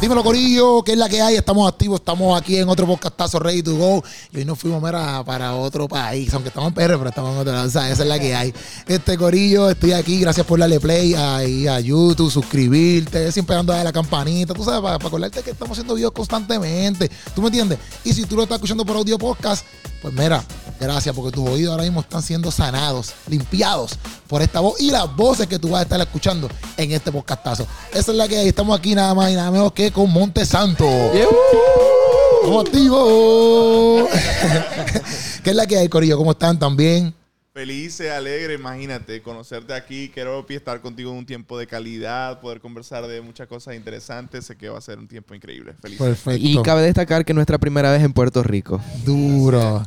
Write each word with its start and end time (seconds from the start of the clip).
Dímelo, 0.00 0.22
Corillo, 0.22 0.84
¿qué 0.84 0.92
es 0.92 0.98
la 0.98 1.08
que 1.08 1.20
hay? 1.20 1.34
Estamos 1.34 1.66
activos, 1.66 1.98
estamos 1.98 2.40
aquí 2.40 2.56
en 2.56 2.68
otro 2.68 2.86
podcastazo 2.86 3.40
Ready 3.40 3.64
to 3.64 3.74
Go. 3.74 4.04
Y 4.32 4.38
hoy 4.38 4.44
nos 4.44 4.56
fuimos 4.56 4.80
mira, 4.80 5.24
para 5.24 5.56
otro 5.56 5.88
país, 5.88 6.32
aunque 6.32 6.50
estamos 6.50 6.68
en 6.68 6.74
PR, 6.74 6.96
pero 6.98 7.08
estamos 7.08 7.34
en 7.34 7.38
otro 7.38 7.52
lado. 7.52 7.66
O 7.66 7.70
sea, 7.70 7.90
esa 7.90 8.04
es 8.04 8.08
la 8.08 8.16
que 8.20 8.32
hay. 8.32 8.54
Este 8.86 9.18
Corillo, 9.18 9.68
estoy 9.68 9.94
aquí, 9.94 10.20
gracias 10.20 10.46
por 10.46 10.60
darle 10.60 10.78
play 10.78 11.14
ahí 11.14 11.66
a 11.66 11.80
YouTube, 11.80 12.30
suscribirte, 12.30 13.32
siempre 13.32 13.56
dando 13.56 13.72
a 13.72 13.82
la 13.82 13.92
campanita, 13.92 14.54
tú 14.54 14.62
sabes, 14.62 14.80
para, 14.80 14.98
para 14.98 15.08
acordarte 15.08 15.42
que 15.42 15.50
estamos 15.50 15.72
haciendo 15.76 15.96
videos 15.96 16.12
constantemente. 16.12 17.10
¿Tú 17.34 17.42
me 17.42 17.48
entiendes? 17.48 17.80
Y 18.04 18.12
si 18.12 18.24
tú 18.24 18.36
lo 18.36 18.44
estás 18.44 18.58
escuchando 18.58 18.86
por 18.86 18.96
audio 18.96 19.18
podcast, 19.18 19.66
pues 20.00 20.14
mira, 20.14 20.44
gracias, 20.78 21.14
porque 21.14 21.32
tus 21.32 21.48
oídos 21.48 21.72
ahora 21.72 21.84
mismo 21.84 22.00
están 22.00 22.22
siendo 22.22 22.50
sanados, 22.50 23.12
limpiados 23.28 23.98
por 24.26 24.42
esta 24.42 24.60
voz 24.60 24.80
y 24.80 24.90
las 24.90 25.14
voces 25.14 25.46
que 25.46 25.58
tú 25.58 25.70
vas 25.70 25.80
a 25.80 25.82
estar 25.82 26.00
escuchando 26.00 26.48
en 26.76 26.92
este 26.92 27.10
podcastazo. 27.12 27.66
Esa 27.92 28.12
es 28.12 28.16
la 28.16 28.28
que 28.28 28.38
hay. 28.38 28.48
Estamos 28.48 28.78
aquí 28.78 28.94
nada 28.94 29.14
más 29.14 29.30
y 29.30 29.34
nada 29.34 29.50
menos 29.50 29.72
que 29.72 29.90
con 29.90 30.10
Monte 30.10 30.44
Santo. 30.44 30.86
¡Estamos 30.86 32.64
activos! 32.66 34.08
¿Qué 35.42 35.50
es 35.50 35.56
la 35.56 35.66
que 35.66 35.78
hay, 35.78 35.88
Corillo? 35.88 36.16
¿Cómo 36.16 36.32
están? 36.32 36.58
¿También? 36.58 37.14
Felices, 37.58 38.12
alegre, 38.12 38.54
imagínate, 38.54 39.20
conocerte 39.20 39.74
aquí, 39.74 40.12
quiero 40.14 40.46
estar 40.48 40.80
contigo 40.80 41.10
en 41.10 41.18
un 41.18 41.26
tiempo 41.26 41.58
de 41.58 41.66
calidad, 41.66 42.38
poder 42.38 42.60
conversar 42.60 43.04
de 43.08 43.20
muchas 43.20 43.48
cosas 43.48 43.74
interesantes, 43.74 44.46
sé 44.46 44.56
que 44.56 44.68
va 44.68 44.78
a 44.78 44.80
ser 44.80 44.96
un 45.00 45.08
tiempo 45.08 45.34
increíble. 45.34 45.74
Feliz. 45.82 45.98
Perfecto. 45.98 46.40
Y 46.40 46.62
cabe 46.62 46.82
destacar 46.82 47.24
que 47.24 47.32
es 47.32 47.34
nuestra 47.34 47.58
primera 47.58 47.90
vez 47.90 48.04
en 48.04 48.12
Puerto 48.12 48.44
Rico. 48.44 48.80
Duro. 49.04 49.82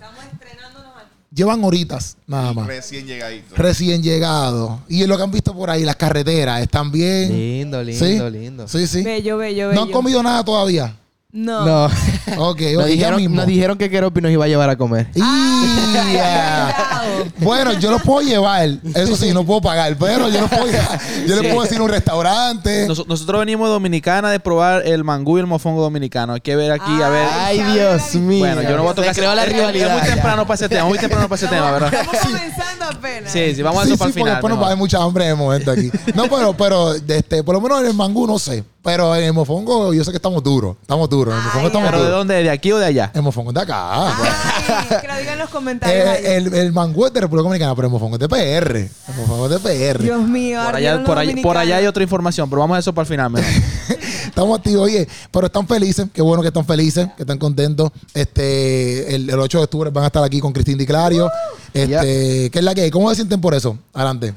Llevan 1.33 1.63
horitas 1.63 2.17
nada 2.27 2.51
más. 2.51 2.67
Recién 2.67 3.07
llegadito. 3.07 3.55
Recién 3.55 4.03
llegado. 4.03 4.81
Y 4.89 5.05
lo 5.05 5.15
que 5.15 5.23
han 5.23 5.31
visto 5.31 5.53
por 5.53 5.69
ahí, 5.69 5.85
las 5.85 5.95
carreteras, 5.95 6.61
¿están 6.61 6.91
bien? 6.91 7.31
Lindo, 7.31 7.81
lindo, 7.81 8.05
¿Sí? 8.05 8.37
lindo. 8.37 8.67
Sí, 8.67 8.85
sí. 8.85 9.01
Bello, 9.01 9.37
bello, 9.37 9.69
bello. 9.69 9.73
¿No 9.73 9.83
han 9.83 9.91
comido 9.91 10.21
nada 10.21 10.43
todavía? 10.43 10.93
No. 11.33 11.65
No. 11.65 11.89
Ok, 12.37 12.61
nos, 12.61 12.71
ya 12.83 12.85
dijeron, 12.85 13.15
mismo. 13.17 13.35
nos 13.35 13.45
dijeron 13.45 13.77
que 13.77 13.89
Keropi 13.89 14.21
nos 14.21 14.31
iba 14.31 14.45
a 14.45 14.47
llevar 14.47 14.69
a 14.69 14.77
comer. 14.77 15.07
Bueno, 17.39 17.73
yo 17.73 17.91
los 17.91 18.01
puedo 18.01 18.21
llevar. 18.21 18.69
Eso 18.95 19.15
sí, 19.15 19.33
no 19.33 19.43
puedo 19.43 19.61
pagar, 19.61 19.95
pero 19.97 20.29
yo 20.29 20.41
los 20.41 20.49
puedo 20.49 20.65
llevar. 20.71 20.99
Yo 21.27 21.35
les 21.41 21.51
puedo 21.51 21.63
decir 21.63 21.81
un 21.81 21.89
restaurante. 21.89 22.87
Nos- 22.87 23.05
nosotros 23.07 23.39
venimos 23.39 23.67
de 23.67 23.73
Dominicana 23.73 24.29
de 24.31 24.39
probar 24.39 24.83
el 24.85 25.03
mangú 25.03 25.37
y 25.37 25.41
el 25.41 25.47
mofongo 25.47 25.81
dominicano. 25.81 26.33
Hay 26.33 26.41
que 26.41 26.55
ver 26.55 26.71
aquí, 26.71 27.01
a 27.01 27.09
ver. 27.09 27.27
Ay, 27.31 27.61
Dios 27.73 28.15
mío. 28.15 28.39
bueno, 28.39 28.61
yo 28.61 28.77
no 28.77 28.83
voy 28.83 28.91
a 28.91 28.95
tocar 28.95 29.13
Se 29.13 29.21
creó 29.21 29.35
la 29.35 29.45
rivalidad. 29.45 29.95
Es 29.97 30.01
muy 30.03 30.09
temprano 30.13 30.43
para 30.43 30.55
ese 30.55 30.69
tema, 30.69 30.85
muy 30.85 30.97
temprano 30.99 31.27
para 31.27 31.35
ese 31.37 31.47
tema, 31.47 31.71
¿verdad? 31.71 31.93
Estamos 32.01 32.21
comenzando 32.21 32.85
apenas. 32.85 33.31
Sí, 33.31 33.55
sí, 33.55 33.61
vamos 33.61 33.81
a 33.83 33.85
sí, 33.85 33.91
eso 33.93 33.97
para 33.99 34.11
sí, 34.11 34.19
el 34.19 34.23
final. 34.23 34.33
después 34.35 34.51
nos 34.53 34.61
va 34.61 34.65
a 34.67 34.69
dar 34.69 34.77
mucha 34.77 35.01
hambre 35.01 35.25
en 35.25 35.31
el 35.31 35.37
momento 35.37 35.71
aquí. 35.71 35.91
No, 36.15 36.23
pero, 36.29 36.53
pero 36.53 36.93
este, 36.95 37.43
por 37.43 37.55
lo 37.55 37.61
menos 37.61 37.81
en 37.81 37.87
el 37.87 37.93
mangú 37.93 38.25
no 38.27 38.39
sé. 38.39 38.63
Pero 38.83 39.15
en 39.15 39.25
el 39.25 39.33
mofongo 39.33 39.93
yo 39.93 40.03
sé 40.03 40.09
que 40.09 40.17
estamos 40.17 40.41
duros. 40.41 40.75
Estamos 40.81 41.07
duros. 41.07 41.33
En 41.33 41.39
el 41.39 41.45
mofongo 41.45 41.61
Ay, 41.61 41.67
estamos 41.67 41.89
¿Pero 41.91 42.03
de 42.03 42.09
dónde? 42.09 42.43
¿De 42.43 42.49
aquí 42.49 42.71
o 42.71 42.79
de 42.79 42.85
allá? 42.85 43.11
El 43.13 43.21
mofongo 43.21 43.51
es 43.51 43.55
de 43.55 43.61
acá. 43.61 44.07
Ay, 44.07 44.97
que 45.01 45.07
lo 45.07 45.17
digan 45.17 45.33
en 45.33 45.39
los 45.39 45.49
comentarios. 45.49 46.07
ahí. 46.07 46.23
Eh, 46.23 46.37
el, 46.37 46.53
el 46.53 46.71
mangú 46.73 47.05
es 47.05 47.13
de 47.13 47.21
República 47.21 47.43
Dominicana, 47.43 47.75
pero 47.75 47.87
el 47.87 47.91
mofongo 47.91 48.15
es 48.15 48.19
de 48.19 48.27
PR. 48.27 48.77
El 48.77 49.15
mofongo 49.17 49.45
es 49.45 49.51
de 49.51 49.59
PR. 49.59 50.01
Dios 50.01 50.27
mío. 50.27 50.59
Por 50.65 50.75
allá, 50.75 51.03
por, 51.03 51.17
allá, 51.19 51.41
por 51.43 51.57
allá 51.57 51.77
hay 51.77 51.85
otra 51.85 52.01
información, 52.01 52.49
pero 52.49 52.61
vamos 52.61 52.77
a 52.77 52.79
eso 52.79 52.91
para 52.93 53.03
el 53.03 53.07
final. 53.07 53.29
mejor. 53.31 53.49
Estamos 54.25 54.57
activos, 54.57 54.85
oye, 54.85 55.07
pero 55.29 55.47
están 55.47 55.67
felices, 55.67 56.07
qué 56.13 56.21
bueno 56.21 56.41
que 56.41 56.47
están 56.47 56.65
felices, 56.65 57.07
que 57.17 57.23
están 57.23 57.37
contentos. 57.37 57.91
Este, 58.13 59.13
el, 59.13 59.29
el 59.29 59.39
8 59.39 59.57
de 59.57 59.63
octubre 59.65 59.89
van 59.89 60.05
a 60.05 60.07
estar 60.07 60.23
aquí 60.23 60.39
con 60.39 60.53
Cristín 60.53 60.77
Di 60.77 60.85
Clario. 60.85 61.29
Este, 61.73 62.49
¿qué 62.49 62.59
es 62.59 62.63
la 62.63 62.73
que 62.73 62.81
hay? 62.81 62.91
¿Cómo 62.91 63.09
se 63.09 63.15
sienten 63.17 63.41
por 63.41 63.53
eso? 63.53 63.77
Adelante. 63.93 64.33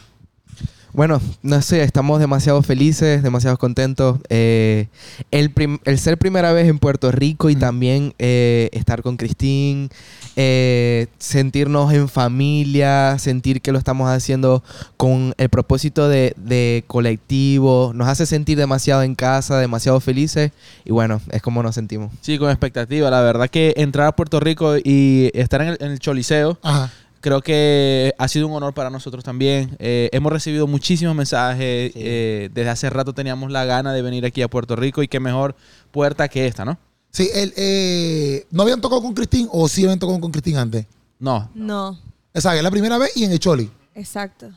Bueno, 0.95 1.21
no 1.43 1.61
sé, 1.61 1.83
estamos 1.83 2.21
demasiado 2.21 2.63
felices, 2.63 3.21
demasiado 3.25 3.59
contentos. 3.59 4.21
Eh, 4.29 4.87
el, 5.33 5.51
prim- 5.51 5.81
el 5.85 5.99
ser 5.99 6.19
primera 6.19 6.53
vez 6.53 6.69
en 6.69 6.79
Puerto 6.79 7.11
Rico 7.11 7.51
y 7.51 7.57
también 7.57 8.15
eh, 8.21 8.69
estar 8.73 9.03
con 9.03 9.17
Cristín, 9.17 9.91
eh, 10.37 11.09
sentirnos 11.19 11.93
en 11.93 12.09
familia, 12.09 13.19
sentir 13.19 13.61
que 13.61 13.73
lo 13.73 13.79
estamos 13.79 14.09
haciendo 14.09 14.63
con 14.97 15.35
el 15.37 15.49
propósito 15.49 16.09
de, 16.09 16.33
de 16.37 16.85
colectivo, 16.87 17.91
nos 17.93 18.07
hace 18.07 18.25
sentir 18.25 18.57
demasiado 18.57 19.03
en 19.03 19.17
casa, 19.17 19.59
demasiado 19.59 19.99
felices 19.99 20.53
y 20.85 20.93
bueno, 20.93 21.21
es 21.33 21.43
como 21.43 21.61
nos 21.65 21.75
sentimos. 21.75 22.13
Sí, 22.21 22.39
con 22.39 22.51
expectativa. 22.51 23.11
La 23.11 23.21
verdad 23.21 23.51
que 23.51 23.75
entrar 23.79 24.07
a 24.07 24.13
Puerto 24.15 24.39
Rico 24.39 24.77
y 24.77 25.33
estar 25.35 25.61
en 25.61 25.69
el, 25.71 25.77
en 25.81 25.91
el 25.91 25.99
Choliseo, 25.99 26.57
Ajá. 26.63 26.93
Creo 27.25 27.41
que 27.41 28.15
ha 28.19 28.29
sido 28.29 28.47
un 28.49 28.53
honor 28.53 28.75
para 28.75 28.91
nosotros 28.91 29.25
también. 29.25 29.75
Eh, 29.79 30.11
hemos 30.13 30.31
recibido 30.31 30.67
muchísimos 30.67 31.17
mensajes. 31.17 31.91
eh, 31.95 32.51
desde 32.53 32.69
hace 32.69 32.91
rato 32.91 33.15
teníamos 33.15 33.51
la 33.51 33.65
gana 33.65 33.95
de 33.95 34.03
venir 34.03 34.27
aquí 34.27 34.43
a 34.43 34.49
Puerto 34.49 34.77
Rico 34.77 35.03
y 35.03 35.09
qué 35.09 35.21
mejor 35.21 35.57
puerta 35.91 36.29
que 36.29 36.47
esta, 36.47 36.67
¿no? 36.67 36.77
Sí, 37.11 37.31
el, 37.33 37.55
eh, 37.57 38.47
¿no 38.51 38.63
habían 38.63 38.83
tocado 38.83 39.01
con 39.01 39.15
Cristín 39.15 39.49
o 39.51 39.67
sí 39.69 39.85
habían 39.85 39.99
tocado 39.99 40.21
con 40.21 40.31
Cristín 40.33 40.59
antes? 40.59 40.85
No. 41.19 41.49
No, 41.55 41.99
Esa 42.35 42.55
es 42.55 42.63
la 42.63 42.71
primera 42.71 42.99
vez 42.99 43.17
y 43.17 43.25
en 43.25 43.33
el 43.33 43.39
Choli. 43.39 43.71
exacto. 43.95 44.51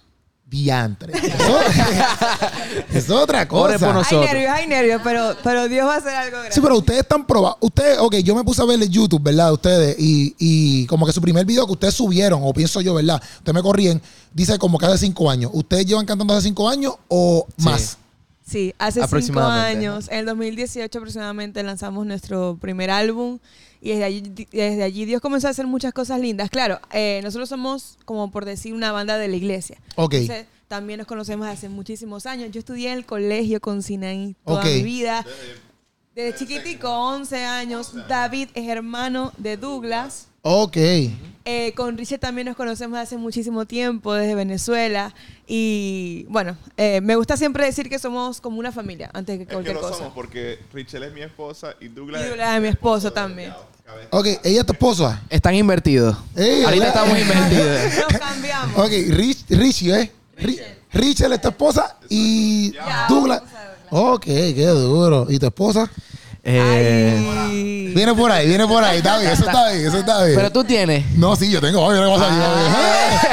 Diantre. 0.50 1.12
Eso, 2.94 2.98
es 2.98 3.10
otra 3.10 3.46
por 3.48 3.74
cosa. 3.74 3.94
nosotros. 3.94 4.22
Hay 4.22 4.34
nervios, 4.34 4.52
hay 4.54 4.68
nervios, 4.68 5.02
pero, 5.04 5.36
pero 5.44 5.68
Dios 5.68 5.86
va 5.86 5.96
a 5.96 5.98
hacer 5.98 6.16
algo 6.16 6.38
grande. 6.38 6.54
Sí, 6.54 6.62
pero 6.62 6.78
ustedes 6.78 7.02
están 7.02 7.26
probados. 7.28 7.58
Ustedes, 7.60 7.98
ok, 8.00 8.16
yo 8.18 8.34
me 8.34 8.44
puse 8.44 8.62
a 8.62 8.66
ver 8.66 8.82
el 8.82 8.90
YouTube, 8.90 9.22
¿verdad? 9.22 9.52
Ustedes, 9.52 9.98
y, 10.00 10.36
y 10.40 10.86
como 10.88 11.06
que 11.06 11.12
su 11.12 11.22
primer 11.22 11.46
video 11.46 11.66
que 11.66 11.74
ustedes 11.74 11.94
subieron, 11.96 12.40
o 12.44 12.54
pienso 12.54 12.80
yo, 12.80 12.94
¿verdad? 12.94 13.22
Ustedes 13.40 13.54
me 13.54 13.62
corrían, 13.62 14.02
dice 14.34 14.58
como 14.58 14.78
que 14.78 14.86
hace 14.86 15.00
cinco 15.00 15.30
años. 15.30 15.52
¿Ustedes 15.54 15.86
llevan 15.86 16.06
cantando 16.06 16.34
hace 16.34 16.44
cinco 16.48 16.70
años 16.70 16.94
o 17.10 17.46
Sí. 17.58 17.66
más? 17.66 17.98
Sí, 18.50 18.74
hace 18.80 19.02
cinco 19.22 19.42
años, 19.42 20.08
en 20.10 20.20
el 20.20 20.26
2018 20.28 20.98
aproximadamente 21.00 21.62
lanzamos 21.64 22.06
nuestro 22.06 22.58
primer 22.62 22.90
álbum 22.90 23.40
y 23.82 23.90
desde 23.90 24.04
allí, 24.04 24.22
desde 24.22 24.84
allí 24.84 25.06
Dios 25.06 25.22
comenzó 25.22 25.48
a 25.48 25.52
hacer 25.52 25.68
muchas 25.68 25.94
cosas 25.94 26.20
lindas. 26.20 26.50
Claro, 26.50 26.80
eh, 26.92 27.22
nosotros 27.24 27.50
somos, 27.50 27.98
como 28.06 28.32
por 28.32 28.46
decir, 28.46 28.74
una 28.74 28.92
banda 28.92 29.18
de 29.18 29.28
la 29.28 29.36
iglesia. 29.36 29.80
Ok. 29.96 30.14
Entonces, 30.14 30.48
también 30.68 30.98
nos 30.98 31.08
conocemos 31.08 31.48
hace 31.48 31.70
muchísimos 31.70 32.26
años. 32.26 32.52
Yo 32.52 32.60
estudié 32.60 32.92
en 32.92 32.98
el 33.00 33.06
colegio 33.06 33.62
con 33.62 33.82
Sinaí 33.82 34.36
toda 34.46 34.64
mi 34.64 34.84
vida. 34.84 35.26
Desde 36.14 36.38
chiquitico, 36.38 36.90
11 36.90 37.46
años. 37.46 37.94
David 38.08 38.50
es 38.54 38.68
hermano 38.68 39.32
de 39.38 39.56
Douglas. 39.56 40.27
Ok. 40.42 40.78
Eh, 41.50 41.74
con 41.78 41.98
Richard 41.98 42.20
también 42.20 42.46
nos 42.48 42.58
conocemos 42.58 43.00
hace 43.00 43.16
muchísimo 43.16 43.66
tiempo, 43.66 44.14
desde 44.14 44.36
Venezuela. 44.36 45.14
Y 45.48 46.26
bueno, 46.30 46.58
eh, 46.76 47.00
me 47.02 47.16
gusta 47.16 47.38
siempre 47.38 47.64
decir 47.66 47.88
que 47.90 48.00
somos 48.00 48.42
como 48.42 48.60
una 48.60 48.72
familia, 48.74 49.10
antes 49.14 49.38
que 49.38 49.44
Es 49.44 49.48
que 49.48 49.54
cualquier 49.54 49.76
lo 49.76 49.82
cosa. 49.82 49.96
somos 49.96 50.14
porque 50.14 50.60
Richel 50.74 51.04
es 51.04 51.14
mi 51.14 51.22
esposa 51.22 51.74
y 51.80 51.88
Douglas, 51.88 52.22
Y 52.26 52.28
Douglas 52.30 52.56
es 52.56 52.62
mi 52.62 52.68
esposo 52.68 53.14
también. 53.14 53.54
Ok, 54.10 54.26
ella 54.44 54.60
es 54.60 54.66
tu 54.66 54.74
esposa. 54.74 55.22
Están 55.30 55.56
invertidos. 55.56 56.18
Ey, 56.36 56.64
Ahorita 56.64 56.86
¿verdad? 56.86 57.04
estamos 57.04 57.20
invertidos. 57.22 58.10
Nos 58.12 58.20
cambiamos. 58.20 58.78
Ok, 58.78 58.92
Rich, 59.10 59.46
Richie, 59.50 60.02
¿eh? 60.02 60.12
Ri- 60.38 60.62
Richard 60.92 61.32
es 61.34 61.42
tu 61.42 61.48
esposa 61.48 61.98
y 62.10 62.74
Ya, 62.74 63.06
Douglas. 63.08 63.40
vamos 63.42 63.56
a 63.56 63.68
ver. 63.68 63.78
Ok, 63.90 64.24
qué 64.26 64.66
duro. 64.68 65.28
¿Y 65.30 65.40
tu 65.40 65.46
esposa? 65.46 65.90
Eh. 66.50 67.92
Viene 67.94 68.14
por 68.14 68.32
ahí, 68.32 68.48
viene 68.48 68.66
por 68.68 68.84
ahí. 68.84 68.98
Está 68.98 69.18
bien, 69.18 69.32
eso 69.32 69.46
está 69.46 69.72
bien, 69.72 69.88
eso 69.88 69.98
está 69.98 70.24
bien. 70.24 70.38
pero 70.38 70.52
tú 70.52 70.64
tienes. 70.64 71.06
No, 71.18 71.36
sí, 71.36 71.50
yo 71.52 71.60
tengo. 71.60 71.90
¿qué 71.90 71.98
pasa? 72.00 72.30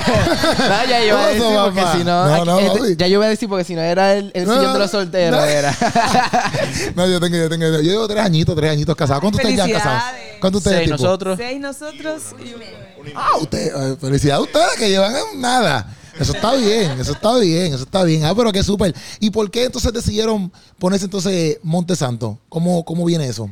No, 0.58 0.84
ya 0.88 1.00
yo 1.00 1.06
iba 1.06 1.24
a 1.24 1.28
¿Qué 1.28 1.38
pasó, 1.38 1.50
decir 1.50 1.58
porque 1.64 1.98
si 1.98 2.04
no. 2.04 2.44
No, 2.44 2.58
este- 2.60 2.96
ya 2.96 3.06
yo 3.06 3.14
iba 3.14 3.26
a 3.26 3.28
decir 3.28 3.48
porque 3.48 3.64
si 3.64 3.74
no 3.74 3.82
era 3.82 4.14
el, 4.14 4.30
el 4.34 4.46
No, 4.46 4.54
sillón 4.56 4.72
de 4.72 4.78
los 4.78 4.90
solteros. 4.90 5.40
no. 5.40 5.44
Era. 5.46 5.74
No, 6.96 7.06
yo 7.06 7.20
tengo, 7.20 7.36
yo 7.36 7.48
tengo. 7.48 7.66
Yo 7.66 7.78
llevo 7.80 8.08
tres 8.08 8.24
añitos, 8.24 8.56
tres 8.56 8.70
añitos 8.72 8.96
casados. 8.96 9.20
¿Cuántos 9.20 9.40
ustedes 9.40 9.56
ya 9.56 9.64
han 9.64 9.70
casado? 9.70 10.00
Felicidades. 10.00 10.40
¿Cuántos 10.40 10.58
ustedes 10.60 10.76
Seis 10.78 10.90
tipo? 10.90 11.02
nosotros. 11.02 11.36
Seis 11.38 11.60
nosotros 11.60 12.22
y 12.44 12.54
un- 12.54 13.12
Ah, 13.16 13.36
usted, 13.40 13.66
eh, 13.92 13.96
felicidades 14.00 14.38
a 14.38 14.42
ustedes 14.42 14.72
que 14.78 14.88
llevan 14.88 15.14
nada. 15.36 15.86
Eso 16.18 16.32
está 16.32 16.54
bien, 16.54 17.00
eso 17.00 17.12
está 17.12 17.38
bien, 17.38 17.74
eso 17.74 17.84
está 17.84 18.04
bien. 18.04 18.24
Ah, 18.24 18.34
pero 18.34 18.52
qué 18.52 18.62
súper. 18.62 18.94
¿Y 19.20 19.30
por 19.30 19.50
qué 19.50 19.64
entonces 19.64 19.92
decidieron 19.92 20.52
ponerse 20.78 21.06
entonces 21.06 21.58
Monte 21.62 21.96
Santo? 21.96 22.38
¿Cómo, 22.48 22.84
cómo 22.84 23.04
viene 23.04 23.26
eso? 23.26 23.50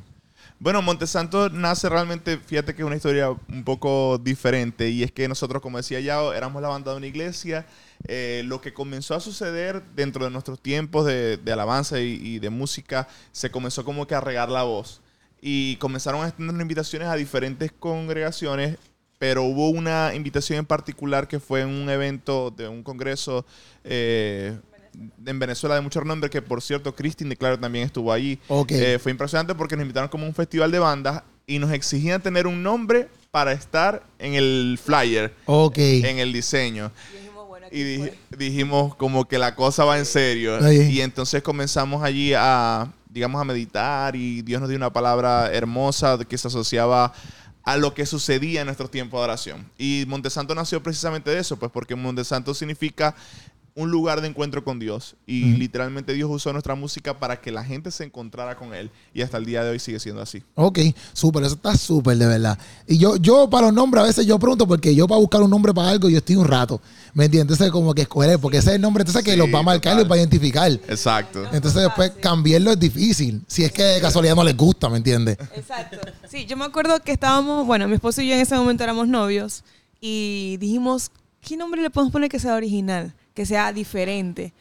Bueno, 0.63 0.81
Montesanto 0.81 1.51
nace 1.51 1.89
realmente, 1.89 2.39
fíjate 2.39 2.73
que 2.73 2.83
es 2.83 2.87
una 2.87 2.95
historia 2.95 3.31
un 3.31 3.65
poco 3.65 4.17
diferente 4.19 4.91
y 4.91 5.03
es 5.03 5.11
que 5.11 5.27
nosotros, 5.27 5.61
como 5.61 5.79
decía 5.79 5.99
Yao, 5.99 6.33
éramos 6.33 6.63
la 6.63 6.69
banda 6.69 6.93
de 6.93 6.99
una 6.99 7.07
iglesia. 7.09 7.67
Eh, 8.07 8.43
lo 8.45 8.61
que 8.61 8.73
comenzó 8.73 9.17
a 9.17 9.21
suceder 9.21 9.83
dentro 9.97 10.25
de 10.25 10.31
nuestros 10.31 10.61
tiempos 10.61 11.05
de, 11.05 11.37
de 11.37 11.53
alabanza 11.53 11.99
y, 11.99 12.13
y 12.23 12.39
de 12.39 12.51
música, 12.51 13.09
se 13.33 13.51
comenzó 13.51 13.85
como 13.85 14.07
que 14.07 14.15
a 14.15 14.21
regar 14.21 14.51
la 14.51 14.63
voz 14.63 15.01
y 15.41 15.75
comenzaron 15.77 16.23
a 16.23 16.29
extender 16.29 16.61
invitaciones 16.61 17.09
a 17.09 17.17
diferentes 17.17 17.73
congregaciones, 17.73 18.79
pero 19.23 19.45
hubo 19.45 19.69
una 19.71 20.13
invitación 20.17 20.59
en 20.59 20.67
particular 20.67 21.29
que 21.29 21.39
fue 21.39 21.61
en 21.61 21.69
un 21.69 21.89
evento 21.89 22.51
de 22.51 22.67
un 22.67 22.83
congreso 22.83 23.47
eh, 23.85 24.59
en 25.25 25.39
Venezuela 25.39 25.77
de 25.77 25.81
mucho 25.81 26.01
renombre, 26.01 26.29
que 26.29 26.43
por 26.43 26.61
cierto, 26.61 26.93
Christine 26.93 27.31
de 27.31 27.37
Claro 27.37 27.57
también 27.57 27.85
estuvo 27.85 28.13
allí. 28.13 28.41
Ok. 28.49 28.73
Eh, 28.73 28.99
fue 29.01 29.13
impresionante 29.13 29.55
porque 29.55 29.77
nos 29.77 29.83
invitaron 29.85 30.09
como 30.09 30.25
a 30.25 30.27
un 30.29 30.35
festival 30.35 30.73
de 30.73 30.81
bandas 30.81 31.23
y 31.47 31.61
nos 31.61 31.71
exigían 31.71 32.21
tener 32.21 32.49
un 32.49 32.65
nombre 32.65 33.09
para 33.31 33.53
estar 33.53 34.03
en 34.19 34.35
el 34.35 34.77
flyer, 34.85 35.33
Ok. 35.47 35.79
en 35.79 36.19
el 36.19 36.33
diseño. 36.33 36.91
Y 37.71 37.83
di- 37.85 38.11
dijimos 38.37 38.97
como 38.97 39.29
que 39.29 39.39
la 39.39 39.55
cosa 39.55 39.85
va 39.85 39.99
en 39.99 40.05
serio. 40.05 40.59
Y 40.73 41.01
entonces 41.01 41.45
comenzamos 41.45 42.03
allí 42.03 42.33
a 42.37 42.91
digamos, 43.09 43.41
a 43.43 43.45
meditar 43.45 44.17
y 44.17 44.41
Dios 44.41 44.59
nos 44.61 44.71
dio 44.71 44.79
una 44.79 44.91
palabra 44.91 45.53
hermosa 45.53 46.19
que 46.27 46.39
se 46.39 46.49
asociaba 46.49 47.13
a 47.65 47.77
lo 47.77 47.95
que 47.95 48.07
sucedía 48.07 48.61
en 48.61 48.67
nuestros 48.67 48.91
tiempos 48.91 49.21
de 49.21 49.25
oración. 49.25 49.71
Y 49.79 50.05
Montesanto 50.09 50.55
nació 50.55 50.83
precisamente 50.83 51.31
de 51.31 51.39
eso, 51.39 51.59
pues 51.59 51.71
porque 51.73 51.95
Montesanto 51.95 52.55
significa 52.55 53.15
un 53.75 53.91
lugar 53.91 54.21
de 54.21 54.29
encuentro 54.29 54.65
con 54.65 54.79
Dios. 54.79 55.17
Y 55.27 55.57
literalmente 55.57 56.13
Dios 56.13 56.31
usó 56.31 56.53
nuestra 56.53 56.75
música 56.75 57.19
para 57.19 57.41
que 57.41 57.51
la 57.51 57.65
gente 57.65 57.91
se 57.91 58.05
encontrara 58.05 58.57
con 58.57 58.75
Él. 58.75 58.91
Y 59.15 59.23
hasta 59.23 59.39
el 59.39 59.47
día 59.47 59.65
de 59.65 59.71
hoy 59.71 59.79
sigue 59.79 59.99
siendo 59.99 60.21
así. 60.21 60.43
Ok, 60.55 60.79
súper, 61.13 61.45
eso 61.45 61.55
está 61.55 61.77
súper 61.77 62.17
de 62.19 62.27
verdad. 62.27 62.59
Y 62.87 62.99
yo, 62.99 63.17
yo 63.17 63.49
para 63.49 63.67
los 63.67 63.75
nombres 63.75 64.05
a 64.05 64.07
veces 64.07 64.27
yo 64.27 64.39
pregunto 64.39 64.67
porque 64.67 64.95
yo 64.95 65.09
para 65.09 65.21
buscar 65.21 65.43
un 65.43 65.51
nombre 65.51 65.73
para 65.73 65.91
algo 65.91 66.09
yo 66.09 66.19
estoy 66.19 66.37
un 66.37 66.47
rato. 66.47 66.81
¿Me 67.15 67.27
entiendes? 67.27 67.55
Entonces 67.55 67.73
como 67.73 67.95
que 67.95 68.03
escoger, 68.03 68.39
porque 68.39 68.59
ese 68.59 68.71
es 68.71 68.77
el 68.77 68.83
nombre 68.83 69.03
entonces 69.03 69.23
que 69.25 69.33
Sí, 69.33 69.37
los 69.39 69.49
va 69.53 69.61
a 69.61 69.63
marcar 69.63 69.95
y 69.95 70.01
los 70.01 70.11
va 70.11 70.17
a 70.17 70.19
identificar. 70.19 70.71
Exacto. 70.71 71.45
Entonces 71.53 71.83
después 71.83 72.13
cambiarlo 72.21 72.73
es 72.73 72.79
difícil. 72.79 73.43
Si 73.47 73.65
es 73.65 73.73
que 73.73 73.83
de 73.83 74.01
casualidad 74.01 74.37
no 74.37 74.45
les 74.45 74.57
gusta, 74.57 74.89
¿me 74.89 74.99
entiendes? 74.99 75.39
Exacto. 75.55 75.99
Sí, 76.29 76.45
yo 76.47 76.57
me 76.57 76.65
acuerdo 76.65 77.01
que 77.01 77.13
estábamos, 77.13 77.67
bueno, 77.67 77.89
mi 77.89 77.95
esposo 77.95 78.21
y 78.23 78.29
yo 78.29 78.35
en 78.35 78.41
ese 78.41 78.57
momento 78.57 78.85
éramos 78.85 79.09
novios 79.09 79.65
y 80.01 80.57
dijimos, 80.59 81.11
¿qué 81.41 81.57
nombre 81.57 81.81
le 81.81 81.91
podemos 81.91 82.13
poner 82.13 82.29
que 82.29 82.39
sea 82.39 82.55
original, 82.55 83.15
que 83.35 83.47
sea 83.47 83.73
diferente? 83.73 84.53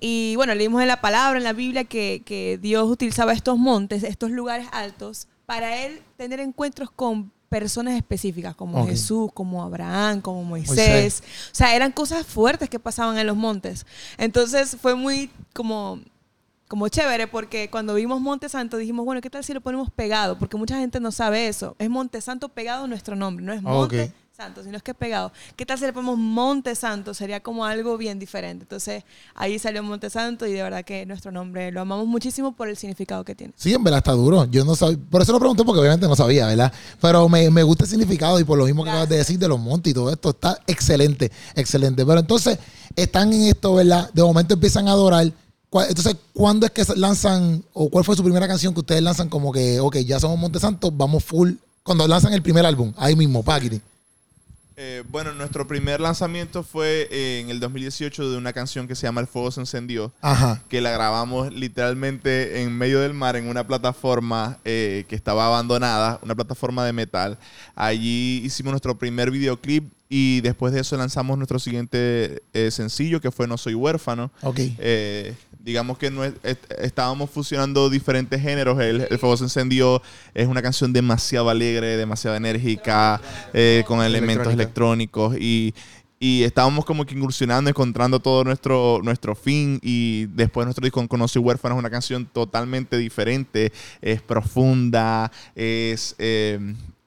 Y 0.00 0.34
bueno, 0.36 0.54
leímos 0.54 0.82
en 0.82 0.88
la 0.88 1.00
palabra, 1.00 1.38
en 1.38 1.44
la 1.44 1.52
Biblia, 1.52 1.84
que, 1.84 2.22
que 2.24 2.58
Dios 2.60 2.88
utilizaba 2.88 3.32
estos 3.32 3.58
montes, 3.58 4.02
estos 4.02 4.30
lugares 4.30 4.66
altos, 4.72 5.28
para 5.46 5.84
él 5.84 6.02
tener 6.16 6.40
encuentros 6.40 6.90
con 6.90 7.30
personas 7.48 7.94
específicas, 7.94 8.54
como. 8.54 8.86
Jesús, 8.86 9.30
como 9.32 9.62
Abraham, 9.62 10.20
como 10.20 10.42
Moisés. 10.44 11.22
O 11.52 11.54
sea, 11.54 11.74
eran 11.74 11.92
cosas 11.92 12.26
fuertes 12.26 12.68
que 12.68 12.78
pasaban 12.78 13.18
en 13.18 13.26
los 13.26 13.36
montes. 13.36 13.86
Entonces 14.18 14.76
fue 14.80 14.94
muy 14.94 15.30
como 15.52 16.00
como 16.68 16.88
chévere 16.88 17.28
porque 17.28 17.70
cuando 17.70 17.94
vimos 17.94 18.20
Monte 18.20 18.48
Santo 18.48 18.76
dijimos, 18.76 19.04
bueno, 19.04 19.20
¿qué 19.20 19.30
tal 19.30 19.44
si 19.44 19.54
lo 19.54 19.60
ponemos 19.60 19.88
pegado? 19.90 20.36
Porque 20.36 20.56
mucha 20.56 20.76
gente 20.78 20.98
no 20.98 21.12
sabe 21.12 21.46
eso. 21.46 21.76
Es 21.78 21.88
Monte 21.88 22.20
Santo 22.20 22.48
pegado 22.48 22.88
nuestro 22.88 23.14
nombre, 23.14 23.44
no 23.44 23.52
es 23.52 23.62
Monte 23.62 24.04
Ok. 24.04 24.10
Santo, 24.36 24.62
sino 24.62 24.76
es 24.76 24.82
que 24.82 24.90
es 24.90 24.96
pegado. 24.96 25.32
¿Qué 25.56 25.64
tal 25.64 25.78
si 25.78 25.86
le 25.86 25.92
ponemos 25.94 26.18
Monte 26.18 26.74
Santo? 26.74 27.14
Sería 27.14 27.40
como 27.42 27.64
algo 27.64 27.96
bien 27.96 28.18
diferente. 28.18 28.64
Entonces 28.64 29.02
ahí 29.34 29.58
salió 29.58 29.82
Monte 29.82 30.10
Santo 30.10 30.46
y 30.46 30.52
de 30.52 30.62
verdad 30.62 30.84
que 30.84 31.06
nuestro 31.06 31.32
nombre 31.32 31.72
lo 31.72 31.80
amamos 31.80 32.06
muchísimo 32.06 32.52
por 32.54 32.68
el 32.68 32.76
significado 32.76 33.24
que 33.24 33.34
tiene. 33.34 33.54
Sí, 33.56 33.72
en 33.72 33.82
verdad 33.82 33.98
está 33.98 34.12
duro. 34.12 34.44
Yo 34.50 34.64
no 34.64 34.76
sabía, 34.76 34.98
por 35.10 35.22
eso 35.22 35.32
lo 35.32 35.38
pregunté 35.38 35.64
porque 35.64 35.80
obviamente 35.80 36.06
no 36.06 36.14
sabía, 36.14 36.46
¿verdad? 36.48 36.70
Pero 37.00 37.28
me, 37.30 37.48
me 37.50 37.62
gusta 37.62 37.84
el 37.84 37.90
significado 37.90 38.38
y 38.38 38.44
por 38.44 38.58
lo 38.58 38.66
mismo 38.66 38.84
que 38.84 38.90
acabas 38.90 39.08
de 39.08 39.16
decir 39.16 39.38
de 39.38 39.48
los 39.48 39.58
montes 39.58 39.90
y 39.92 39.94
todo 39.94 40.12
esto, 40.12 40.30
está 40.30 40.58
excelente, 40.66 41.32
excelente. 41.54 42.04
Pero 42.04 42.20
entonces 42.20 42.58
están 42.94 43.32
en 43.32 43.42
esto, 43.44 43.74
¿verdad? 43.74 44.10
De 44.12 44.22
momento 44.22 44.52
empiezan 44.54 44.86
a 44.88 44.92
adorar. 44.92 45.32
¿Cuál- 45.70 45.88
Entonces, 45.88 46.14
¿cuándo 46.34 46.66
es 46.66 46.72
que 46.72 46.84
lanzan 46.96 47.64
o 47.72 47.88
cuál 47.88 48.04
fue 48.04 48.14
su 48.14 48.22
primera 48.22 48.46
canción 48.46 48.74
que 48.74 48.80
ustedes 48.80 49.02
lanzan 49.02 49.28
como 49.30 49.50
que, 49.50 49.80
ok, 49.80 49.96
ya 49.98 50.20
somos 50.20 50.38
Monte 50.38 50.60
Santo, 50.60 50.90
vamos 50.90 51.24
full? 51.24 51.52
Cuando 51.82 52.06
lanzan 52.06 52.32
el 52.34 52.42
primer 52.42 52.66
álbum, 52.66 52.92
ahí 52.96 53.16
mismo, 53.16 53.42
Paquiti. 53.42 53.80
Eh, 54.78 55.02
bueno, 55.08 55.32
nuestro 55.32 55.66
primer 55.66 56.00
lanzamiento 56.00 56.62
fue 56.62 57.08
eh, 57.10 57.40
en 57.40 57.48
el 57.48 57.60
2018 57.60 58.30
de 58.30 58.36
una 58.36 58.52
canción 58.52 58.86
que 58.86 58.94
se 58.94 59.06
llama 59.06 59.22
El 59.22 59.26
Fuego 59.26 59.50
se 59.50 59.60
encendió. 59.60 60.12
Ajá. 60.20 60.62
que 60.68 60.82
la 60.82 60.90
grabamos 60.90 61.50
literalmente 61.52 62.60
en 62.60 62.76
medio 62.76 63.00
del 63.00 63.14
mar 63.14 63.36
en 63.36 63.48
una 63.48 63.66
plataforma 63.66 64.58
eh, 64.66 65.06
que 65.08 65.14
estaba 65.14 65.46
abandonada, 65.46 66.18
una 66.22 66.34
plataforma 66.34 66.84
de 66.84 66.92
metal. 66.92 67.38
Allí 67.74 68.42
hicimos 68.44 68.72
nuestro 68.72 68.98
primer 68.98 69.30
videoclip 69.30 69.90
y 70.08 70.40
después 70.42 70.72
de 70.72 70.80
eso 70.80 70.96
lanzamos 70.96 71.36
nuestro 71.36 71.58
siguiente 71.58 72.42
eh, 72.52 72.70
sencillo 72.70 73.20
que 73.20 73.30
fue 73.30 73.46
No 73.48 73.58
Soy 73.58 73.74
Huérfano. 73.74 74.30
Ok. 74.42 74.58
Eh, 74.78 75.34
digamos 75.58 75.98
que 75.98 76.10
no 76.12 76.22
es- 76.24 76.34
est- 76.44 76.70
estábamos 76.78 77.28
fusionando 77.30 77.90
diferentes 77.90 78.40
géneros. 78.40 78.78
El, 78.80 79.06
El 79.10 79.18
Fuego 79.18 79.36
se 79.36 79.44
encendió. 79.44 80.00
Es 80.32 80.46
una 80.46 80.62
canción 80.62 80.92
demasiado 80.92 81.50
alegre, 81.50 81.96
demasiado 81.96 82.36
enérgica, 82.36 83.20
eh, 83.52 83.82
con 83.86 84.00
elementos 84.04 84.46
electrónicos. 84.52 85.36
Y, 85.40 85.74
y 86.20 86.44
estábamos 86.44 86.84
como 86.84 87.04
que 87.04 87.14
incursionando, 87.16 87.68
encontrando 87.68 88.20
todo 88.20 88.44
nuestro, 88.44 89.00
nuestro 89.02 89.34
fin. 89.34 89.80
Y 89.82 90.26
después 90.26 90.64
nuestro 90.66 90.84
disco 90.84 91.06
Conocí 91.08 91.40
Huérfano 91.40 91.74
es 91.74 91.78
una 91.80 91.90
canción 91.90 92.26
totalmente 92.26 92.96
diferente. 92.96 93.72
Es 94.00 94.22
profunda, 94.22 95.32
es 95.56 96.14
eh, 96.18 96.60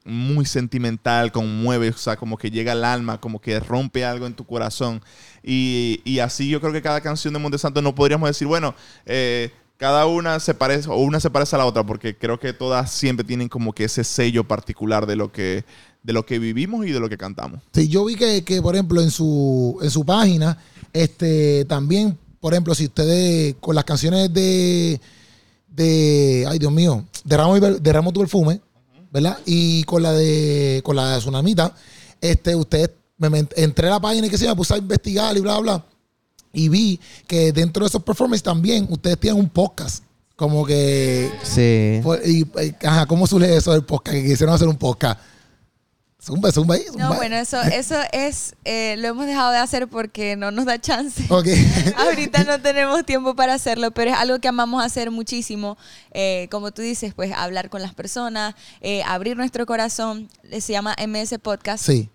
muy 0.04 0.46
sentimental, 0.46 1.30
conmueve, 1.30 1.90
o 1.90 1.96
sea, 1.96 2.16
como 2.16 2.38
que 2.38 2.50
llega 2.50 2.72
al 2.72 2.84
alma, 2.84 3.20
como 3.20 3.40
que 3.40 3.60
rompe 3.60 4.04
algo 4.04 4.26
en 4.26 4.34
tu 4.34 4.44
corazón. 4.46 5.02
Y, 5.42 6.00
y 6.04 6.20
así 6.20 6.48
yo 6.48 6.60
creo 6.60 6.72
que 6.72 6.82
cada 6.82 7.00
canción 7.00 7.34
de 7.34 7.40
Montesanto 7.40 7.82
no 7.82 7.94
podríamos 7.94 8.28
decir, 8.28 8.48
bueno, 8.48 8.74
eh, 9.06 9.50
cada 9.76 10.06
una 10.06 10.40
se 10.40 10.54
parece, 10.54 10.88
o 10.88 10.96
una 10.96 11.20
se 11.20 11.30
parece 11.30 11.56
a 11.56 11.58
la 11.58 11.66
otra, 11.66 11.84
porque 11.84 12.16
creo 12.16 12.38
que 12.38 12.52
todas 12.52 12.90
siempre 12.90 13.24
tienen 13.24 13.48
como 13.48 13.72
que 13.72 13.84
ese 13.84 14.04
sello 14.04 14.44
particular 14.44 15.06
de 15.06 15.16
lo 15.16 15.32
que, 15.32 15.64
de 16.02 16.12
lo 16.12 16.24
que 16.26 16.38
vivimos 16.38 16.86
y 16.86 16.92
de 16.92 17.00
lo 17.00 17.08
que 17.08 17.16
cantamos. 17.16 17.60
Sí, 17.72 17.88
yo 17.88 18.04
vi 18.04 18.14
que, 18.16 18.42
que, 18.44 18.60
por 18.60 18.74
ejemplo, 18.74 19.00
en 19.02 19.10
su, 19.10 19.78
en 19.82 19.90
su 19.90 20.04
página, 20.04 20.58
este, 20.92 21.64
también, 21.66 22.18
por 22.40 22.52
ejemplo, 22.52 22.74
si 22.74 22.86
ustedes 22.86 23.54
con 23.60 23.74
las 23.74 23.84
canciones 23.84 24.32
de, 24.32 25.00
de 25.68 26.46
ay 26.48 26.58
Dios 26.58 26.72
mío, 26.72 27.04
per- 27.60 27.80
derramo 27.80 28.12
tu 28.12 28.20
perfume, 28.20 28.60
¿verdad? 29.10 29.38
Y 29.46 29.84
con 29.84 30.02
la 30.02 30.12
de, 30.12 30.80
con 30.84 30.96
la 30.96 31.14
de 31.14 31.18
Tsunamita, 31.18 31.74
este, 32.20 32.54
ustedes, 32.54 32.90
me, 33.18 33.28
me 33.30 33.46
entré 33.56 33.86
a 33.88 33.90
la 33.90 34.00
página 34.00 34.26
y 34.26 34.30
que 34.30 34.38
se 34.38 34.46
me 34.46 34.54
puse 34.56 34.74
a 34.74 34.78
investigar 34.78 35.36
y 35.36 35.40
bla, 35.40 35.58
bla, 35.58 35.84
y 36.52 36.68
vi 36.68 36.98
que 37.26 37.52
dentro 37.52 37.84
de 37.84 37.88
esos 37.88 38.02
performances 38.02 38.42
también 38.42 38.86
ustedes 38.90 39.18
tienen 39.18 39.40
un 39.40 39.48
podcast. 39.48 40.02
Como 40.36 40.64
que, 40.64 41.30
Sí. 41.42 42.00
fue- 42.02 42.22
y, 42.24 42.40
y, 42.42 42.74
ajá, 42.86 43.04
¿cómo 43.06 43.26
surge 43.26 43.54
eso 43.56 43.72
del 43.72 43.84
podcast? 43.84 44.16
Que 44.16 44.24
quisieron 44.24 44.54
hacer 44.54 44.68
un 44.68 44.76
podcast. 44.76 45.20
Zumba, 46.22 46.52
zumba 46.52 46.74
ahí, 46.74 46.84
zumba. 46.86 47.08
No, 47.08 47.14
bueno, 47.14 47.36
eso, 47.36 47.58
eso 47.62 47.96
es, 48.12 48.54
eh, 48.64 48.96
lo 48.98 49.08
hemos 49.08 49.26
dejado 49.26 49.52
de 49.52 49.58
hacer 49.58 49.88
porque 49.88 50.36
no 50.36 50.50
nos 50.50 50.66
da 50.66 50.78
chance. 50.78 51.24
Ok. 51.30 51.46
Ahorita 51.96 52.44
no 52.44 52.60
tenemos 52.60 53.06
tiempo 53.06 53.34
para 53.34 53.54
hacerlo, 53.54 53.90
pero 53.90 54.10
es 54.10 54.16
algo 54.18 54.38
que 54.38 54.48
amamos 54.48 54.84
hacer 54.84 55.10
muchísimo. 55.10 55.78
Eh, 56.12 56.48
como 56.50 56.72
tú 56.72 56.82
dices, 56.82 57.14
pues 57.14 57.32
hablar 57.32 57.70
con 57.70 57.80
las 57.80 57.94
personas, 57.94 58.54
eh, 58.82 59.02
abrir 59.04 59.36
nuestro 59.38 59.64
corazón. 59.64 60.28
Se 60.50 60.72
llama 60.72 60.94
MS 60.98 61.38
Podcast. 61.38 61.86
Sí. 61.86 62.10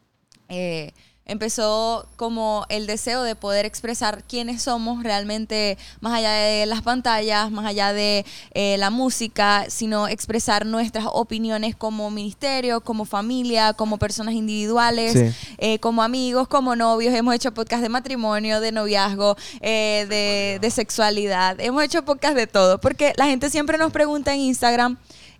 Empezó 1.27 2.07
como 2.17 2.67
el 2.69 2.85
deseo 2.85 3.23
de 3.23 3.35
poder 3.35 3.65
expresar 3.65 4.23
quiénes 4.25 4.61
somos 4.61 5.01
realmente, 5.03 5.75
más 5.99 6.13
allá 6.13 6.31
de 6.31 6.67
las 6.67 6.83
pantallas, 6.83 7.49
más 7.49 7.65
allá 7.65 7.93
de 7.93 8.23
eh, 8.53 8.75
la 8.77 8.91
música, 8.91 9.65
sino 9.67 10.07
expresar 10.07 10.67
nuestras 10.67 11.05
opiniones 11.11 11.75
como 11.75 12.11
ministerio, 12.11 12.81
como 12.81 13.05
familia, 13.05 13.73
como 13.73 13.97
personas 13.97 14.35
individuales, 14.35 15.13
Sí. 15.13 15.35
eh, 15.57 15.79
como 15.79 16.03
amigos, 16.03 16.47
como 16.47 16.75
novios. 16.75 17.13
Hemos 17.15 17.33
hecho 17.33 17.51
podcast 17.53 17.81
de 17.81 17.89
matrimonio, 17.89 18.59
de 18.61 18.71
noviazgo, 18.71 19.35
eh, 19.61 20.05
de, 20.07 20.59
de 20.61 20.69
sexualidad. 20.71 21.59
Hemos 21.59 21.83
hecho 21.83 22.05
podcast 22.05 22.35
de 22.35 22.45
todo, 22.45 22.79
porque 22.79 23.13
la 23.17 23.25
gente 23.25 23.49
siempre 23.49 23.79
nos 23.79 23.91
pregunta 23.91 24.31
en 24.35 24.41
Instagram 24.41 24.97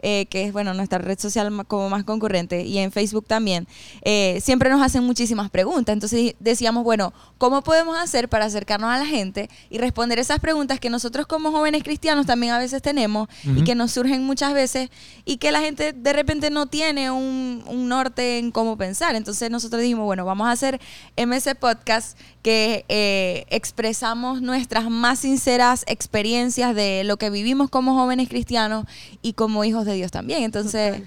eh, 0.08 0.28
que 0.28 0.44
es 0.44 0.54
bueno 0.54 0.72
nuestra 0.76 1.00
red 1.00 1.18
social 1.18 1.66
como 1.66 1.90
más 1.90 2.04
concurrente, 2.04 2.62
y 2.62 2.78
en 2.78 2.92
Facebook 2.92 3.26
también, 3.26 3.68
eh, 4.04 4.40
siempre 4.40 4.70
nos 4.70 4.80
hacen 4.84 5.04
muchísimas 5.04 5.50
preguntas. 5.50 5.94
Entonces 5.94 6.36
decíamos, 6.40 6.84
bueno, 6.84 7.12
¿cómo 7.40 7.64
podemos 7.64 7.98
hacer 7.98 8.30
para 8.30 8.46
acercarnos 8.46 8.92
a 8.92 9.00
la 9.00 9.08
gente 9.08 9.50
y 9.72 9.80
responder 9.80 10.20
esas 10.20 10.40
preguntas 10.40 10.80
que 10.80 10.92
nosotros 10.92 11.26
como 11.26 11.52
jóvenes 11.52 11.82
cristianos 11.82 12.28
también 12.28 12.54
a 12.54 12.60
veces 12.60 12.84
tenemos 12.84 13.28
y 13.46 13.64
que 13.64 13.74
nos 13.74 13.94
surgen 13.94 14.24
muchas 14.24 14.54
veces 14.54 14.92
y 15.26 15.38
que 15.38 15.52
la 15.52 15.62
gente 15.62 15.92
de 15.92 16.14
repente 16.14 16.52
no 16.52 16.68
tiene 16.68 17.10
un, 17.10 17.64
un 17.66 17.90
norte 17.90 18.38
en 18.38 18.52
cómo 18.52 18.78
pensar? 18.78 19.16
Entonces 19.16 19.50
nosotros 19.50 19.82
dijimos, 19.82 20.06
bueno, 20.06 20.24
vamos 20.24 20.46
a 20.46 20.52
hacer 20.52 20.80
MS 21.18 21.56
Podcast 21.60 22.16
que 22.46 22.86
eh, 22.90 23.48
expresamos 23.50 24.40
nuestras 24.40 24.88
más 24.88 25.18
sinceras 25.18 25.84
experiencias 25.88 26.76
de 26.76 27.04
lo 27.04 27.18
que 27.18 27.32
vivimos 27.32 27.72
como 27.72 27.96
jóvenes 27.96 28.30
cristianos 28.30 28.86
y 29.24 29.34
como 29.34 29.64
hijos 29.64 29.84
de 29.84 29.96
Dios 29.96 30.12
también. 30.12 30.44
Entonces, 30.44 31.02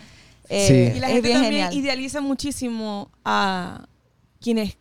eh, 0.49 0.91
Sí. 0.93 0.97
Y 0.97 1.01
la 1.01 1.07
es 1.07 1.13
gente 1.13 1.29
bien 1.29 1.43
también 1.43 1.67
genial. 1.69 1.75
idealiza 1.75 2.21
muchísimo 2.21 3.13
a 3.25 3.87
quienes 4.41 4.79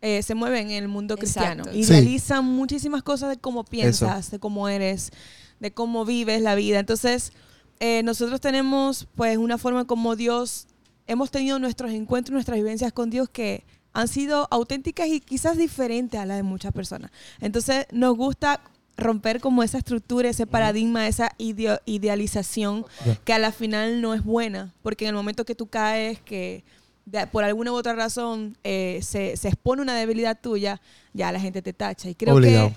eh, 0.00 0.24
se 0.24 0.34
mueven 0.34 0.72
en 0.72 0.82
el 0.82 0.88
mundo 0.88 1.16
cristiano. 1.16 1.62
Exacto. 1.62 1.78
Idealizan 1.78 2.44
muchísimas 2.44 3.04
cosas 3.04 3.28
de 3.28 3.36
cómo 3.36 3.62
piensas, 3.62 4.32
de 4.32 4.40
cómo 4.40 4.68
eres, 4.68 5.12
de 5.60 5.70
cómo 5.70 6.04
vives 6.04 6.42
la 6.42 6.56
vida. 6.56 6.80
Entonces, 6.80 7.32
eh, 7.78 8.02
nosotros 8.02 8.40
tenemos 8.40 9.06
pues 9.14 9.38
una 9.38 9.58
forma 9.58 9.84
como 9.84 10.16
Dios, 10.16 10.66
hemos 11.06 11.30
tenido 11.30 11.60
nuestros 11.60 11.92
encuentros, 11.92 12.32
nuestras 12.32 12.56
vivencias 12.56 12.92
con 12.92 13.10
Dios 13.10 13.28
que 13.28 13.64
han 13.92 14.08
sido 14.08 14.46
auténticas 14.50 15.08
y 15.08 15.20
quizás 15.20 15.56
diferentes 15.56 16.18
a 16.20 16.26
las 16.26 16.36
de 16.36 16.42
muchas 16.42 16.72
personas. 16.72 17.10
Entonces, 17.40 17.86
nos 17.92 18.16
gusta 18.16 18.60
romper 18.96 19.40
como 19.40 19.62
esa 19.62 19.78
estructura, 19.78 20.28
ese 20.28 20.46
paradigma, 20.46 21.08
esa 21.08 21.30
ideo- 21.38 21.80
idealización 21.86 22.84
que 23.24 23.32
a 23.32 23.38
la 23.38 23.50
final 23.52 24.00
no 24.02 24.12
es 24.14 24.22
buena, 24.22 24.74
porque 24.82 25.04
en 25.06 25.10
el 25.10 25.14
momento 25.14 25.44
que 25.44 25.54
tú 25.54 25.66
caes, 25.68 26.20
que 26.20 26.62
de- 27.06 27.26
por 27.26 27.42
alguna 27.44 27.72
u 27.72 27.76
otra 27.76 27.94
razón 27.94 28.56
eh, 28.62 29.00
se, 29.02 29.36
se 29.36 29.48
expone 29.48 29.80
una 29.82 29.94
debilidad 29.94 30.38
tuya, 30.40 30.80
ya 31.14 31.32
la 31.32 31.40
gente 31.40 31.62
te 31.62 31.72
tacha. 31.72 32.10
Y 32.10 32.14
creo 32.14 32.34
Obligado. 32.34 32.68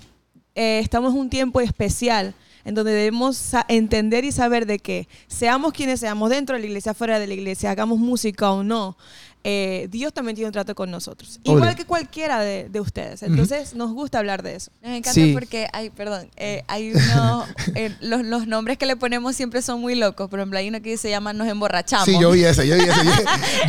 que 0.54 0.60
eh, 0.62 0.78
estamos 0.78 1.12
en 1.12 1.20
un 1.20 1.30
tiempo 1.30 1.60
especial 1.60 2.34
en 2.64 2.74
donde 2.74 2.92
debemos 2.92 3.52
entender 3.68 4.24
y 4.24 4.32
saber 4.32 4.64
de 4.64 4.78
que 4.78 5.06
seamos 5.26 5.74
quienes 5.74 6.00
seamos 6.00 6.30
dentro 6.30 6.54
de 6.56 6.60
la 6.60 6.66
iglesia, 6.66 6.94
fuera 6.94 7.18
de 7.18 7.26
la 7.26 7.34
iglesia, 7.34 7.70
hagamos 7.70 7.98
música 7.98 8.50
o 8.50 8.62
no, 8.64 8.96
eh, 9.44 9.88
Dios 9.90 10.12
también 10.12 10.34
tiene 10.34 10.46
un 10.48 10.52
trato 10.52 10.74
con 10.74 10.90
nosotros. 10.90 11.38
Obvio. 11.44 11.58
Igual 11.58 11.76
que 11.76 11.84
cualquiera 11.84 12.40
de, 12.40 12.68
de 12.70 12.80
ustedes. 12.80 13.22
Entonces, 13.22 13.74
nos 13.74 13.92
gusta 13.92 14.18
hablar 14.18 14.42
de 14.42 14.56
eso. 14.56 14.70
Nos 14.82 14.92
encanta 14.92 15.12
Sí. 15.12 15.32
porque 15.34 15.68
hay, 15.72 15.90
perdón, 15.90 16.30
eh, 16.36 16.64
hay 16.66 16.92
uno, 16.92 17.46
eh, 17.74 17.94
los, 18.00 18.24
los 18.24 18.46
nombres 18.46 18.78
que 18.78 18.86
le 18.86 18.96
ponemos 18.96 19.36
siempre 19.36 19.62
son 19.62 19.80
muy 19.80 19.94
locos. 19.94 20.28
Por 20.28 20.40
ejemplo, 20.40 20.58
hay 20.58 20.68
uno 20.68 20.80
que 20.82 20.96
se 20.96 21.10
llama 21.10 21.32
Nos 21.32 21.46
emborrachamos. 21.48 22.06
Sí, 22.06 22.16
yo 22.20 22.30
vi 22.32 22.44
ese, 22.44 22.66
yo 22.66 22.74
vi 22.76 22.82
ese. 22.82 23.04
Yo, 23.04 23.14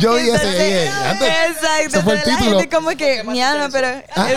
yo 0.00 0.14
vi 0.16 0.30
ese. 0.30 0.32
Entonces, 0.32 0.90
antes- 1.04 1.28
Exacto. 1.56 2.02
fue 2.02 2.12
el 2.14 2.18
la 2.18 2.24
título. 2.24 2.58
gente 2.58 2.74
como 2.76 2.90
que, 2.90 3.22
mi 3.24 3.40
alma, 3.40 3.68
pero... 3.70 3.88
Ah, 4.16 4.30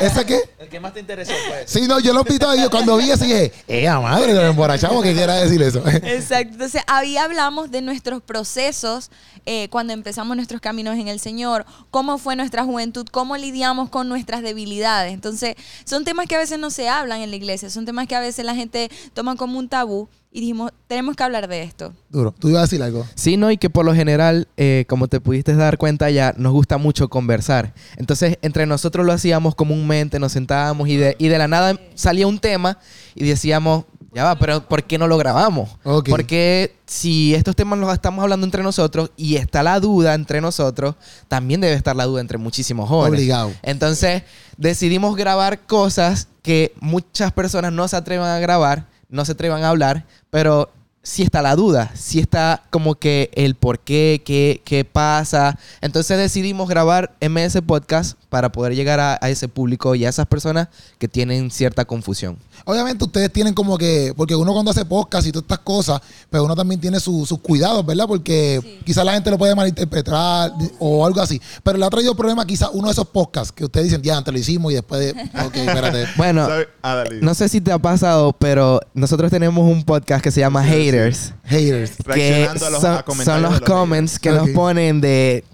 ¿Ese 0.00 0.24
qué? 0.24 0.40
El 0.58 0.68
que 0.68 0.80
más 0.80 0.94
te 0.94 1.00
interesó, 1.00 1.32
pues. 1.48 1.70
Sí, 1.70 1.82
no, 1.86 2.00
yo 2.00 2.12
lo 2.12 2.24
y 2.30 2.60
yo 2.60 2.70
cuando 2.70 2.96
vi 2.96 3.10
ese 3.10 3.24
dije, 3.24 3.52
¡eh, 3.68 3.88
madre! 3.90 4.32
Nos 4.32 4.44
emborrachamos. 4.44 5.02
¿Qué 5.02 5.12
quiera 5.14 5.34
decir 5.36 5.60
eso? 5.62 5.82
Exacto. 5.86 6.52
Entonces, 6.54 6.82
ahí 6.86 7.16
hablamos 7.16 7.70
de 7.70 7.82
nuestros 7.82 8.22
procesos 8.22 9.10
eh, 9.46 9.68
cuando 9.70 9.92
empezamos 9.92 10.36
nuestros 10.36 10.59
caminos 10.60 10.96
en 10.96 11.08
el 11.08 11.20
Señor, 11.20 11.66
cómo 11.90 12.18
fue 12.18 12.36
nuestra 12.36 12.64
juventud, 12.64 13.06
cómo 13.10 13.36
lidiamos 13.36 13.90
con 13.90 14.08
nuestras 14.08 14.42
debilidades. 14.42 15.12
Entonces, 15.12 15.56
son 15.84 16.04
temas 16.04 16.26
que 16.26 16.36
a 16.36 16.38
veces 16.38 16.58
no 16.58 16.70
se 16.70 16.88
hablan 16.88 17.20
en 17.20 17.30
la 17.30 17.36
iglesia, 17.36 17.70
son 17.70 17.84
temas 17.84 18.06
que 18.06 18.14
a 18.14 18.20
veces 18.20 18.44
la 18.44 18.54
gente 18.54 18.90
toma 19.14 19.36
como 19.36 19.58
un 19.58 19.68
tabú 19.68 20.08
y 20.32 20.40
dijimos, 20.40 20.70
tenemos 20.86 21.16
que 21.16 21.24
hablar 21.24 21.48
de 21.48 21.62
esto. 21.62 21.92
Duro. 22.08 22.32
¿Tú 22.38 22.48
ibas 22.48 22.60
a 22.60 22.62
decir 22.62 22.82
algo? 22.82 23.04
Sí, 23.16 23.36
no, 23.36 23.50
y 23.50 23.56
que 23.56 23.68
por 23.68 23.84
lo 23.84 23.94
general, 23.94 24.46
eh, 24.56 24.84
como 24.88 25.08
te 25.08 25.20
pudiste 25.20 25.56
dar 25.56 25.76
cuenta 25.76 26.08
ya, 26.10 26.34
nos 26.36 26.52
gusta 26.52 26.78
mucho 26.78 27.08
conversar. 27.08 27.74
Entonces, 27.96 28.38
entre 28.42 28.64
nosotros 28.66 29.04
lo 29.04 29.12
hacíamos 29.12 29.56
comúnmente, 29.56 30.20
nos 30.20 30.32
sentábamos 30.32 30.88
y 30.88 30.96
de, 30.96 31.16
y 31.18 31.28
de 31.28 31.38
la 31.38 31.48
nada 31.48 31.80
salía 31.94 32.28
un 32.28 32.38
tema 32.38 32.78
y 33.16 33.24
decíamos, 33.24 33.86
ya 34.12 34.24
va, 34.24 34.36
pero 34.36 34.66
¿por 34.66 34.82
qué 34.84 34.98
no 34.98 35.06
lo 35.06 35.16
grabamos? 35.18 35.70
Porque 36.08 36.74
si 36.86 37.34
estos 37.34 37.54
temas 37.54 37.78
los 37.78 37.92
estamos 37.92 38.22
hablando 38.22 38.44
entre 38.44 38.62
nosotros 38.62 39.10
y 39.16 39.36
está 39.36 39.62
la 39.62 39.78
duda 39.78 40.14
entre 40.14 40.40
nosotros, 40.40 40.96
también 41.28 41.60
debe 41.60 41.74
estar 41.74 41.94
la 41.94 42.06
duda 42.06 42.20
entre 42.20 42.38
muchísimos 42.38 42.88
jóvenes. 42.88 43.18
Obligado. 43.18 43.52
Entonces, 43.62 44.22
decidimos 44.56 45.16
grabar 45.16 45.60
cosas 45.60 46.28
que 46.42 46.72
muchas 46.80 47.32
personas 47.32 47.72
no 47.72 47.86
se 47.86 47.96
atrevan 47.96 48.30
a 48.30 48.40
grabar, 48.40 48.86
no 49.08 49.24
se 49.24 49.32
atrevan 49.32 49.62
a 49.62 49.68
hablar, 49.68 50.06
pero 50.30 50.70
sí 51.02 51.22
está 51.22 51.40
la 51.42 51.56
duda, 51.56 51.90
sí 51.94 52.18
está 52.20 52.62
como 52.70 52.94
que 52.94 53.30
el 53.34 53.54
por 53.54 53.78
qué, 53.80 54.22
qué, 54.24 54.60
qué 54.64 54.84
pasa. 54.84 55.58
Entonces 55.80 56.18
decidimos 56.18 56.68
grabar 56.68 57.12
MS 57.20 57.60
Podcast 57.66 58.18
para 58.28 58.52
poder 58.52 58.74
llegar 58.74 59.00
a, 59.00 59.18
a 59.20 59.28
ese 59.30 59.48
público 59.48 59.94
y 59.94 60.04
a 60.04 60.08
esas 60.08 60.26
personas 60.26 60.68
que 60.98 61.08
tienen 61.08 61.50
cierta 61.50 61.84
confusión. 61.84 62.36
Obviamente 62.66 63.02
ustedes 63.04 63.32
tienen 63.32 63.54
como 63.54 63.78
que, 63.78 64.12
porque 64.14 64.36
uno 64.36 64.52
cuando 64.52 64.70
hace 64.70 64.84
podcast 64.84 65.26
y 65.26 65.32
todas 65.32 65.44
estas 65.44 65.60
cosas, 65.60 66.00
pero 66.28 66.44
uno 66.44 66.54
también 66.54 66.78
tiene 66.80 67.00
su- 67.00 67.24
sus 67.24 67.40
cuidados, 67.40 67.84
¿verdad? 67.86 68.04
Porque 68.06 68.78
quizás 68.84 69.02
la 69.04 69.14
gente 69.14 69.30
lo 69.30 69.38
puede 69.38 69.54
malinterpretar 69.54 70.52
o 70.78 71.04
algo 71.06 71.20
así. 71.22 71.40
Pero 71.62 71.78
le 71.78 71.86
ha 71.86 71.90
traído 71.90 72.14
problema 72.14 72.44
quizás 72.44 72.68
uno 72.74 72.88
de 72.88 72.92
esos 72.92 73.08
podcasts 73.08 73.50
que 73.50 73.64
ustedes 73.64 73.86
dicen, 73.86 74.02
ya, 74.02 74.18
antes 74.18 74.32
lo 74.32 74.38
hicimos 74.38 74.70
y 74.72 74.74
después 74.74 75.00
de, 75.00 75.10
ok, 75.46 75.56
espérate. 75.56 76.04
Bueno. 76.18 76.46
Ah, 76.82 77.04
no 77.22 77.34
sé 77.34 77.48
si 77.48 77.62
te 77.62 77.72
ha 77.72 77.78
pasado, 77.78 78.34
pero 78.34 78.80
nosotros 78.92 79.30
tenemos 79.30 79.64
un 79.68 79.82
podcast 79.84 80.22
que 80.22 80.30
se 80.30 80.40
llama 80.40 80.62
Haters. 80.90 81.34
Haters. 81.44 81.90
que 81.96 82.02
Reaccionando 82.04 82.66
a 82.66 82.70
los- 82.70 82.80
son, 82.80 82.94
a 82.96 83.02
comentarios 83.02 83.42
son 83.44 83.52
los, 83.52 83.60
comments 83.62 84.18
que 84.18 84.30
nos 84.30 84.48
ponen 84.50 85.00
de 85.00 85.44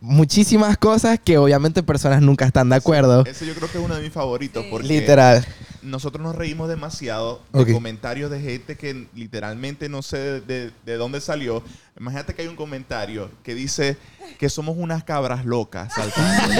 muchísimas 0.00 0.76
cosas 0.78 1.18
que 1.22 1.38
obviamente 1.38 1.82
personas 1.82 2.22
nunca 2.22 2.46
están 2.46 2.68
de 2.68 2.76
acuerdo. 2.76 3.24
Ese 3.26 3.46
yo 3.46 3.54
creo 3.54 3.70
que 3.70 3.78
es 3.78 3.84
uno 3.84 3.94
de 3.94 4.02
mis 4.02 4.12
favoritos 4.12 4.64
porque 4.70 4.86
Literal. 4.88 5.44
nosotros 5.82 6.22
nos 6.22 6.34
reímos 6.34 6.68
demasiado 6.68 7.42
de 7.52 7.72
comentarios 7.72 8.30
de 8.30 8.40
gente 8.40 8.76
que 8.76 9.06
literalmente 9.14 9.88
no 9.88 10.02
sé 10.02 10.18
de, 10.18 10.40
de- 10.40 10.70
de 10.84 10.96
dónde 10.96 11.20
salió. 11.20 11.62
Imagínate 11.98 12.34
que 12.34 12.42
hay 12.42 12.48
un 12.48 12.56
comentario 12.56 13.30
que 13.42 13.54
dice 13.54 13.96
que 14.38 14.48
somos 14.48 14.76
unas 14.78 15.04
cabras 15.04 15.44
locas 15.44 15.92
saltando. 15.94 16.54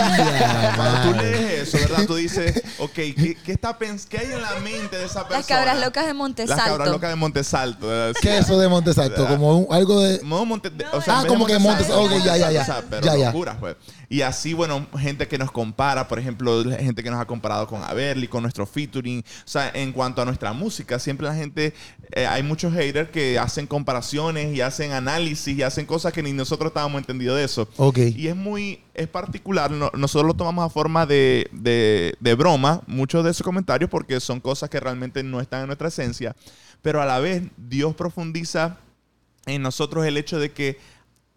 Cuando 0.76 1.02
tú 1.12 1.18
lees 1.18 1.74
eso, 1.74 1.78
¿verdad? 1.88 2.06
Tú 2.06 2.14
dices, 2.16 2.62
ok, 2.78 2.92
¿qué, 2.94 3.36
qué 3.44 3.52
está 3.52 3.78
pens- 3.78 4.06
qué 4.08 4.18
hay 4.18 4.32
en 4.32 4.42
la 4.42 4.54
mente 4.62 4.96
de 4.96 5.04
esa 5.04 5.20
persona? 5.20 5.38
Las 5.38 5.46
cabras 5.46 5.80
locas 5.80 6.04
de 6.04 6.08
Las 6.10 6.16
Montesalto. 6.16 6.64
cabras 6.64 6.88
locas 6.88 7.10
de 7.10 7.16
Montesalto. 7.16 7.86
¿verdad? 7.86 8.14
¿Qué 8.20 8.38
es 8.38 8.44
eso 8.44 8.58
de 8.58 8.68
Montesalto? 8.68 9.26
Como 9.26 9.58
un- 9.58 9.74
algo 9.74 10.00
de... 10.00 10.20
No, 10.24 10.44
Monte, 10.44 10.70
de- 10.70 10.84
o 10.86 10.98
Ah, 10.98 11.02
sea, 11.02 11.22
de 11.22 11.28
como 11.28 11.46
que 11.46 11.58
Montesalto, 11.58 12.02
Montes- 12.02 12.20
ok, 12.20 12.24
ya, 12.24 12.36
ya, 12.36 12.50
ya. 12.52 12.62
o 12.62 12.64
sea, 12.64 12.82
pero 12.88 13.04
Ya, 13.06 13.16
ya. 13.16 13.26
locuras, 13.26 13.56
pues. 13.58 13.76
Y 14.08 14.22
así, 14.22 14.54
bueno, 14.54 14.86
gente 14.96 15.26
que 15.26 15.36
nos 15.36 15.50
compara, 15.50 16.06
por 16.06 16.18
ejemplo, 16.20 16.62
gente 16.78 17.02
que 17.02 17.10
nos 17.10 17.20
ha 17.20 17.24
comparado 17.24 17.66
con 17.66 17.82
Averly, 17.82 18.28
con 18.28 18.42
nuestro 18.42 18.64
featuring. 18.64 19.18
O 19.20 19.48
sea, 19.48 19.70
en 19.74 19.92
cuanto 19.92 20.22
a 20.22 20.24
nuestra 20.24 20.52
música, 20.52 20.98
siempre 21.00 21.26
la 21.26 21.34
gente, 21.34 21.74
eh, 22.12 22.24
hay 22.26 22.44
muchos 22.44 22.72
haters 22.72 23.10
que 23.10 23.36
hacen 23.38 23.66
comparaciones 23.66 24.54
y 24.54 24.60
hacen 24.60 24.92
análisis 24.92 25.58
y 25.58 25.62
hacen 25.64 25.86
cosas 25.86 26.12
que 26.12 26.22
ni 26.22 26.32
nosotros 26.32 26.68
estábamos 26.70 27.00
entendidos 27.00 27.36
de 27.36 27.44
eso. 27.44 27.55
Ok. 27.76 27.98
Y 28.14 28.28
es 28.28 28.36
muy, 28.36 28.80
es 28.94 29.08
particular. 29.08 29.70
no- 29.70 29.90
nosotros 29.94 30.26
lo 30.28 30.34
tomamos 30.34 30.64
a 30.64 30.70
forma 30.70 31.06
de, 31.06 31.48
de, 31.52 32.14
de 32.20 32.34
broma, 32.34 32.82
muchos 32.86 33.24
de 33.24 33.30
esos 33.30 33.44
comentarios, 33.44 33.90
porque 33.90 34.18
son 34.20 34.40
cosas 34.40 34.68
que 34.70 34.80
realmente 34.80 35.22
no 35.22 35.40
están 35.40 35.60
en 35.62 35.66
nuestra 35.66 35.88
esencia. 35.88 36.34
Pero 36.82 37.00
a 37.00 37.06
la 37.06 37.18
vez, 37.18 37.42
Dios 37.56 37.94
profundiza 37.94 38.78
en 39.46 39.62
nosotros 39.62 40.04
el 40.06 40.16
hecho 40.16 40.38
de 40.38 40.52
que 40.52 40.78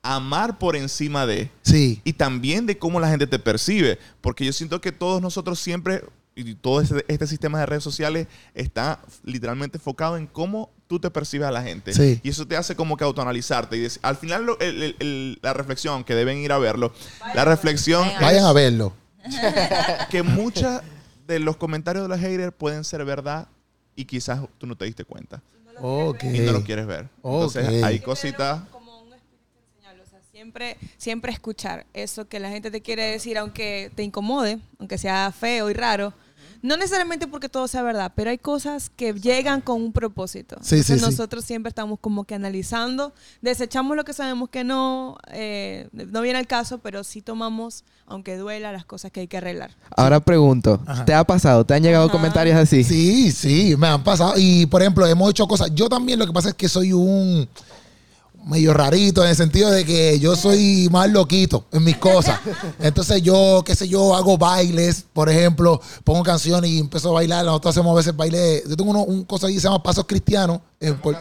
amar 0.02 0.58
por 0.60 0.76
encima 0.76 1.26
de 1.26 1.52
Sí. 1.62 2.02
y 2.04 2.14
también 2.14 2.66
de 2.66 2.78
cómo 2.78 3.00
la 3.00 3.10
gente 3.10 3.28
te 3.28 3.38
percibe. 3.40 4.00
Porque 4.22 4.46
yo 4.46 4.54
siento 4.54 4.80
que 4.82 4.92
todos 4.92 5.22
nosotros 5.22 5.60
siempre, 5.60 6.04
y 6.48 6.56
todo 6.56 6.82
este, 6.82 7.04
este 7.08 7.28
sistema 7.28 7.60
de 7.60 7.66
redes 7.66 7.84
sociales 7.84 8.28
está 8.54 9.00
literalmente 9.24 9.78
enfocado 9.78 10.18
en 10.18 10.28
cómo 10.28 10.72
tú 10.88 11.00
te 11.00 11.10
percibes 11.12 11.48
a 11.48 11.52
la 11.52 11.62
gente. 11.62 11.94
Sí. 11.94 12.20
Y 12.24 12.30
eso 12.30 12.48
te 12.48 12.58
hace 12.58 12.76
como 12.76 12.98
que 12.98 13.04
autoanalizarte. 13.04 13.78
Y 13.78 13.88
al 14.02 14.16
final, 14.16 14.46
lo- 14.46 14.60
el- 14.60 14.82
el- 14.84 14.96
el- 15.00 15.40
la 15.42 15.54
reflexión, 15.54 16.04
que 16.04 16.16
deben 16.16 16.38
ir 16.40 16.52
a 16.52 16.58
verlo, 16.58 16.92
la 17.36 17.46
reflexión 17.46 18.02
Vayan 18.08 18.22
Vayan 18.22 18.44
es 18.44 18.44
a 18.50 18.54
verlo. 18.54 18.94
que 20.10 20.24
muchas 20.24 20.82
de 21.28 21.40
los 21.40 21.58
comentarios 21.58 22.04
de 22.04 22.10
los 22.10 22.20
haters 22.20 22.54
pueden 22.58 22.84
ser 22.84 23.06
verdad 23.06 23.48
y 23.96 24.06
quizás 24.06 24.40
tú 24.58 24.66
no 24.66 24.76
te 24.76 24.86
diste 24.86 25.04
cuenta 25.06 25.42
y 25.78 26.40
no 26.40 26.52
lo 26.52 26.64
quieres 26.64 26.88
ver. 26.88 27.08
Entonces 27.18 27.68
Ok. 27.68 27.84
hay 27.84 28.00
cositas... 28.00 28.62
como 28.72 29.02
un 29.04 29.14
espíritu 29.14 29.60
enseñable, 29.76 30.04
o 30.04 30.06
sea, 30.08 30.20
siempre, 30.32 30.78
siempre 30.98 31.32
escuchar 31.32 31.86
eso 31.94 32.28
que 32.28 32.40
la 32.40 32.50
gente 32.50 32.72
te 32.72 32.82
quiere 32.82 33.04
decir, 33.12 33.38
aunque 33.38 33.92
te 33.96 34.04
incomode, 34.04 34.60
aunque 34.80 34.98
sea 34.98 35.32
feo 35.32 35.70
y 35.70 35.74
raro. 35.74 36.14
No 36.62 36.76
necesariamente 36.76 37.28
porque 37.28 37.48
todo 37.48 37.68
sea 37.68 37.82
verdad, 37.84 38.12
pero 38.16 38.30
hay 38.32 38.38
cosas 38.38 38.90
que 38.96 39.14
llegan 39.14 39.62
con 39.62 39.82
un 39.82 39.94
propósito. 39.94 40.58
Sí, 40.62 40.70
sí, 40.70 40.76
Entonces 40.94 41.00
sí. 41.02 41.06
nosotros 41.12 41.46
siempre 41.46 41.70
estamos 41.70 42.00
como 42.00 42.26
que 42.26 42.36
analizando, 42.36 43.14
desechamos 43.42 43.96
lo 43.96 44.04
que 44.04 44.14
sabemos 44.14 44.50
que 44.50 44.64
no, 44.64 45.18
eh, 45.32 45.88
no 45.92 46.22
viene 46.22 46.40
al 46.40 46.48
caso, 46.48 46.80
pero 46.80 47.04
sí 47.04 47.22
tomamos, 47.22 47.86
aunque 48.06 48.36
duela, 48.38 48.72
las 48.72 48.84
cosas 48.86 49.12
que 49.12 49.22
hay 49.22 49.28
que 49.28 49.38
arreglar. 49.38 49.72
Ahora 49.96 50.20
pregunto, 50.20 50.82
Ajá. 50.86 51.06
¿te 51.06 51.14
ha 51.14 51.24
pasado? 51.24 51.66
¿Te 51.66 51.74
han 51.74 51.84
llegado 51.84 52.06
Ajá. 52.06 52.14
comentarios 52.14 52.58
así? 52.58 52.84
Sí, 52.84 53.32
sí, 53.32 53.76
me 53.78 53.88
han 53.88 54.04
pasado. 54.04 54.34
Y 54.38 54.66
por 54.66 54.82
ejemplo, 54.82 55.06
hemos 55.08 55.30
hecho 55.30 55.48
cosas. 55.48 55.74
Yo 55.74 55.88
también 55.88 56.20
lo 56.20 56.26
que 56.28 56.34
pasa 56.34 56.50
es 56.50 56.56
que 56.56 56.68
soy 56.68 56.92
un 56.92 57.48
medio 58.46 58.74
rarito 58.74 59.24
en 59.24 59.30
el 59.30 59.36
sentido 59.36 59.70
de 59.70 59.86
que 59.86 60.20
yo 60.20 60.36
soy 60.36 60.88
más 60.92 61.10
loquito 61.12 61.66
en 61.72 61.84
mis 61.84 61.98
cosas. 61.98 62.40
Entonces 62.80 63.22
yo, 63.22 63.64
qué 63.66 63.76
sé 63.76 63.88
yo, 63.88 64.16
hago 64.16 64.38
bailes, 64.38 65.06
por 65.14 65.30
ejemplo, 65.30 65.82
pongo 66.04 66.24
canciones 66.24 66.70
y 66.72 66.80
empiezo 66.80 67.10
a 67.10 67.14
bailar. 67.14 67.46
Nosotros 67.46 67.76
hacemos 67.76 67.92
a 67.94 67.96
veces 67.98 68.16
baile. 68.16 68.64
Yo 68.68 68.76
tengo 68.76 68.92
uno, 68.92 69.04
un 69.04 69.24
cosa 69.26 69.48
ahí 69.48 69.54
que 69.56 69.60
se 69.60 69.68
llama 69.68 69.84
Pasos 69.84 70.06
Cristianos. 70.08 70.62
en 70.80 71.00
Puer- 71.02 71.18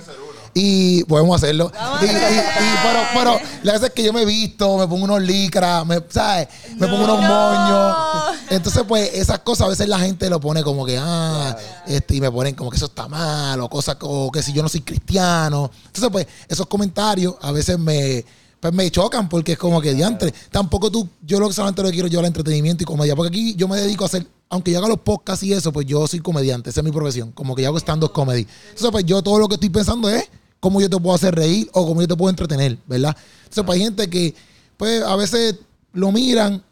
y 0.55 1.05
podemos 1.05 1.37
hacerlo. 1.43 1.71
Y, 2.03 2.07
pero, 2.07 3.01
pero 3.15 3.41
la 3.63 3.73
verdad 3.73 3.89
es 3.89 3.95
que 3.95 4.03
yo 4.03 4.13
me 4.13 4.25
visto, 4.25 4.79
me 4.79 4.87
pongo 4.87 5.05
unos 5.05 5.23
licras, 5.23 5.85
me, 5.87 6.01
¿sabes? 6.09 6.49
Me 6.77 6.87
pongo 6.89 7.05
unos 7.05 7.21
No. 7.21 7.29
moños. 7.29 8.37
Entonces, 8.51 8.83
pues, 8.87 9.11
esas 9.15 9.41
cosas 9.41 9.67
a 9.67 9.71
veces 9.71 9.89
la 9.89 9.99
gente 9.99 10.29
lo 10.31 10.41
pone 10.41 10.63
como 10.63 10.85
que, 10.87 10.99
ah, 11.01 11.57
este, 11.87 12.17
y 12.17 12.21
me 12.21 12.31
ponen 12.31 12.55
como 12.55 12.71
que 12.71 12.77
eso 12.77 12.87
está 12.87 13.09
mal, 13.09 13.61
o 13.61 13.69
cosas 13.69 13.97
como 13.97 14.31
que 14.33 14.43
si 14.43 14.53
yo 14.53 14.63
no 14.63 14.69
soy 14.69 14.81
cristiano. 14.81 15.71
Entonces, 15.87 16.11
pues, 16.11 16.27
esos 16.49 16.67
comentarios 16.67 17.35
a 17.43 17.53
veces 17.53 17.79
me, 17.79 18.25
pues, 18.61 18.73
me 18.73 18.91
chocan 18.91 19.29
porque 19.29 19.53
es 19.53 19.59
como 19.59 19.81
que 19.81 19.93
diantre. 19.95 20.33
Tampoco 20.51 20.91
tú, 20.91 21.09
yo 21.23 21.39
lo 21.41 21.49
que 21.49 21.55
solamente 21.55 21.83
lo 21.83 21.89
que 21.89 21.95
quiero 21.95 22.09
llevar 22.09 22.25
el 22.25 22.29
entretenimiento 22.29 22.83
y 22.83 22.87
comedia, 22.87 23.15
porque 23.15 23.29
aquí 23.29 23.55
yo 23.55 23.69
me 23.69 23.77
dedico 23.77 24.05
a 24.05 24.07
hacer, 24.07 24.27
aunque 24.51 24.73
yo 24.73 24.79
haga 24.79 24.89
los 24.89 25.01
podcasts 25.01 25.43
y 25.43 25.53
eso, 25.53 25.73
pues 25.73 25.87
yo 25.87 26.07
soy 26.07 26.21
comediante, 26.21 26.71
esa 26.71 26.81
es 26.81 26.85
mi 26.85 26.93
profesión, 26.93 27.33
como 27.33 27.55
que 27.55 27.63
yo 27.63 27.69
hago 27.69 27.79
stand-up 27.79 28.13
comedy. 28.13 28.47
Entonces, 28.69 28.91
pues, 28.91 29.05
yo 29.05 29.23
todo 29.23 29.39
lo 29.39 29.49
que 29.49 29.55
estoy 29.55 29.71
pensando 29.71 30.09
es 30.09 30.29
cómo 30.61 30.81
yo 30.81 30.89
te 30.89 30.97
puedo 30.97 31.15
hacer 31.15 31.35
reír 31.35 31.69
o 31.73 31.87
cómo 31.87 32.01
yo 32.01 32.09
te 32.09 32.17
puedo 32.17 32.31
entretener, 32.31 32.79
¿verdad? 32.87 33.17
Entonces, 33.39 33.65
pues, 33.65 33.77
hay 33.79 33.85
gente 33.85 34.09
que, 34.09 34.35
pues, 34.77 35.03
a 35.03 35.17
veces 35.17 35.57
lo 35.93 36.13
miran 36.13 36.63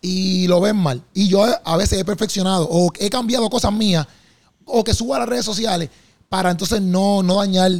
y 0.00 0.46
lo 0.48 0.60
ven 0.60 0.76
mal. 0.76 1.02
Y 1.14 1.28
yo 1.28 1.44
a 1.64 1.76
veces 1.76 2.00
he 2.00 2.04
perfeccionado 2.04 2.68
o 2.70 2.90
he 2.98 3.10
cambiado 3.10 3.48
cosas 3.48 3.72
mías 3.72 4.06
o 4.64 4.84
que 4.84 4.94
subo 4.94 5.14
a 5.14 5.20
las 5.20 5.28
redes 5.28 5.44
sociales 5.44 5.90
para 6.28 6.50
entonces 6.50 6.80
no, 6.82 7.22
no 7.22 7.36
dañar 7.36 7.72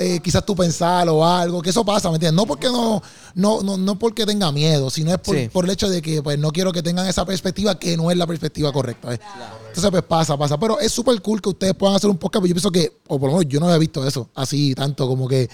eh, 0.00 0.20
quizás 0.22 0.46
tú 0.46 0.54
pensar 0.54 1.08
o 1.08 1.26
algo, 1.26 1.60
que 1.60 1.70
eso 1.70 1.84
pasa, 1.84 2.08
¿me 2.08 2.14
entiendes? 2.14 2.36
No 2.36 2.46
porque 2.46 2.68
no, 2.68 3.02
no, 3.34 3.62
no, 3.62 3.76
no 3.76 3.98
porque 3.98 4.24
tenga 4.24 4.52
miedo, 4.52 4.90
sino 4.90 5.10
es 5.10 5.18
por, 5.18 5.36
Sí. 5.36 5.48
por 5.52 5.64
el 5.64 5.72
hecho 5.72 5.88
de 5.88 6.00
que 6.00 6.22
pues 6.22 6.38
no 6.38 6.52
quiero 6.52 6.72
que 6.72 6.82
tengan 6.82 7.06
esa 7.08 7.24
perspectiva 7.26 7.78
que 7.78 7.96
no 7.96 8.10
es 8.10 8.16
la 8.16 8.26
perspectiva 8.26 8.72
correcta. 8.72 9.12
Entonces, 9.12 9.90
pues 9.90 10.02
pasa, 10.04 10.36
pasa. 10.36 10.58
Pero 10.58 10.78
es 10.78 10.92
súper 10.92 11.20
cool 11.20 11.42
que 11.42 11.48
ustedes 11.48 11.74
puedan 11.74 11.96
hacer 11.96 12.08
un 12.08 12.16
podcast, 12.16 12.42
pero 12.42 12.48
yo 12.48 12.54
pienso 12.54 12.70
que, 12.70 12.96
o 13.08 13.18
por 13.18 13.30
lo 13.30 13.38
menos 13.38 13.52
yo 13.52 13.58
no 13.60 13.66
había 13.66 13.78
visto 13.78 14.06
eso, 14.06 14.28
así 14.34 14.74
tanto 14.74 15.06
como 15.08 15.26
que. 15.26 15.50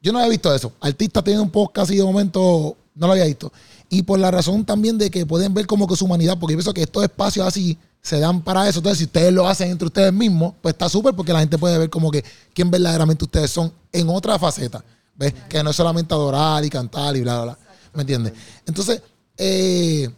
Yo 0.00 0.12
no 0.12 0.20
había 0.20 0.30
visto 0.30 0.54
eso. 0.54 0.72
Artistas 0.80 1.24
teniendo 1.24 1.42
un 1.42 1.50
podcast 1.50 1.90
y 1.90 1.96
de 1.96 2.04
momento 2.04 2.76
no 2.94 3.06
lo 3.08 3.12
había 3.14 3.24
visto. 3.24 3.52
Y 3.90 4.04
por 4.04 4.20
la 4.20 4.30
razón 4.30 4.64
también 4.64 4.96
de 4.96 5.10
que 5.10 5.26
pueden 5.26 5.52
ver 5.54 5.66
como 5.66 5.88
que 5.88 5.96
su 5.96 6.04
humanidad, 6.04 6.38
porque 6.38 6.52
yo 6.52 6.58
pienso 6.58 6.72
que 6.72 6.82
estos 6.82 7.02
espacios 7.02 7.44
así 7.44 7.76
se 8.00 8.20
dan 8.20 8.40
para 8.42 8.68
eso. 8.68 8.78
Entonces, 8.78 8.98
si 8.98 9.04
ustedes 9.06 9.32
lo 9.32 9.48
hacen 9.48 9.70
entre 9.70 9.86
ustedes 9.86 10.12
mismos, 10.12 10.54
pues 10.62 10.74
está 10.74 10.88
súper 10.88 11.14
porque 11.14 11.32
la 11.32 11.40
gente 11.40 11.58
puede 11.58 11.76
ver 11.78 11.90
como 11.90 12.12
que 12.12 12.24
quién 12.54 12.70
verdaderamente 12.70 13.24
ustedes 13.24 13.50
son 13.50 13.72
en 13.92 14.08
otra 14.08 14.38
faceta. 14.38 14.84
¿Ves? 15.14 15.34
Que 15.48 15.62
no 15.62 15.70
es 15.70 15.76
solamente 15.76 16.14
adorar 16.14 16.64
y 16.64 16.70
cantar 16.70 17.16
y 17.16 17.22
bla, 17.22 17.42
bla, 17.42 17.44
bla. 17.44 17.58
¿Me 17.94 18.02
entiendes? 18.02 18.32
Entonces, 18.66 19.02
eh, 19.36 20.08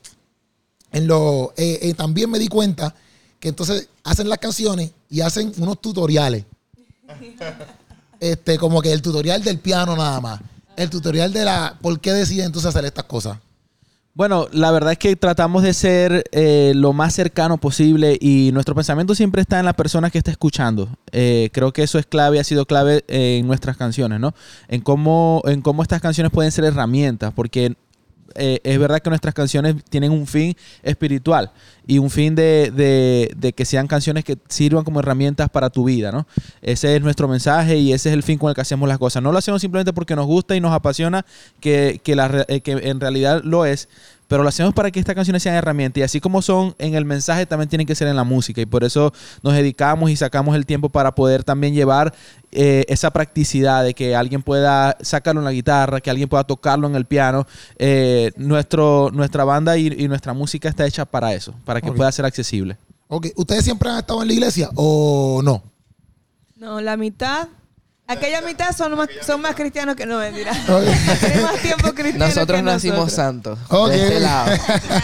en 0.93 1.07
lo, 1.07 1.53
eh, 1.57 1.79
eh, 1.83 1.95
también 1.95 2.31
me 2.31 2.39
di 2.39 2.49
cuenta 2.49 2.95
que 3.39 3.49
entonces 3.49 3.89
hacen 4.05 4.29
las 4.29 4.39
canciones 4.39 4.91
y 5.09 5.21
hacen 5.21 5.53
unos 5.59 5.81
tutoriales. 5.81 6.45
Este, 8.21 8.59
como 8.59 8.83
que 8.83 8.93
el 8.93 9.00
tutorial 9.00 9.43
del 9.43 9.59
piano 9.61 9.97
nada 9.97 10.21
más. 10.21 10.43
El 10.77 10.91
tutorial 10.91 11.33
de 11.33 11.43
la. 11.43 11.79
¿Por 11.81 12.00
qué 12.00 12.12
deciden 12.12 12.45
entonces 12.45 12.69
hacer 12.69 12.85
estas 12.85 13.07
cosas? 13.07 13.39
Bueno, 14.21 14.49
la 14.53 14.71
verdad 14.71 14.93
es 14.93 14.99
que 14.99 15.17
tratamos 15.17 15.62
de 15.62 15.73
ser 15.73 16.25
eh, 16.33 16.75
lo 16.77 16.93
más 16.93 17.15
cercano 17.15 17.57
posible 17.57 18.19
y 18.21 18.50
nuestro 18.53 18.75
pensamiento 18.75 19.15
siempre 19.15 19.41
está 19.41 19.59
en 19.59 19.65
la 19.65 19.73
persona 19.73 20.11
que 20.11 20.19
está 20.19 20.31
escuchando. 20.31 20.91
Eh, 21.11 21.49
creo 21.55 21.73
que 21.73 21.83
eso 21.83 21.99
es 21.99 22.05
clave, 22.05 22.39
ha 22.39 22.45
sido 22.45 22.67
clave 22.67 23.03
en 23.09 23.47
nuestras 23.47 23.79
canciones, 23.79 24.21
¿no? 24.21 24.35
En 24.69 24.83
cómo, 24.83 25.41
en 25.47 25.62
cómo 25.62 25.81
estas 25.81 26.03
canciones 26.03 26.31
pueden 26.33 26.53
ser 26.53 26.67
herramientas, 26.67 27.33
porque 27.35 27.77
eh, 28.35 28.61
es 28.65 28.79
verdad 28.79 29.01
que 29.01 29.11
nuestras 29.11 29.35
canciones 29.35 29.77
tienen 29.89 30.13
un 30.13 30.27
fin 30.27 30.55
espiritual 30.83 31.51
y 31.87 31.99
un 31.99 32.11
fin 32.11 32.35
de, 32.35 32.71
de- 33.37 33.53
que 33.53 33.65
sean 33.65 33.87
canciones 33.87 34.25
que 34.25 34.39
sirvan 34.49 34.85
como 34.85 35.01
herramientas 35.01 35.49
para 35.49 35.71
tu 35.71 35.85
vida, 35.85 36.13
¿no? 36.13 36.27
Ese 36.63 36.95
es 36.97 37.03
nuestro 37.03 37.27
mensaje 37.29 37.77
y 37.79 37.93
ese 37.93 38.09
es 38.11 38.15
el 38.15 38.23
fin 38.23 38.39
con 38.39 38.49
el 38.49 38.55
que 38.55 38.61
hacemos 38.61 38.89
las 38.89 38.99
cosas. 38.99 39.23
No 39.23 39.33
lo 39.33 39.39
hacemos 39.39 39.61
simplemente 39.61 39.93
porque 39.93 40.15
nos 40.15 40.27
gusta 40.27 40.55
y 40.55 40.61
nos 40.61 40.73
apasiona, 40.73 41.25
que, 41.61 42.01
que, 42.05 42.15
la 42.17 42.45
eh, 42.49 42.61
que 42.61 42.73
en 42.73 43.01
realidad 43.01 43.43
lo 43.45 43.65
es, 43.67 43.89
pero 44.31 44.45
lo 44.45 44.49
hacemos 44.49 44.73
para 44.73 44.93
que 44.93 45.01
estas 45.01 45.17
canciones 45.17 45.43
sean 45.43 45.57
herramientas 45.57 45.99
y 45.99 46.03
así 46.05 46.21
como 46.21 46.41
son 46.41 46.77
en 46.79 46.95
el 46.95 47.05
mensaje 47.05 47.47
también 47.47 47.69
tienen 47.69 47.85
que 47.85 47.97
ser 47.97 48.07
en 48.07 48.15
la 48.15 48.23
música 48.23 48.61
y 48.61 48.67
por 48.67 48.85
eso 48.85 49.13
nos 49.43 49.55
dedicamos 49.55 50.09
y 50.09 50.15
sacamos 50.15 50.55
el 50.55 50.67
tiempo 50.67 50.89
para 50.89 51.17
poder 51.17 51.43
también 51.43 51.75
llevar 51.75 52.15
eh, 52.53 52.85
esa 52.87 53.11
practicidad 53.11 53.83
de 53.83 53.93
que 53.93 54.15
alguien 54.15 54.45
pueda 54.45 54.97
sacarlo 55.01 55.41
en 55.41 55.47
la 55.47 55.51
guitarra, 55.51 56.01
que 56.01 56.11
alguien 56.11 56.29
pueda 56.29 56.45
tocarlo 56.45 56.87
en 56.87 56.95
el 56.95 57.07
piano. 57.07 57.45
Eh, 57.77 58.31
nuestro, 58.37 59.11
nuestra 59.13 59.43
banda 59.43 59.77
y, 59.77 59.89
y 59.89 60.07
nuestra 60.07 60.33
música 60.33 60.69
está 60.69 60.87
hecha 60.87 61.07
para 61.07 61.35
eso, 61.35 61.53
para 61.65 61.81
que 61.81 61.91
pueda 61.91 62.13
ser 62.13 62.25
accesible. 62.25 62.77
Ok, 63.09 63.27
¿ustedes 63.35 63.65
siempre 63.65 63.91
han 63.91 63.99
estado 63.99 64.23
en 64.23 64.29
la 64.29 64.35
iglesia 64.35 64.71
o 64.77 65.41
no? 65.43 65.61
No, 66.55 66.81
la 66.81 66.97
mitad. 66.97 67.49
Aquella 68.11 68.40
mitad 68.43 68.76
son 68.76 68.97
más, 68.97 69.09
son 69.25 69.40
más 69.40 69.55
cristianos 69.55 69.95
que 69.97 70.05
no, 70.07 70.19
mentira. 70.19 70.52
Tienen 71.21 71.43
más 71.43 71.61
tiempo 71.62 71.93
cristiano 71.95 72.26
Nosotros 72.26 72.57
que 72.59 72.62
nacimos 72.62 72.99
nosotros. 72.99 73.12
santos. 73.14 73.59
De 73.90 74.02
este 74.02 74.21
lado. 74.21 74.52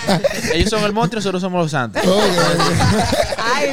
Ellos 0.55 0.71
son 0.71 0.83
el 0.85 0.93
monte 0.93 1.15
y 1.15 1.19
nosotros 1.19 1.41
somos 1.41 1.63
los 1.63 1.71
santos. 1.71 2.03
Ay, 3.39 3.73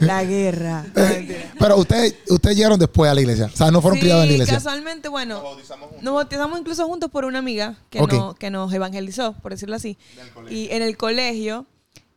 la 0.00 0.24
guerra. 0.24 0.84
Pero 1.58 1.76
ustedes, 1.76 2.16
ustedes 2.28 2.56
llegaron 2.56 2.78
después 2.78 3.10
a 3.10 3.14
la 3.14 3.20
iglesia. 3.20 3.46
O 3.52 3.56
sea, 3.56 3.70
no 3.70 3.80
fueron 3.80 3.96
Sí, 3.96 4.02
criados 4.02 4.22
en 4.24 4.28
la 4.28 4.32
iglesia. 4.34 4.54
casualmente, 4.54 5.08
bueno, 5.08 5.36
Nos 5.36 5.44
bautizamos 5.44 5.86
juntos. 5.88 6.02
nos 6.02 6.14
bautizamos 6.14 6.60
incluso 6.60 6.86
juntos 6.86 7.10
por 7.10 7.24
una 7.24 7.38
amiga 7.38 7.76
que, 7.90 8.00
Ok. 8.00 8.12
no- 8.12 8.34
que 8.34 8.50
nos 8.50 8.72
evangelizó, 8.72 9.32
por 9.42 9.52
decirlo 9.52 9.76
así. 9.76 9.96
Y 10.50 10.68
en 10.70 10.82
el 10.82 10.96
colegio. 10.96 11.66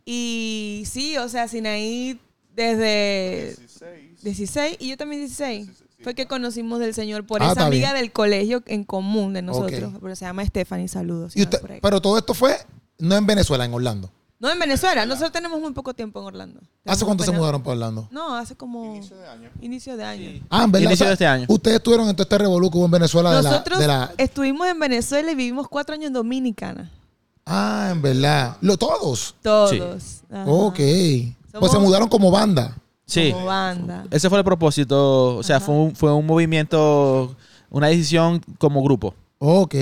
Y 0.06 0.84
sí, 0.92 1.18
o 1.18 1.30
sea, 1.30 1.48
Sinaí 1.48 2.20
desde 2.56 3.56
16. 3.58 4.22
16 4.24 4.78
y 4.80 4.90
yo 4.90 4.98
también 4.98 5.22
16. 5.22 5.68
Fue 6.06 6.14
que 6.14 6.28
conocimos 6.28 6.80
del 6.80 6.94
Señor 6.94 7.26
por 7.26 7.42
Ah, 7.42 7.52
esa 7.52 7.66
amiga 7.66 7.92
bien. 7.94 8.04
del 8.04 8.12
colegio 8.12 8.62
en 8.68 8.84
común 8.84 9.34
de 9.34 9.42
nosotros. 9.42 9.92
Pero 10.00 10.16
se 10.16 10.24
llama 10.24 10.46
Stephanie, 10.46 10.88
saludos. 10.88 11.34
si 11.34 11.40
Y 11.40 11.44
usted- 11.44 11.60
por 11.60 11.72
ahí. 11.72 11.80
pero 11.82 12.00
todo 12.00 12.16
esto 12.20 12.36
fue 12.36 12.56
no 13.00 13.16
en 13.16 13.26
Venezuela, 13.26 13.66
en 13.66 13.74
Orlando. 13.74 14.12
No, 14.40 14.52
en 14.52 14.60
Venezuela. 14.60 15.04
Nosotros 15.08 15.32
tenemos 15.32 15.60
muy 15.60 15.72
poco 15.74 15.96
tiempo 15.96 16.20
en 16.20 16.26
Orlando. 16.28 16.60
¿Hace 16.86 17.06
cuánto 17.06 17.24
se 17.24 17.32
mudaron 17.32 17.64
para 17.64 17.72
Orlando? 17.74 18.08
No, 18.12 18.36
hace 18.36 18.56
como... 18.56 18.94
Inicio 18.98 19.18
de 19.18 19.28
año. 19.28 19.50
Inicio 19.62 19.98
de 19.98 20.04
año. 20.04 20.46
Ah, 20.52 20.66
en 20.66 20.72
verdad. 20.72 20.90
Inicio 20.90 21.08
de 21.08 21.14
este 21.14 21.26
año. 21.26 21.46
Ustedes 21.50 21.78
estuvieron 21.78 22.08
en 22.08 22.16
todo 22.16 22.24
este 22.24 22.46
hubo 22.48 22.86
en 22.86 22.92
Venezuela 22.92 23.34
de 23.36 23.42
la, 23.42 23.50
Nosotros 23.50 23.80
de 23.80 23.88
la- 23.88 24.14
estuvimos 24.20 24.68
en 24.68 24.80
Venezuela 24.80 25.32
y 25.32 25.36
vivimos 25.36 25.68
cuatro 25.68 25.96
años 25.96 26.06
en 26.08 26.14
Dominicana. 26.14 26.92
Ah, 27.48 27.90
en 27.92 28.02
verdad. 28.04 28.58
Lo, 28.62 28.78
todos. 28.78 29.34
Todos. 29.42 30.22
Ajá. 30.32 30.46
Ok. 30.46 30.80
Pues 31.60 31.72
se 31.72 31.80
mudaron 31.80 32.10
como 32.10 32.30
banda. 32.30 32.78
Sí, 33.06 33.32
Como 33.32 33.46
banda. 33.46 34.06
ese 34.12 34.30
fue 34.30 34.40
el 34.40 34.44
propósito. 34.44 35.38
O 35.38 35.44
sea, 35.44 35.58
Ajá. 35.58 35.66
fue 35.66 35.76
un, 35.76 35.96
fue 35.96 36.12
un 36.14 36.26
movimiento, 36.26 37.36
una 37.70 37.88
decisión 37.88 38.42
como 38.58 38.82
grupo. 38.84 39.14
Ok. 39.38 39.76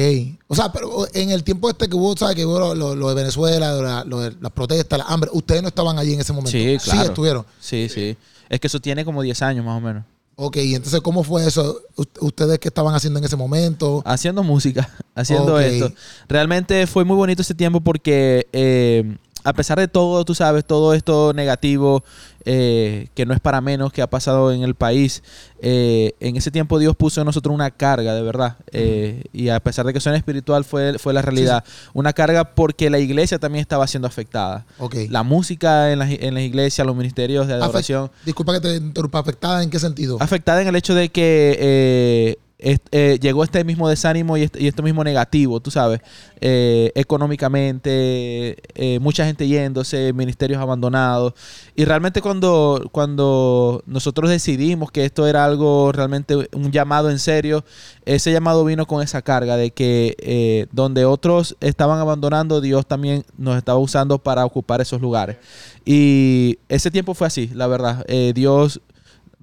O 0.48 0.56
sea, 0.56 0.72
pero 0.72 1.08
en 1.14 1.30
el 1.30 1.44
tiempo 1.44 1.70
este 1.70 1.88
que 1.88 1.96
hubo, 1.96 2.18
¿sabes? 2.18 2.36
Que 2.36 2.46
hubo 2.46 2.60
lo, 2.60 2.76
lo- 2.76 2.96
lo 2.96 3.10
de 3.10 3.16
Venezuela, 3.16 3.70
lo 3.72 3.78
de 3.78 3.84
la- 3.84 4.04
lo 4.04 4.20
de 4.20 4.34
las 4.42 4.52
protestas, 4.52 5.00
la 5.00 5.06
hambre. 5.06 5.30
Ustedes 5.34 5.62
no 5.62 5.68
estaban 5.70 5.98
allí 5.98 6.14
en 6.14 6.20
ese 6.22 6.34
momento. 6.34 6.52
Sí, 6.52 6.78
claro. 6.84 7.02
Sí, 7.02 7.08
estuvieron. 7.08 7.46
Sí, 7.60 7.88
sí. 7.90 8.18
Es 8.50 8.60
que 8.60 8.68
eso 8.68 8.80
tiene 8.80 9.06
como 9.06 9.22
10 9.22 9.42
años 9.42 9.64
más 9.66 9.78
o 9.78 9.82
menos. 9.82 10.04
Ok, 10.36 10.58
y 10.58 10.74
entonces, 10.74 11.00
¿cómo 11.02 11.24
fue 11.24 11.46
eso? 11.48 11.80
¿Ustedes 12.20 12.58
qué 12.58 12.68
estaban 12.68 12.96
haciendo 12.96 13.20
en 13.20 13.26
ese 13.26 13.36
momento? 13.36 14.02
Haciendo 14.04 14.42
música, 14.42 14.90
haciendo 15.16 15.60
esto. 15.60 15.92
Realmente 16.28 16.88
fue 16.88 17.06
muy 17.06 17.16
bonito 17.16 17.44
ese 17.44 17.54
tiempo 17.54 17.80
porque 17.82 18.48
eh, 18.52 19.16
a 19.44 19.54
pesar 19.54 19.80
de 19.80 19.88
todo, 19.88 20.24
tú 20.26 20.36
sabes, 20.36 20.66
todo 20.66 20.94
esto 20.94 21.34
negativo, 21.34 22.04
eh, 22.46 23.08
que 23.14 23.26
no 23.26 23.34
es 23.34 23.40
para 23.40 23.62
menos 23.62 23.92
que 23.94 24.02
ha 24.02 24.10
pasado 24.10 24.52
en 24.52 24.64
el 24.64 24.76
país, 24.76 25.24
eh, 25.62 26.14
en 26.20 26.36
ese 26.36 26.52
tiempo 26.52 26.78
Dios 26.80 26.96
puso 26.96 27.22
en 27.22 27.26
nosotros 27.26 27.54
una 27.56 27.72
carga, 27.72 28.14
de 28.14 28.22
verdad. 28.22 28.58
Eh, 28.72 29.24
y 29.32 29.50
a 29.50 29.60
pesar 29.62 29.86
de 29.86 29.94
que 29.94 30.00
suena 30.02 30.18
espiritual, 30.18 30.64
fue, 30.66 30.98
fue 31.00 31.14
la 31.14 31.22
realidad. 31.22 31.64
Una 31.94 32.12
carga 32.14 32.44
porque 32.56 32.90
la 32.90 33.00
iglesia 33.00 33.40
también 33.40 33.62
estaba 33.62 33.88
siendo 33.88 34.08
afectada. 34.08 34.66
Ok. 34.80 34.96
La 35.10 35.24
música 35.24 35.92
en 35.92 36.00
las, 36.00 36.10
en 36.12 36.34
las 36.34 36.44
iglesias, 36.44 36.86
los 36.86 36.96
ministerios 36.96 37.48
de 37.48 37.54
Afect- 37.56 37.64
adoración. 37.64 38.12
Disculpa 38.26 38.54
que 38.54 38.60
te 38.62 38.76
interrumpa. 38.76 39.20
¿Afectada 39.20 39.64
en 39.64 39.70
qué 39.70 39.80
sentido? 39.80 40.18
afectada 40.20 40.62
en 40.62 40.68
el 40.68 40.76
hecho 40.76 40.96
de 40.96 41.10
que 41.10 42.38
eh, 42.66 43.20
llegó 43.22 43.44
este 43.44 43.66
mismo 43.66 43.90
desánimo 43.90 44.38
y 44.38 44.44
este, 44.44 44.64
y 44.64 44.68
este 44.68 44.82
mismo 44.82 45.04
negativo, 45.04 45.60
tú 45.60 45.70
sabes, 45.70 46.00
eh, 46.40 46.94
económicamente, 46.96 48.58
eh, 48.74 49.00
mucha 49.02 49.26
gente 49.26 49.48
yéndose, 49.48 50.14
ministerios 50.14 50.62
abandonados. 50.62 51.34
Y 51.76 51.84
realmente 51.84 52.22
cuando, 52.22 52.88
cuando 52.94 53.84
nosotros 53.86 54.30
decidimos 54.30 54.92
que 54.92 55.04
esto 55.04 55.28
era 55.28 55.44
algo 55.44 55.92
realmente 55.92 56.36
un 56.54 56.72
llamado 56.72 57.12
en 57.12 57.20
serio, 57.20 57.66
ese 58.06 58.32
llamado 58.32 58.64
vino 58.64 58.86
con 58.86 59.04
esa 59.04 59.22
carga 59.22 59.58
de 59.58 59.72
que 59.72 60.68
donde 60.72 61.04
otros 61.04 61.58
estaban 61.60 62.00
abandonando, 62.00 62.62
Dios 62.62 62.86
también 62.86 63.26
nos 63.38 63.58
estaba 63.58 63.80
usando 63.80 64.20
para 64.20 64.46
ocupar 64.46 64.80
esos 64.80 65.02
lugares. 65.02 65.36
Y 65.84 66.60
ese 66.70 66.92
tiempo 66.92 67.14
fue 67.14 67.28
así, 67.28 67.50
la 67.54 67.68
verdad. 67.68 68.06
Dios 68.34 68.82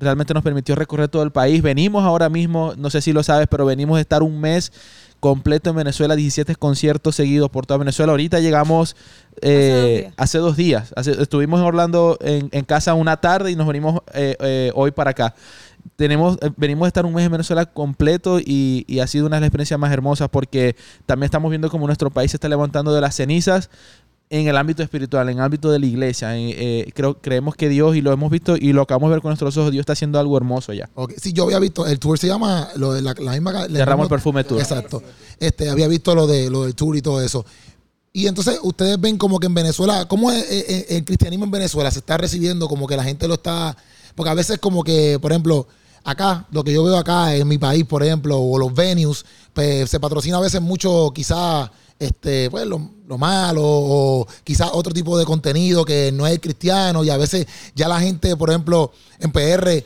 realmente 0.01 0.35
nos 0.35 0.43
permitió 0.43 0.75
recorrer 0.75 1.09
todo 1.09 1.23
el 1.23 1.31
país. 1.31 1.63
Venimos 1.63 2.03
ahora 2.05 2.29
mismo, 2.29 2.73
no 2.77 2.91
sé 2.91 3.01
si 3.03 3.13
lo 3.13 3.23
sabes, 3.23 3.47
pero 3.49 3.67
venimos 3.67 3.99
a 3.99 4.01
estar 4.01 4.23
un 4.23 4.41
mes 4.41 4.73
completo 5.21 5.69
en 5.71 5.77
Venezuela, 5.77 6.17
17 6.17 6.57
conciertos 6.57 7.15
seguidos 7.15 7.51
por 7.51 7.67
toda 7.67 7.77
Venezuela. 7.79 8.13
Ahorita 8.13 8.41
llegamos 8.41 8.97
eh, 9.43 10.11
hace 10.17 10.39
dos 10.39 10.57
días. 10.57 10.93
Hace- 10.97 11.21
estuvimos 11.23 11.61
en 11.61 11.67
Orlando 11.67 12.17
en, 12.23 12.49
en 12.53 12.65
casa 12.65 12.95
una 12.95 13.19
tarde 13.19 13.51
y 13.51 13.57
nos 13.57 13.67
venimos 13.67 14.01
eh, 14.15 14.37
eh, 14.41 14.73
hoy 14.75 14.91
para 14.93 15.11
acá. 15.11 15.35
Tenemos, 15.97 16.39
eh, 16.43 16.51
venimos 16.57 16.85
a 16.87 16.89
estar 16.89 17.05
un 17.07 17.15
mes 17.15 17.27
en 17.27 17.33
Venezuela 17.33 17.67
completo 17.67 18.39
y, 18.41 18.85
y 18.89 19.01
ha 19.01 19.07
sido 19.07 19.27
una 19.27 19.37
de 19.37 19.41
las 19.43 19.49
experiencias 19.49 19.79
más 19.79 19.93
hermosas 19.93 20.29
porque 20.31 20.75
también 21.07 21.27
estamos 21.27 21.51
viendo 21.51 21.71
como 21.71 21.87
nuestro 21.87 22.11
país 22.11 22.31
se 22.31 22.37
está 22.39 22.49
levantando 22.49 22.93
de 22.95 23.01
las 23.03 23.15
cenizas 23.15 23.71
en 24.33 24.47
el 24.47 24.57
ámbito 24.57 24.83
espiritual, 24.85 25.29
en 25.29 25.38
el 25.38 25.43
ámbito 25.45 25.71
de 25.73 25.81
la 25.81 25.87
iglesia. 25.87 26.37
En- 26.37 26.55
eh, 26.57 26.90
creo, 26.95 27.19
creemos 27.21 27.57
que 27.57 27.69
Dios, 27.69 27.97
y 27.97 28.01
lo 28.01 28.12
hemos 28.12 28.31
visto 28.31 28.57
y 28.57 28.73
lo 28.73 28.83
acabamos 28.83 29.11
de 29.11 29.16
ver 29.16 29.23
con 29.23 29.31
nuestros 29.31 29.57
ojos, 29.57 29.73
Dios 29.73 29.83
está 29.83 29.93
haciendo 29.95 30.21
algo 30.21 30.37
hermoso 30.37 30.73
ya. 30.73 30.88
Ok, 30.95 31.14
Sí, 31.21 31.33
yo 31.33 31.45
había 31.45 31.59
visto, 31.59 31.85
el 31.87 31.99
tour 31.99 32.16
se 32.16 32.29
llama 32.29 32.69
lo 32.77 32.93
de 32.93 33.03
la, 33.03 33.12
la 33.19 33.33
misma... 33.33 33.66
misma- 33.66 34.03
el 34.05 34.09
perfume 34.09 34.45
tour. 34.45 34.61
Exacto. 34.61 35.03
Este, 35.40 35.69
había 35.69 35.88
visto 35.88 36.14
lo, 36.14 36.29
de, 36.29 36.49
lo 36.49 36.62
del 36.62 36.77
tour 36.77 36.97
y 36.97 37.03
todo 37.03 37.21
eso. 37.21 37.45
Y 38.12 38.29
entonces 38.29 38.59
ustedes 38.62 39.01
ven 39.01 39.19
como 39.19 39.38
que 39.40 39.47
en 39.47 39.55
Venezuela, 39.55 40.07
¿cómo 40.07 40.31
es 40.31 40.43
eh, 40.51 40.64
eh, 40.69 40.87
el 40.97 41.05
cristianismo 41.05 41.45
en 41.45 41.51
Venezuela? 41.51 41.90
Se 41.90 41.99
está 41.99 42.16
recibiendo 42.16 42.69
como 42.69 42.87
que 42.87 42.97
la 42.97 43.05
gente 43.05 43.27
lo 43.27 43.35
está... 43.35 43.77
Porque 44.14 44.31
a 44.31 44.35
veces 44.35 44.59
como 44.59 44.83
que, 44.85 45.19
por 45.21 45.33
ejemplo, 45.33 45.66
acá, 46.05 46.47
lo 46.53 46.62
que 46.64 46.73
yo 46.73 46.85
veo 46.85 46.97
acá 46.97 47.35
en 47.35 47.47
mi 47.49 47.59
país, 47.59 47.85
por 47.85 48.03
ejemplo, 48.05 48.38
o 48.40 48.59
los 48.59 48.73
venues, 48.75 49.25
pues 49.53 49.90
se 49.90 49.99
patrocina 50.01 50.37
a 50.37 50.40
veces 50.40 50.61
mucho 50.61 51.11
quizás 51.14 51.71
este, 52.01 52.51
pues 52.51 52.67
lo, 52.67 52.91
lo 53.07 53.17
malo 53.17 53.63
o 53.63 54.27
quizás 54.43 54.71
otro 54.73 54.93
tipo 54.93 55.17
de 55.17 55.25
contenido 55.25 55.85
que 55.85 56.11
no 56.11 56.27
es 56.27 56.41
cristiano 56.41 57.05
y 57.05 57.11
a 57.11 57.17
veces 57.17 57.47
ya 57.77 57.87
la 57.87 58.01
gente, 58.01 58.37
por 58.37 58.51
ejemplo, 58.51 58.91
en 59.21 59.31
PR 59.31 59.85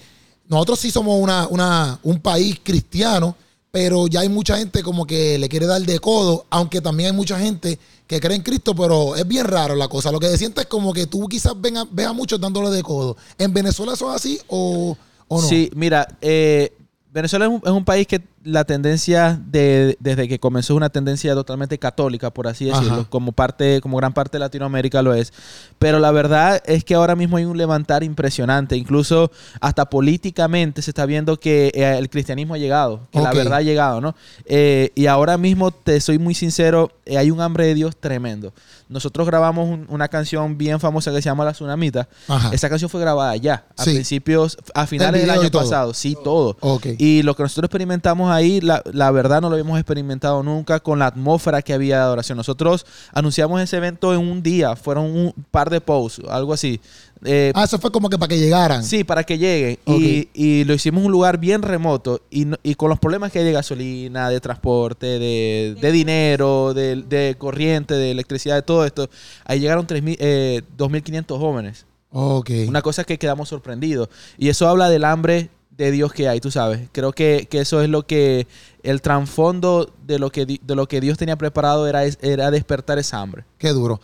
nosotros 0.49 0.79
sí 0.79 0.91
somos 0.91 1.21
una, 1.21 1.49
una, 1.49 1.99
un 2.03 2.21
país 2.21 2.61
cristiano, 2.63 3.35
pero 3.71 4.07
ya 4.07 4.21
hay 4.21 4.29
mucha 4.29 4.57
gente 4.57 4.83
como 4.83 5.07
que 5.07 5.39
le 5.39 5.49
quiere 5.49 5.67
dar 5.67 5.81
de 5.83 5.99
codo, 5.99 6.47
aunque 6.51 6.81
también 6.81 7.11
hay 7.11 7.17
mucha 7.17 7.39
gente 7.39 7.79
que 8.07 8.21
cree 8.21 8.37
en 8.37 8.43
Cristo, 8.43 8.75
pero 8.75 9.17
es 9.17 9.27
bien 9.27 9.47
raro 9.47 9.75
la 9.75 9.89
cosa. 9.89 10.13
Lo 10.13 10.21
que 10.21 10.37
sientes 10.37 10.65
es 10.65 10.69
como 10.69 10.93
que 10.93 11.07
tú 11.07 11.27
quizás 11.27 11.55
veas 11.61 12.11
a 12.11 12.13
muchos 12.13 12.41
dándole 12.41 12.71
de 12.71 12.83
codo. 12.83 13.17
¿En 13.39 13.53
Venezuela 13.53 13.95
eso 13.95 14.11
es 14.11 14.17
así 14.17 14.41
o, 14.49 14.97
o 15.27 15.43
no? 15.43 15.49
Sí, 15.49 15.71
mira, 15.75 16.07
eh, 16.21 16.73
Venezuela 17.11 17.47
es 17.47 17.51
un, 17.51 17.63
es 17.65 17.73
un, 17.73 17.85
país 17.85 18.07
que 18.07 18.23
la 18.45 18.65
tendencia 18.65 19.41
de, 19.47 19.97
desde 20.01 20.29
que 20.29 20.39
comenzó 20.39 20.75
es 20.75 20.77
una 20.77 20.91
tendencia 20.91 21.35
totalmente 21.35 21.79
católica, 21.79 22.31
por 22.31 22.47
así 22.47 22.67
decirlo, 22.67 22.93
Ajá. 22.93 23.07
como 23.09 23.33
parte, 23.33 23.81
como 23.81 23.97
gran 23.97 24.13
parte 24.13 24.37
de 24.37 24.41
Latinoamérica 24.41 25.03
lo 25.03 25.15
es. 25.15 25.33
Pero 25.79 25.99
la 25.99 26.11
verdad 26.11 26.63
es 26.67 26.85
que 26.85 26.95
ahora 26.95 27.17
mismo 27.17 27.39
hay 27.39 27.47
un 27.47 27.57
levantar 27.57 28.05
impresionante, 28.05 28.77
incluso 28.77 29.31
hasta 29.61 29.87
políticamente 29.87 30.83
se 30.83 30.91
está 30.91 31.07
viendo 31.07 31.41
que 31.41 31.73
eh, 31.75 31.97
el 31.99 32.11
cristianismo 32.11 32.55
ha 32.55 32.59
llegado, 32.59 33.09
que 33.11 33.19
okay. 33.19 33.31
la 33.31 33.33
verdad 33.33 33.59
ha 33.59 33.63
llegado, 33.63 34.01
¿no? 34.01 34.15
Eh, 34.45 34.93
y 34.95 35.07
ahora 35.07 35.39
mismo, 35.39 35.71
te 35.71 36.01
soy 36.01 36.19
muy 36.19 36.35
sincero, 36.35 36.93
eh, 37.07 37.17
hay 37.17 37.31
un 37.31 37.41
hambre 37.41 37.67
de 37.67 37.75
Dios 37.75 37.97
tremendo. 37.97 38.53
Nosotros 38.89 39.27
grabamos 39.27 39.69
un, 39.69 39.87
una 39.89 40.09
canción 40.09 40.59
bien 40.59 40.79
famosa 40.79 41.11
que 41.11 41.23
se 41.23 41.31
llama 41.31 41.45
La 41.45 41.53
Tsunamita. 41.53 42.09
Ajá. 42.29 42.51
Esa 42.53 42.69
canción 42.69 42.91
fue 42.91 43.01
grabada 43.01 43.31
allá, 43.31 43.65
a 43.77 43.85
sí. 43.85 43.95
principios, 43.95 44.59
a 44.75 44.87
finales 44.87 45.23
del 45.23 45.31
año 45.31 45.51
pasado. 45.51 45.95
Sí, 45.95 46.17
todo. 46.23 46.57
Okay. 46.61 46.97
Y 46.99 47.23
lo 47.23 47.35
que 47.35 47.43
nosotros 47.43 47.69
experimentamos 47.69 48.31
ahí, 48.35 48.61
la, 48.61 48.83
la, 48.93 49.11
verdad 49.11 49.41
no 49.41 49.49
lo 49.49 49.55
habíamos 49.55 49.79
experimentado 49.79 50.43
nunca 50.43 50.81
con 50.81 50.99
la 50.99 51.07
atmósfera 51.07 51.63
que 51.63 51.73
había 51.73 51.97
de 51.97 52.03
adoración. 52.03 52.37
Nosotros 52.37 52.87
anunciamos 53.13 53.61
ese 53.61 53.77
evento 53.77 54.13
en 54.13 54.21
un 54.21 54.43
día, 54.43 54.77
fueron 54.77 55.05
un 55.05 55.35
par 55.51 55.71
de 55.71 55.81
posts, 55.81 56.23
algo 56.29 56.53
así. 56.53 56.81
Eh, 57.25 57.53
ah, 57.55 57.65
eso 57.65 57.79
fue 57.79 57.91
como 57.91 58.11
que 58.11 58.19
para 58.19 58.29
que 58.29 58.39
llegaran. 58.39 58.85
Sí, 58.85 59.03
para 59.03 59.25
que 59.25 59.39
lleguen. 59.39 59.79
Okay. 59.85 60.29
Y, 60.35 60.61
y, 60.61 60.65
lo 60.65 60.75
hicimos 60.75 61.01
en 61.01 61.07
un 61.07 61.13
lugar 61.13 61.39
bien 61.39 61.63
remoto 61.63 62.21
y, 62.31 62.47
y, 62.63 62.75
con 62.75 62.91
los 62.91 62.99
problemas 62.99 63.33
que 63.33 63.39
hay 63.39 63.45
de 63.45 63.53
gasolina, 63.53 64.29
de 64.29 64.41
transporte, 64.41 65.19
de, 65.19 65.77
de 65.81 65.93
dinero, 65.93 66.75
de, 66.75 66.97
de, 66.97 67.37
corriente, 67.39 67.95
de 67.95 68.11
electricidad, 68.11 68.57
de 68.57 68.63
todo 68.63 68.85
esto, 68.85 69.09
ahí 69.45 69.61
llegaron 69.61 69.87
3, 69.87 70.03
eh, 70.19 70.63
2.500 70.77 71.39
jóvenes. 71.39 71.87
Okay. 72.17 72.69
Una 72.69 72.81
cosa 72.81 73.03
que 73.03 73.19
quedamos 73.19 73.49
sorprendidos. 73.49 74.09
Y 74.39 74.49
eso 74.49 74.69
habla 74.69 74.89
del 74.89 75.05
hambre 75.05 75.51
de 75.77 75.91
Dios 75.91 76.13
que 76.13 76.29
hay, 76.29 76.41
tú 76.41 76.51
sabes. 76.51 76.89
Creo 76.93 77.13
que, 77.13 77.49
que 77.51 77.61
eso 77.61 77.83
es 77.83 77.89
lo 77.89 78.07
que 78.07 78.47
el 78.83 79.01
trasfondo 79.01 79.93
de 80.07 80.19
lo 80.19 80.31
que 80.31 80.47
de 80.47 80.75
lo 80.75 80.87
que 80.87 81.01
Dios 81.01 81.19
tenía 81.19 81.37
preparado 81.37 81.87
era, 81.87 82.05
era 82.05 82.51
despertar 82.51 82.99
esa 82.99 83.21
hambre. 83.21 83.45
Qué 83.59 83.71
duro. 83.71 84.01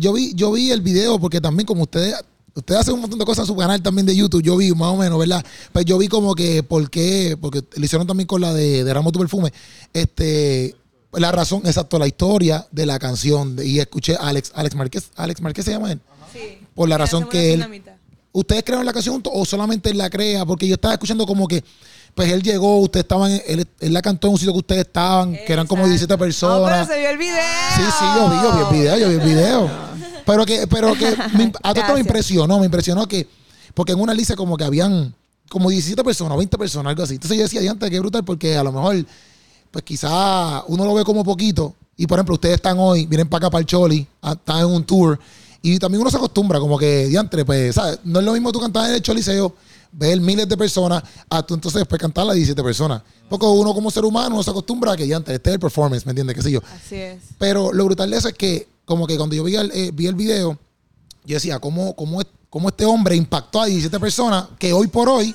Yo 0.00 0.12
vi, 0.12 0.34
yo 0.34 0.52
vi 0.52 0.70
el 0.70 0.80
video 0.80 1.18
porque 1.18 1.40
también 1.40 1.66
como 1.66 1.82
ustedes 1.82 2.14
Ustedes 2.56 2.82
hacen 2.82 2.94
un 2.94 3.00
montón 3.00 3.18
de 3.18 3.24
cosas 3.24 3.42
en 3.42 3.46
su 3.48 3.56
canal 3.56 3.82
también 3.82 4.06
de 4.06 4.14
YouTube. 4.14 4.40
Yo 4.40 4.56
vi 4.56 4.70
más 4.72 4.92
o 4.92 4.96
menos, 4.96 5.18
¿verdad? 5.18 5.44
Pues 5.72 5.84
yo 5.86 5.98
vi 5.98 6.06
como 6.06 6.36
que, 6.36 6.62
¿por 6.62 6.88
qué? 6.88 7.36
Porque 7.40 7.64
lo 7.74 7.84
hicieron 7.84 8.06
también 8.06 8.28
con 8.28 8.40
la 8.40 8.54
de, 8.54 8.84
de 8.84 8.94
Ramo 8.94 9.10
tu 9.10 9.18
Perfume. 9.18 9.52
Este, 9.92 10.76
la 11.12 11.32
razón, 11.32 11.62
exacto, 11.64 11.98
la 11.98 12.06
historia 12.06 12.66
de 12.70 12.86
la 12.86 13.00
canción. 13.00 13.56
Y 13.60 13.80
escuché 13.80 14.14
a 14.14 14.28
Alex, 14.28 14.52
Alex 14.54 14.76
Márquez, 14.76 15.10
Alex 15.16 15.40
Márquez 15.40 15.64
se 15.64 15.72
llama 15.72 15.90
él. 15.90 16.00
Sí. 16.32 16.58
Por 16.76 16.88
la 16.88 16.96
razón 16.96 17.28
que 17.28 17.54
él. 17.54 17.82
¿Ustedes 18.34 18.64
crearon 18.64 18.84
la 18.84 18.92
canción 18.92 19.22
o 19.24 19.44
solamente 19.44 19.90
él 19.90 19.96
la 19.96 20.10
crea? 20.10 20.44
Porque 20.44 20.66
yo 20.66 20.74
estaba 20.74 20.94
escuchando 20.94 21.24
como 21.24 21.46
que 21.46 21.62
pues 22.16 22.30
él 22.32 22.42
llegó, 22.42 22.78
ustedes 22.80 23.04
estaban, 23.04 23.30
él, 23.46 23.66
él, 23.80 23.92
la 23.92 24.02
cantó 24.02 24.26
en 24.26 24.32
un 24.32 24.38
sitio 24.38 24.52
que 24.52 24.58
ustedes 24.58 24.82
estaban, 24.82 25.30
Exacto. 25.30 25.46
que 25.46 25.52
eran 25.52 25.66
como 25.68 25.84
17 25.84 26.18
personas. 26.18 26.60
No, 26.60 26.86
pero 26.86 26.86
se 26.86 27.00
vio 27.00 27.10
el 27.10 27.18
video. 27.18 27.36
Sí, 27.76 27.82
sí, 27.82 28.04
yo 28.16 28.28
vi, 28.28 28.36
yo 28.36 28.52
vi 28.52 28.60
el 28.60 28.82
video, 28.82 28.98
yo 28.98 29.08
vi 29.08 29.14
el 29.14 29.36
video. 29.36 29.70
Pero 30.26 30.46
que, 30.46 30.66
pero 30.66 30.94
que 30.94 31.14
me, 31.36 31.52
a 31.62 31.74
todo 31.74 31.92
me 31.92 32.00
impresionó, 32.00 32.58
me 32.58 32.64
impresionó 32.64 33.06
que, 33.06 33.28
porque 33.74 33.92
en 33.92 34.00
una 34.00 34.14
lista 34.14 34.34
como 34.34 34.56
que 34.56 34.64
habían 34.64 35.14
como 35.50 35.68
17 35.68 36.02
personas, 36.02 36.38
20 36.38 36.56
personas, 36.56 36.90
algo 36.92 37.02
así. 37.02 37.16
Entonces 37.16 37.36
yo 37.36 37.42
decía, 37.42 37.70
antes 37.70 37.90
qué 37.90 38.00
brutal, 38.00 38.24
porque 38.24 38.56
a 38.56 38.62
lo 38.62 38.72
mejor, 38.72 39.04
pues 39.70 39.84
quizá 39.84 40.64
uno 40.66 40.86
lo 40.86 40.94
ve 40.94 41.04
como 41.04 41.22
poquito. 41.24 41.74
Y 41.98 42.06
por 42.06 42.18
ejemplo, 42.18 42.36
ustedes 42.36 42.54
están 42.54 42.78
hoy, 42.78 43.04
vienen 43.04 43.28
para 43.28 43.46
acá 43.46 43.50
para 43.50 43.60
el 43.60 43.66
Choli, 43.66 44.06
están 44.22 44.60
en 44.60 44.64
un 44.64 44.84
tour. 44.84 45.20
Y 45.66 45.78
también 45.78 46.02
uno 46.02 46.10
se 46.10 46.18
acostumbra, 46.18 46.60
como 46.60 46.76
que, 46.76 47.06
diantre, 47.06 47.42
pues, 47.42 47.74
¿sabes? 47.74 47.98
No 48.04 48.18
es 48.18 48.26
lo 48.26 48.34
mismo 48.34 48.52
tú 48.52 48.60
cantar 48.60 48.86
en 48.90 48.96
el 48.96 49.00
Choliseo 49.00 49.54
ver 49.90 50.20
miles 50.20 50.46
de 50.46 50.58
personas 50.58 51.02
a 51.30 51.42
tú 51.42 51.54
entonces 51.54 51.78
después 51.78 51.98
cantar 51.98 52.28
a 52.28 52.34
17 52.34 52.62
personas. 52.62 53.00
Porque 53.30 53.46
uno 53.46 53.72
como 53.72 53.90
ser 53.90 54.04
humano 54.04 54.36
no 54.36 54.42
se 54.42 54.50
acostumbra 54.50 54.92
a 54.92 54.96
que 54.96 55.14
antes 55.14 55.34
este 55.34 55.48
es 55.48 55.54
el 55.54 55.60
performance, 55.60 56.04
¿me 56.04 56.10
entiendes? 56.10 56.36
¿Qué 56.36 56.42
sé 56.42 56.50
yo? 56.50 56.60
Así 56.70 56.96
es. 56.96 57.22
Pero 57.38 57.72
lo 57.72 57.82
brutal 57.86 58.10
de 58.10 58.18
eso 58.18 58.28
es 58.28 58.34
que 58.34 58.68
como 58.84 59.06
que 59.06 59.16
cuando 59.16 59.34
yo 59.34 59.42
vi 59.42 59.56
el, 59.56 59.70
eh, 59.72 59.90
vi 59.90 60.06
el 60.06 60.14
video, 60.14 60.58
yo 61.24 61.34
decía, 61.34 61.58
¿cómo, 61.58 61.96
cómo, 61.96 62.20
cómo 62.50 62.68
este 62.68 62.84
hombre 62.84 63.16
impactó 63.16 63.62
a 63.62 63.64
17 63.64 63.98
personas 63.98 64.44
que 64.58 64.74
hoy 64.74 64.88
por 64.88 65.08
hoy 65.08 65.34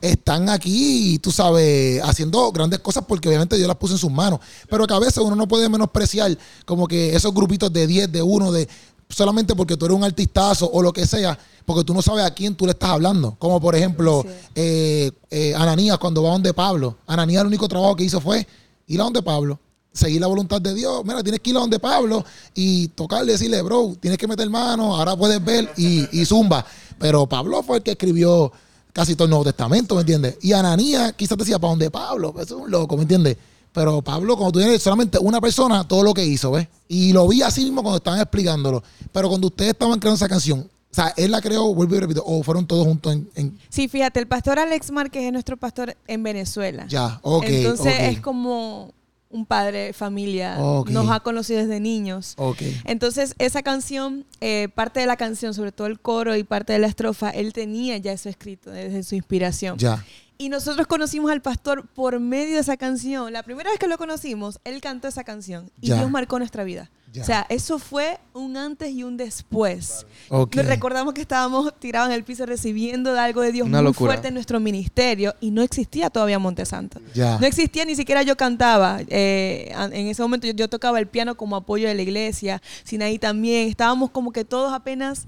están 0.00 0.48
aquí, 0.48 1.18
tú 1.18 1.30
sabes, 1.30 2.02
haciendo 2.02 2.50
grandes 2.50 2.78
cosas 2.78 3.04
porque 3.06 3.28
obviamente 3.28 3.56
Dios 3.56 3.68
las 3.68 3.76
puso 3.76 3.92
en 3.92 3.98
sus 3.98 4.10
manos. 4.10 4.40
Pero 4.70 4.86
que 4.86 4.94
a 4.94 4.98
veces 4.98 5.18
uno 5.18 5.36
no 5.36 5.46
puede 5.46 5.68
menospreciar 5.68 6.36
como 6.64 6.88
que 6.88 7.14
esos 7.14 7.34
grupitos 7.34 7.70
de 7.70 7.86
10, 7.86 8.10
de 8.10 8.22
1, 8.22 8.52
de 8.52 8.68
solamente 9.08 9.54
porque 9.54 9.76
tú 9.76 9.86
eres 9.86 9.96
un 9.96 10.04
artistazo 10.04 10.70
o 10.70 10.82
lo 10.82 10.92
que 10.92 11.06
sea, 11.06 11.38
porque 11.64 11.84
tú 11.84 11.94
no 11.94 12.02
sabes 12.02 12.24
a 12.24 12.30
quién 12.32 12.54
tú 12.54 12.66
le 12.66 12.72
estás 12.72 12.90
hablando. 12.90 13.36
Como 13.38 13.60
por 13.60 13.74
ejemplo, 13.74 14.22
sí. 14.22 14.28
eh, 14.54 15.12
eh, 15.30 15.54
Ananías 15.54 15.98
cuando 15.98 16.22
va 16.22 16.30
donde 16.30 16.52
Pablo. 16.52 16.96
Ananías 17.06 17.42
el 17.42 17.48
único 17.48 17.68
trabajo 17.68 17.96
que 17.96 18.04
hizo 18.04 18.20
fue 18.20 18.46
ir 18.86 19.00
a 19.00 19.04
donde 19.04 19.22
Pablo, 19.22 19.58
seguir 19.92 20.20
la 20.20 20.26
voluntad 20.26 20.60
de 20.60 20.74
Dios. 20.74 21.02
Mira, 21.04 21.22
tienes 21.22 21.40
que 21.40 21.50
ir 21.50 21.56
a 21.56 21.60
donde 21.60 21.78
Pablo 21.78 22.24
y 22.54 22.88
tocarle, 22.88 23.32
decirle, 23.32 23.62
bro, 23.62 23.96
tienes 24.00 24.18
que 24.18 24.26
meter 24.26 24.48
mano, 24.50 24.96
ahora 24.96 25.16
puedes 25.16 25.44
ver 25.44 25.72
y, 25.76 26.20
y 26.20 26.24
zumba. 26.24 26.64
Pero 26.98 27.26
Pablo 27.26 27.62
fue 27.62 27.78
el 27.78 27.82
que 27.82 27.92
escribió 27.92 28.52
casi 28.92 29.14
todo 29.14 29.24
el 29.24 29.30
Nuevo 29.30 29.44
Testamento, 29.44 29.94
¿me 29.94 30.00
entiendes? 30.00 30.38
Y 30.40 30.52
Ananías 30.52 31.12
quizás 31.12 31.36
decía, 31.36 31.58
¿para 31.58 31.70
dónde 31.72 31.90
Pablo? 31.90 32.34
Eso 32.40 32.56
es 32.56 32.62
un 32.62 32.70
loco, 32.70 32.96
¿me 32.96 33.02
entiendes? 33.02 33.36
Pero 33.76 34.00
Pablo, 34.00 34.38
cuando 34.38 34.52
tú 34.52 34.60
tienes 34.60 34.82
solamente 34.82 35.18
una 35.18 35.38
persona, 35.38 35.86
todo 35.86 36.02
lo 36.02 36.14
que 36.14 36.24
hizo, 36.24 36.50
¿ves? 36.52 36.66
Y 36.88 37.12
lo 37.12 37.28
vi 37.28 37.42
así 37.42 37.62
mismo 37.62 37.82
cuando 37.82 37.98
estaban 37.98 38.18
explicándolo. 38.18 38.82
Pero 39.12 39.28
cuando 39.28 39.48
ustedes 39.48 39.72
estaban 39.72 39.98
creando 39.98 40.16
esa 40.16 40.30
canción, 40.30 40.60
o 40.60 40.94
sea, 40.94 41.12
él 41.14 41.30
la 41.30 41.42
creó, 41.42 41.74
vuelvo 41.74 41.94
y 41.94 42.00
repito, 42.00 42.24
o 42.24 42.42
fueron 42.42 42.66
todos 42.66 42.86
juntos 42.86 43.12
en, 43.12 43.28
en... 43.34 43.58
Sí, 43.68 43.86
fíjate, 43.86 44.18
el 44.18 44.26
pastor 44.26 44.58
Alex 44.58 44.90
Márquez 44.92 45.24
es 45.24 45.32
nuestro 45.32 45.58
pastor 45.58 45.94
en 46.06 46.22
Venezuela. 46.22 46.86
Ya, 46.88 47.20
ok. 47.20 47.44
Entonces 47.46 47.92
okay. 47.92 48.14
es 48.14 48.20
como 48.20 48.94
un 49.28 49.44
padre, 49.44 49.92
familia, 49.92 50.56
Okay. 50.58 50.94
nos 50.94 51.10
ha 51.10 51.20
conocido 51.20 51.60
desde 51.60 51.78
niños. 51.78 52.32
Ok. 52.38 52.62
Entonces, 52.84 53.34
esa 53.38 53.62
canción, 53.62 54.24
eh, 54.40 54.68
parte 54.74 55.00
de 55.00 55.06
la 55.06 55.18
canción, 55.18 55.52
sobre 55.52 55.72
todo 55.72 55.86
el 55.86 56.00
coro 56.00 56.34
y 56.34 56.44
parte 56.44 56.72
de 56.72 56.78
la 56.78 56.86
estrofa, 56.86 57.28
él 57.28 57.52
tenía 57.52 57.98
ya 57.98 58.12
eso 58.12 58.30
escrito 58.30 58.70
desde 58.70 59.02
su 59.02 59.16
inspiración. 59.16 59.76
Ya. 59.76 60.02
Y 60.38 60.48
nosotros 60.50 60.86
conocimos 60.86 61.30
al 61.30 61.40
pastor 61.40 61.86
por 61.88 62.20
medio 62.20 62.54
de 62.56 62.60
esa 62.60 62.76
canción. 62.76 63.32
La 63.32 63.42
primera 63.42 63.70
vez 63.70 63.78
que 63.78 63.86
lo 63.88 63.96
conocimos, 63.96 64.58
él 64.64 64.80
cantó 64.82 65.08
esa 65.08 65.24
canción 65.24 65.70
y 65.80 65.88
Ya. 65.88 65.96
Dios 65.96 66.10
marcó 66.10 66.38
nuestra 66.38 66.62
vida. 66.64 66.90
Ya. 67.12 67.22
O 67.22 67.24
sea, 67.24 67.46
eso 67.48 67.78
fue 67.78 68.18
un 68.34 68.58
antes 68.58 68.90
y 68.90 69.02
un 69.02 69.16
después. 69.16 70.04
Ok. 70.28 70.56
Nos 70.56 70.66
recordamos 70.66 71.14
que 71.14 71.22
estábamos 71.22 71.72
tirados 71.78 72.08
en 72.10 72.14
el 72.14 72.24
piso 72.24 72.44
recibiendo 72.44 73.14
de 73.14 73.20
algo 73.20 73.40
de 73.40 73.52
Dios 73.52 73.66
Una 73.66 73.78
muy 73.78 73.86
locura. 73.92 74.12
fuerte 74.12 74.28
en 74.28 74.34
nuestro 74.34 74.60
ministerio 74.60 75.34
y 75.40 75.50
no 75.50 75.62
existía 75.62 76.10
todavía 76.10 76.38
Montesanto. 76.38 77.00
Ya. 77.14 77.38
No 77.38 77.46
existía, 77.46 77.86
ni 77.86 77.94
siquiera 77.94 78.22
yo 78.22 78.36
cantaba. 78.36 78.98
Eh, 79.08 79.72
en 79.74 80.06
ese 80.08 80.20
momento 80.20 80.46
yo, 80.46 80.52
yo 80.52 80.68
tocaba 80.68 80.98
el 80.98 81.06
piano 81.06 81.34
como 81.36 81.56
apoyo 81.56 81.88
de 81.88 81.94
la 81.94 82.02
iglesia, 82.02 82.60
Sinaí 82.84 83.18
también. 83.18 83.68
Estábamos 83.68 84.10
como 84.10 84.32
que 84.32 84.44
todos 84.44 84.74
apenas 84.74 85.26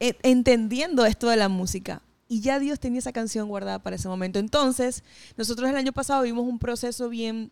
eh, 0.00 0.14
entendiendo 0.24 1.06
esto 1.06 1.28
de 1.28 1.36
la 1.36 1.48
música. 1.48 2.02
Y 2.28 2.40
ya 2.40 2.58
Dios 2.58 2.80
tenía 2.80 2.98
esa 3.00 3.12
canción 3.12 3.48
guardada 3.48 3.78
para 3.80 3.96
ese 3.96 4.08
momento. 4.08 4.38
Entonces, 4.38 5.02
nosotros 5.36 5.68
el 5.68 5.76
año 5.76 5.92
pasado 5.92 6.22
vimos 6.22 6.44
un 6.46 6.58
proceso 6.58 7.08
bien, 7.08 7.50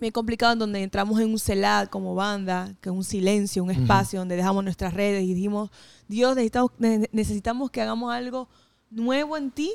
bien 0.00 0.12
complicado 0.12 0.52
en 0.54 0.58
donde 0.58 0.82
entramos 0.82 1.20
en 1.20 1.30
un 1.30 1.38
celad 1.38 1.88
como 1.88 2.14
banda, 2.14 2.74
que 2.80 2.88
es 2.88 2.94
un 2.94 3.04
silencio, 3.04 3.62
un 3.62 3.70
espacio 3.70 4.18
donde 4.18 4.36
dejamos 4.36 4.64
nuestras 4.64 4.92
redes 4.94 5.22
y 5.24 5.34
dijimos, 5.34 5.70
Dios, 6.08 6.34
necesitamos, 6.34 6.72
ne- 6.78 7.08
necesitamos 7.12 7.70
que 7.70 7.80
hagamos 7.82 8.12
algo 8.12 8.48
nuevo 8.90 9.36
en 9.36 9.50
ti. 9.50 9.72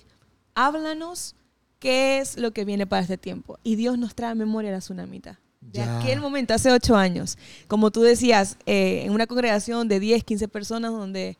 Háblanos 0.56 1.36
qué 1.80 2.20
es 2.20 2.38
lo 2.38 2.52
que 2.52 2.66
viene 2.66 2.86
para 2.88 3.02
este 3.02 3.18
tiempo. 3.18 3.58
Y 3.64 3.76
Dios 3.76 3.98
nos 3.98 4.16
trae 4.16 4.32
a 4.32 4.36
memoria 4.36 4.72
la 4.72 4.80
tsunamita. 4.80 5.40
De 5.62 5.80
Ya. 5.80 6.00
aquel 6.00 6.20
momento, 6.20 6.54
hace 6.54 6.72
ocho 6.72 6.96
años, 6.96 7.38
como 7.68 7.90
tú 7.92 8.02
decías, 8.02 8.58
eh, 8.66 9.04
en 9.06 9.12
una 9.14 9.28
congregación 9.28 9.88
de 9.88 10.00
10, 10.02 10.24
15 10.26 10.48
personas 10.50 10.92
donde, 10.92 11.38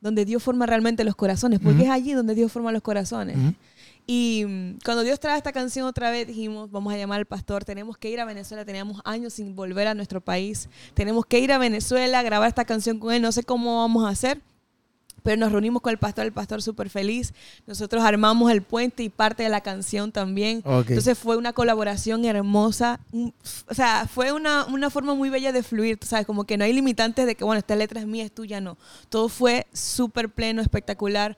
donde 0.00 0.24
Dios 0.24 0.42
forma 0.42 0.66
realmente 0.66 1.04
los 1.04 1.16
corazones, 1.16 1.60
porque 1.60 1.84
es 1.84 1.90
allí 1.90 2.12
donde 2.12 2.34
Dios 2.34 2.52
forma 2.52 2.72
los 2.72 2.82
corazones. 2.82 3.36
Y 4.06 4.44
mm, 4.46 4.78
cuando 4.84 5.02
Dios 5.02 5.18
trae 5.18 5.36
esta 5.36 5.52
canción 5.52 5.86
otra 5.86 6.10
vez, 6.10 6.26
dijimos, 6.28 6.70
vamos 6.70 6.92
a 6.92 6.96
llamar 6.96 7.18
al 7.18 7.26
pastor, 7.26 7.64
tenemos 7.64 7.98
que 7.98 8.08
ir 8.10 8.20
a 8.20 8.24
Venezuela, 8.24 8.64
teníamos 8.64 9.00
años 9.04 9.32
sin 9.32 9.56
volver 9.56 9.88
a 9.88 9.94
nuestro 9.94 10.20
país, 10.20 10.68
tenemos 10.94 11.26
que 11.26 11.40
ir 11.40 11.50
a 11.50 11.58
Venezuela, 11.58 12.22
grabar 12.22 12.48
esta 12.48 12.64
canción 12.64 13.00
con 13.00 13.12
él, 13.12 13.20
no 13.20 13.32
sé 13.32 13.42
cómo 13.42 13.78
vamos 13.78 14.04
a 14.04 14.10
hacer, 14.10 14.40
pero 15.26 15.36
nos 15.40 15.50
reunimos 15.50 15.82
con 15.82 15.90
el 15.90 15.98
pastor, 15.98 16.24
el 16.24 16.32
pastor 16.32 16.62
súper 16.62 16.88
feliz, 16.88 17.34
nosotros 17.66 18.04
armamos 18.04 18.52
el 18.52 18.62
puente 18.62 19.02
y 19.02 19.08
parte 19.08 19.42
de 19.42 19.48
la 19.48 19.60
canción 19.60 20.12
también, 20.12 20.62
Ok. 20.64 20.90
entonces 20.90 21.18
fue 21.18 21.36
una 21.36 21.52
colaboración 21.52 22.24
hermosa, 22.24 23.00
o 23.68 23.74
sea, 23.74 24.06
fue 24.06 24.30
una, 24.30 24.64
una 24.66 24.88
forma 24.88 25.14
muy 25.16 25.28
bella 25.28 25.50
de 25.50 25.64
fluir, 25.64 25.98
sabes, 26.02 26.26
como 26.26 26.44
que 26.44 26.56
no 26.56 26.62
hay 26.62 26.72
limitantes 26.72 27.26
de 27.26 27.34
que, 27.34 27.42
bueno, 27.42 27.58
esta 27.58 27.74
letra 27.74 27.98
es 27.98 28.06
mía, 28.06 28.24
es 28.24 28.32
tuya, 28.32 28.60
no, 28.60 28.78
todo 29.08 29.28
fue 29.28 29.66
súper 29.72 30.28
pleno, 30.28 30.62
espectacular. 30.62 31.36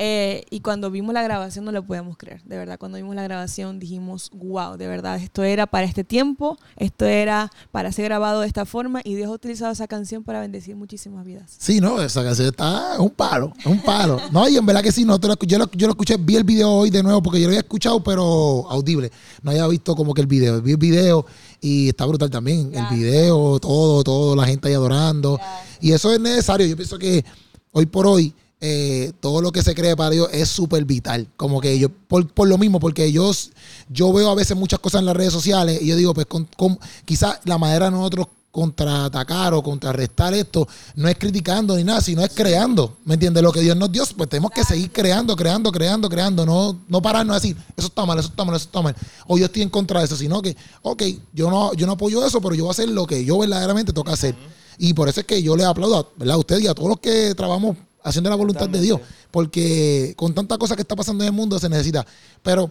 Eh, 0.00 0.44
y 0.50 0.60
cuando 0.60 0.92
vimos 0.92 1.12
la 1.12 1.22
grabación 1.22 1.64
no 1.64 1.72
lo 1.72 1.84
podíamos 1.84 2.16
creer, 2.16 2.40
de 2.44 2.56
verdad. 2.56 2.78
Cuando 2.78 2.98
vimos 2.98 3.16
la 3.16 3.24
grabación 3.24 3.80
dijimos, 3.80 4.30
wow, 4.32 4.76
de 4.76 4.86
verdad, 4.86 5.16
esto 5.16 5.42
era 5.42 5.66
para 5.66 5.86
este 5.86 6.04
tiempo, 6.04 6.56
esto 6.76 7.04
era 7.04 7.50
para 7.72 7.90
ser 7.90 8.04
grabado 8.04 8.42
de 8.42 8.46
esta 8.46 8.64
forma 8.64 9.00
y 9.02 9.16
Dios 9.16 9.28
ha 9.28 9.32
utilizado 9.32 9.72
esa 9.72 9.88
canción 9.88 10.22
para 10.22 10.40
bendecir 10.40 10.76
muchísimas 10.76 11.26
vidas. 11.26 11.56
Sí, 11.58 11.80
no, 11.80 12.00
esa 12.00 12.22
canción 12.22 12.46
está 12.46 12.94
es 12.94 13.00
un 13.00 13.10
palo, 13.10 13.52
es 13.58 13.66
un 13.66 13.82
palo. 13.82 14.20
No, 14.30 14.48
y 14.48 14.56
en 14.56 14.64
verdad 14.64 14.82
que 14.82 14.92
sí, 14.92 15.04
no, 15.04 15.18
yo, 15.18 15.58
lo, 15.58 15.70
yo 15.72 15.86
lo 15.88 15.92
escuché, 15.92 16.16
vi 16.16 16.36
el 16.36 16.44
video 16.44 16.70
hoy 16.70 16.90
de 16.90 17.02
nuevo 17.02 17.20
porque 17.20 17.40
yo 17.40 17.46
lo 17.46 17.50
había 17.50 17.60
escuchado, 17.60 18.00
pero 18.02 18.70
audible. 18.70 19.10
No 19.42 19.50
había 19.50 19.66
visto 19.66 19.96
como 19.96 20.14
que 20.14 20.20
el 20.20 20.28
video. 20.28 20.62
Vi 20.62 20.72
el 20.72 20.76
video 20.76 21.26
y 21.60 21.88
está 21.88 22.06
brutal 22.06 22.30
también. 22.30 22.72
El 22.72 22.86
video, 22.96 23.58
todo, 23.58 24.04
todo, 24.04 24.36
la 24.36 24.46
gente 24.46 24.68
ahí 24.68 24.74
adorando. 24.74 25.40
Y 25.80 25.90
eso 25.90 26.12
es 26.12 26.20
necesario. 26.20 26.66
Yo 26.66 26.76
pienso 26.76 26.98
que 26.98 27.24
hoy 27.72 27.86
por 27.86 28.06
hoy 28.06 28.32
eh, 28.60 29.12
todo 29.20 29.40
lo 29.40 29.52
que 29.52 29.62
se 29.62 29.74
cree 29.74 29.94
para 29.94 30.10
Dios 30.10 30.28
es 30.32 30.48
súper 30.48 30.84
vital. 30.84 31.28
Como 31.36 31.60
que 31.60 31.78
yo, 31.78 31.88
por, 31.90 32.48
lo 32.48 32.58
mismo, 32.58 32.80
porque 32.80 33.12
yo, 33.12 33.30
yo 33.88 34.12
veo 34.12 34.30
a 34.30 34.34
veces 34.34 34.56
muchas 34.56 34.80
cosas 34.80 35.00
en 35.00 35.06
las 35.06 35.16
redes 35.16 35.32
sociales 35.32 35.80
y 35.80 35.86
yo 35.86 35.96
digo, 35.96 36.14
pues 36.14 36.26
con, 36.26 36.48
quizás 37.04 37.38
la 37.44 37.58
manera 37.58 37.86
de 37.86 37.92
nosotros 37.92 38.26
contraatacar 38.50 39.54
o 39.54 39.62
contrarrestar 39.62 40.32
esto 40.34 40.66
no 40.96 41.06
es 41.06 41.16
criticando 41.16 41.76
ni 41.76 41.84
nada, 41.84 42.00
sino 42.00 42.24
es 42.24 42.32
creando. 42.34 42.96
¿Me 43.04 43.14
entiendes? 43.14 43.42
Lo 43.44 43.52
que 43.52 43.60
Dios 43.60 43.76
nos 43.76 43.92
dio, 43.92 44.02
pues 44.16 44.28
tenemos 44.28 44.50
que 44.50 44.64
seguir 44.64 44.90
creando, 44.90 45.36
creando, 45.36 45.70
creando, 45.70 46.08
creando. 46.08 46.44
No, 46.44 46.80
no 46.88 47.00
pararnos 47.00 47.36
a 47.36 47.40
decir, 47.40 47.56
eso 47.76 47.86
está 47.86 48.04
mal, 48.04 48.18
eso 48.18 48.28
está 48.28 48.44
mal, 48.44 48.56
eso 48.56 48.64
está 48.64 48.82
mal. 48.82 48.96
O 49.28 49.38
yo 49.38 49.44
estoy 49.44 49.62
en 49.62 49.68
contra 49.68 50.00
de 50.00 50.06
eso, 50.06 50.16
sino 50.16 50.42
que, 50.42 50.56
ok, 50.82 51.02
yo 51.32 51.48
no, 51.48 51.72
yo 51.74 51.86
no 51.86 51.92
apoyo 51.92 52.26
eso, 52.26 52.40
pero 52.40 52.56
yo 52.56 52.64
voy 52.64 52.70
a 52.70 52.72
hacer 52.72 52.88
lo 52.88 53.06
que 53.06 53.24
yo 53.24 53.38
verdaderamente 53.38 53.92
toca 53.92 54.14
hacer. 54.14 54.34
Y 54.78 54.94
por 54.94 55.08
eso 55.08 55.20
es 55.20 55.26
que 55.26 55.42
yo 55.42 55.56
le 55.56 55.64
aplaudo 55.64 56.12
¿verdad? 56.16 56.34
a 56.34 56.38
usted 56.38 56.58
y 56.58 56.66
a 56.66 56.74
todos 56.74 56.88
los 56.88 57.00
que 57.00 57.34
trabajamos 57.36 57.76
haciendo 58.02 58.30
la 58.30 58.36
voluntad 58.36 58.68
de 58.68 58.80
Dios. 58.80 59.00
Porque 59.30 60.14
con 60.16 60.34
tanta 60.34 60.58
cosa 60.58 60.76
que 60.76 60.82
está 60.82 60.96
pasando 60.96 61.24
en 61.24 61.28
el 61.28 61.34
mundo 61.34 61.58
se 61.58 61.68
necesita. 61.68 62.06
Pero, 62.42 62.70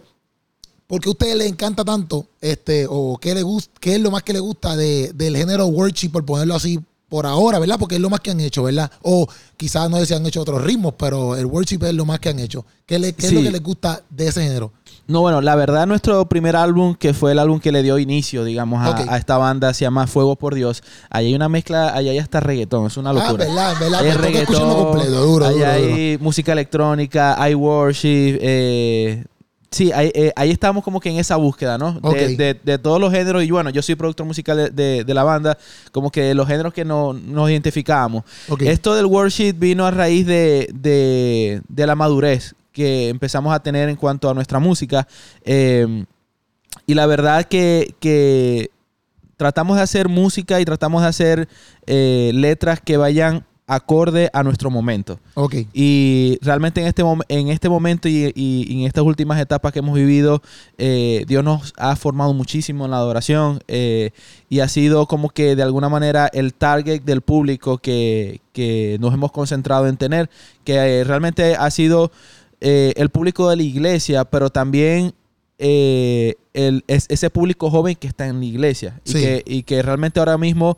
¿por 0.86 1.00
qué 1.00 1.08
a 1.08 1.12
usted 1.12 1.36
le 1.36 1.46
encanta 1.46 1.84
tanto? 1.84 2.26
Este, 2.40 2.86
o 2.88 3.18
qué 3.20 3.34
le 3.34 3.42
gusta, 3.42 3.72
qué 3.80 3.96
es 3.96 4.00
lo 4.00 4.10
más 4.10 4.22
que 4.22 4.32
le 4.32 4.40
gusta 4.40 4.76
de, 4.76 5.12
del 5.14 5.36
género 5.36 5.66
worship, 5.66 6.10
por 6.10 6.24
ponerlo 6.24 6.54
así, 6.54 6.80
por 7.08 7.26
ahora, 7.26 7.58
¿verdad? 7.58 7.76
Porque 7.78 7.94
es 7.96 8.00
lo 8.00 8.10
más 8.10 8.20
que 8.20 8.30
han 8.30 8.40
hecho, 8.40 8.64
¿verdad? 8.64 8.90
O 9.02 9.28
quizás 9.56 9.88
no 9.88 9.98
sé 9.98 10.06
si 10.06 10.14
han 10.14 10.26
hecho 10.26 10.42
otros 10.42 10.62
ritmos, 10.62 10.94
pero 10.98 11.36
el 11.36 11.46
worship 11.46 11.82
es 11.82 11.94
lo 11.94 12.04
más 12.04 12.20
que 12.20 12.28
han 12.28 12.38
hecho. 12.38 12.64
¿Qué, 12.86 12.98
le, 12.98 13.12
qué 13.14 13.26
es 13.26 13.32
lo 13.32 13.42
que 13.42 13.50
les 13.50 13.62
gusta 13.62 14.02
de 14.10 14.28
ese 14.28 14.42
género? 14.42 14.72
No, 15.06 15.22
bueno, 15.22 15.40
la 15.40 15.54
verdad, 15.54 15.86
nuestro 15.86 16.28
primer 16.28 16.54
álbum, 16.54 16.94
que 16.94 17.14
fue 17.14 17.32
el 17.32 17.38
álbum 17.38 17.60
que 17.60 17.72
le 17.72 17.82
dio 17.82 17.98
inicio, 17.98 18.44
digamos, 18.44 18.86
a, 18.86 19.16
esta 19.16 19.38
banda, 19.38 19.72
se 19.72 19.86
llama 19.86 20.06
Fuego 20.06 20.36
por 20.36 20.54
Dios. 20.54 20.82
Ahí 21.08 21.28
hay 21.28 21.34
una 21.34 21.48
mezcla, 21.48 21.94
ahí 21.94 22.10
hay 22.10 22.18
hasta 22.18 22.40
reggaetón, 22.40 22.86
es 22.86 22.96
una 22.98 23.10
ah, 23.10 23.14
locura. 23.14 23.46
Ah, 23.48 23.48
verdad, 23.48 23.74
verdad. 23.80 24.06
Es 24.06 24.16
reggaetón, 24.18 24.74
completo, 24.74 25.24
duro, 25.24 25.46
ahí 25.46 25.62
hay 25.62 26.18
música 26.18 26.52
electrónica, 26.52 27.42
hay 27.42 27.54
worship, 27.54 28.38
eh, 28.42 29.24
Sí, 29.70 29.92
ahí, 29.92 30.10
eh, 30.14 30.32
ahí, 30.34 30.50
estamos 30.50 30.82
como 30.82 30.98
que 30.98 31.10
en 31.10 31.18
esa 31.18 31.36
búsqueda, 31.36 31.76
¿no? 31.76 31.92
De, 31.92 32.78
todos 32.82 33.00
los 33.00 33.12
géneros. 33.12 33.44
Y 33.44 33.50
bueno, 33.50 33.68
yo 33.68 33.82
soy 33.82 33.96
productor 33.96 34.24
musical 34.24 34.74
de, 34.74 35.04
la 35.06 35.24
banda, 35.24 35.58
como 35.92 36.10
que 36.10 36.34
los 36.34 36.46
géneros 36.48 36.72
que 36.72 36.84
no, 36.84 37.12
nos 37.12 37.50
identificábamos. 37.50 38.24
Esto 38.60 38.94
del 38.94 39.06
worship 39.06 39.52
vino 39.52 39.86
a 39.86 39.90
raíz 39.90 40.26
de, 40.26 41.62
la 41.76 41.94
madurez 41.94 42.54
que 42.72 43.08
empezamos 43.08 43.52
a 43.52 43.60
tener 43.60 43.88
en 43.88 43.96
cuanto 43.96 44.30
a 44.30 44.34
nuestra 44.34 44.58
música. 44.58 45.06
Em, 45.44 46.06
y 46.86 46.94
la 46.94 47.06
verdad 47.06 47.44
que, 47.44 47.94
que, 48.00 48.70
tratamos 49.38 49.76
de 49.76 49.82
hacer 49.82 50.08
música 50.08 50.60
y 50.60 50.64
tratamos 50.64 51.02
de 51.02 51.08
hacer 51.08 51.48
eh, 51.86 52.32
letras 52.34 52.80
que 52.80 52.96
vayan 52.96 53.44
acorde 53.68 54.30
a 54.32 54.42
nuestro 54.42 54.70
momento. 54.70 55.20
Ok. 55.34 55.56
Y 55.74 56.38
realmente 56.40 56.80
en 56.80 56.86
este, 56.86 57.02
en 57.28 57.48
este 57.48 57.68
momento 57.68 58.08
y, 58.08 58.32
en 58.34 58.86
estas 58.86 59.04
últimas 59.04 59.38
etapas 59.38 59.72
que 59.72 59.80
hemos 59.80 59.94
vivido, 59.94 60.42
eh, 60.78 61.24
Dios 61.28 61.44
nos 61.44 61.74
ha 61.76 61.94
formado 61.94 62.32
muchísimo 62.32 62.86
en 62.86 62.92
la 62.92 62.96
adoración 62.96 63.60
eh, 63.68 64.10
y 64.48 64.60
ha 64.60 64.68
sido 64.68 65.06
como 65.06 65.28
que 65.28 65.54
de 65.54 65.62
alguna 65.62 65.90
manera 65.90 66.30
el 66.32 66.54
target 66.54 67.02
del 67.02 67.20
público 67.20 67.78
que, 67.78 68.40
nos 68.98 69.14
hemos 69.14 69.30
concentrado 69.30 69.86
en 69.86 69.96
tener, 69.96 70.28
que 70.64 71.04
realmente 71.04 71.54
ha 71.54 71.70
sido 71.70 72.10
eh, 72.60 72.92
el 72.96 73.10
público 73.10 73.48
de 73.50 73.56
la 73.56 73.62
iglesia, 73.62 74.24
pero 74.24 74.50
también 74.50 75.14
el, 75.58 76.84
ese 76.88 77.30
público 77.30 77.70
joven 77.70 77.94
que 77.94 78.08
está 78.08 78.26
en 78.26 78.40
la 78.40 78.46
iglesia 78.46 79.00
y, 79.04 79.12
que, 79.12 79.44
y 79.46 79.62
que 79.62 79.82
realmente 79.82 80.18
ahora 80.18 80.38
mismo 80.38 80.76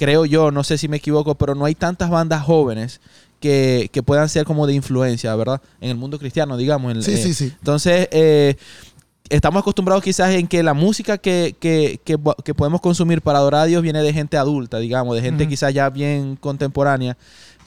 creo 0.00 0.24
yo, 0.24 0.50
no 0.50 0.64
sé 0.64 0.78
si 0.78 0.88
me 0.88 0.96
equivoco, 0.96 1.34
pero 1.34 1.54
no 1.54 1.66
hay 1.66 1.74
tantas 1.74 2.08
bandas 2.08 2.42
jóvenes 2.42 3.02
que, 3.38 3.90
puedan 4.02 4.30
ser 4.30 4.46
como 4.46 4.66
de 4.66 4.72
influencia, 4.72 5.36
¿verdad? 5.36 5.60
En 5.78 5.90
el 5.90 5.96
mundo 5.98 6.18
cristiano, 6.18 6.56
digamos. 6.56 7.04
sí, 7.04 7.18
sí, 7.18 7.34
sí. 7.34 7.52
Entonces, 7.58 8.08
eh, 8.10 8.56
estamos 9.28 9.60
acostumbrados 9.60 10.02
quizás 10.02 10.34
en 10.34 10.48
que 10.48 10.62
la 10.62 10.72
música 10.72 11.18
que, 11.18 11.54
podemos 12.56 12.80
consumir 12.80 13.20
para 13.20 13.40
adorar 13.40 13.60
a 13.60 13.64
Dios 13.66 13.82
viene 13.82 14.02
de 14.02 14.14
gente 14.14 14.38
adulta, 14.38 14.78
digamos, 14.78 15.16
de 15.16 15.20
gente 15.20 15.46
quizás 15.46 15.74
ya 15.74 15.90
bien 15.90 16.36
contemporánea. 16.36 17.18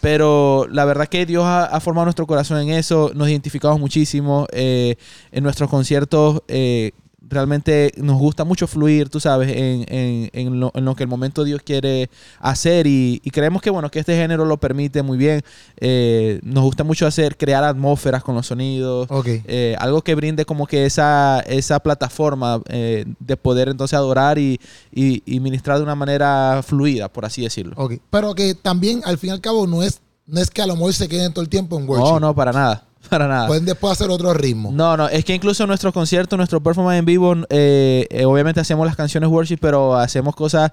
Pero 0.02 0.68
la 0.72 0.86
verdad 0.86 1.08
que 1.08 1.28
Dios 1.28 1.44
ha, 1.46 1.80
formado 1.82 2.06
nuestro 2.06 2.26
corazón 2.26 2.60
en 2.62 2.72
eso, 2.72 3.12
nos 3.14 3.30
identificamos 3.30 3.80
muchísimo. 3.80 4.48
Eh, 4.52 4.96
en 5.32 5.44
nuestros 5.44 5.70
conciertos 5.70 6.42
eh, 6.48 6.94
realmente 7.30 7.94
nos 7.98 8.18
gusta 8.18 8.44
mucho 8.44 8.68
fluir, 8.68 9.10
tú 9.10 9.20
sabes, 9.20 9.50
en, 9.50 9.86
en, 9.88 10.30
en, 10.34 10.60
lo, 10.60 10.96
que 10.96 11.04
el 11.04 11.10
momento 11.10 11.44
Dios 11.44 11.62
quiere 11.64 12.10
hacer 12.40 12.88
y, 12.88 13.20
creemos 13.32 13.62
que, 13.62 13.70
bueno, 13.70 13.90
que 13.90 14.00
este 14.00 14.16
género 14.16 14.46
lo 14.46 14.58
permite 14.58 15.02
muy 15.02 15.18
bien. 15.18 15.42
Eh, 15.78 16.40
nos 16.44 16.64
gusta 16.64 16.84
mucho 16.84 17.08
hacer, 17.08 17.38
crear 17.38 17.64
atmósferas 17.64 18.24
con 18.24 18.36
los 18.36 18.48
sonidos, 18.48 19.08
eh, 19.26 19.76
algo 19.80 20.02
que 20.02 20.16
brinde 20.16 20.46
como 20.46 20.68
que 20.68 20.86
esa, 20.86 21.40
esa 21.42 21.80
plataforma 21.80 22.62
eh, 22.68 23.06
de 23.20 23.38
poder 23.38 23.70
entonces 23.70 23.98
adorar 23.98 24.38
y, 24.38 24.60
y, 24.92 25.40
ministrar 25.40 25.78
de 25.78 25.84
una 25.84 25.96
manera 25.96 26.62
fluida, 26.66 27.10
por 27.10 27.26
así 27.26 27.42
decirlo. 27.42 27.76
Pero 28.10 28.36
que 28.36 28.56
también, 28.56 29.02
al 29.06 29.18
fin 29.18 29.32
y 29.32 29.34
al 29.34 29.42
cabo, 29.42 29.68
no 29.68 29.84
es, 29.84 30.00
no 30.26 30.40
es 30.40 30.50
que 30.50 30.62
a 30.62 30.68
lo 30.68 30.76
mejor 30.76 30.94
se 30.94 31.10
queden 31.10 31.34
todo 31.34 31.44
el 31.44 31.50
tiempo 31.50 31.78
en 31.78 31.88
worship. 31.88 32.14
No, 32.14 32.20
no, 32.20 32.36
para 32.36 32.52
nada. 32.54 32.86
Para 33.10 33.28
nada. 33.28 33.48
Pueden 33.48 33.66
después 33.66 33.94
hacer 33.94 34.10
otro 34.10 34.34
ritmo. 34.34 34.72
No, 34.72 34.98
no, 34.98 35.08
es 35.10 35.26
que 35.26 35.34
incluso 35.34 35.66
nuestro 35.68 35.92
concierto, 35.94 36.38
nuestro 36.38 36.62
performance 36.62 37.00
en 37.00 37.06
vivo, 37.06 37.36
eh, 37.50 38.08
eh, 38.10 38.26
obviamente 38.26 38.60
hacemos 38.60 38.86
las 38.86 38.96
canciones 38.96 39.30
worship, 39.30 39.58
pero 39.60 39.96
hacemos 39.96 40.36
cosas 40.36 40.72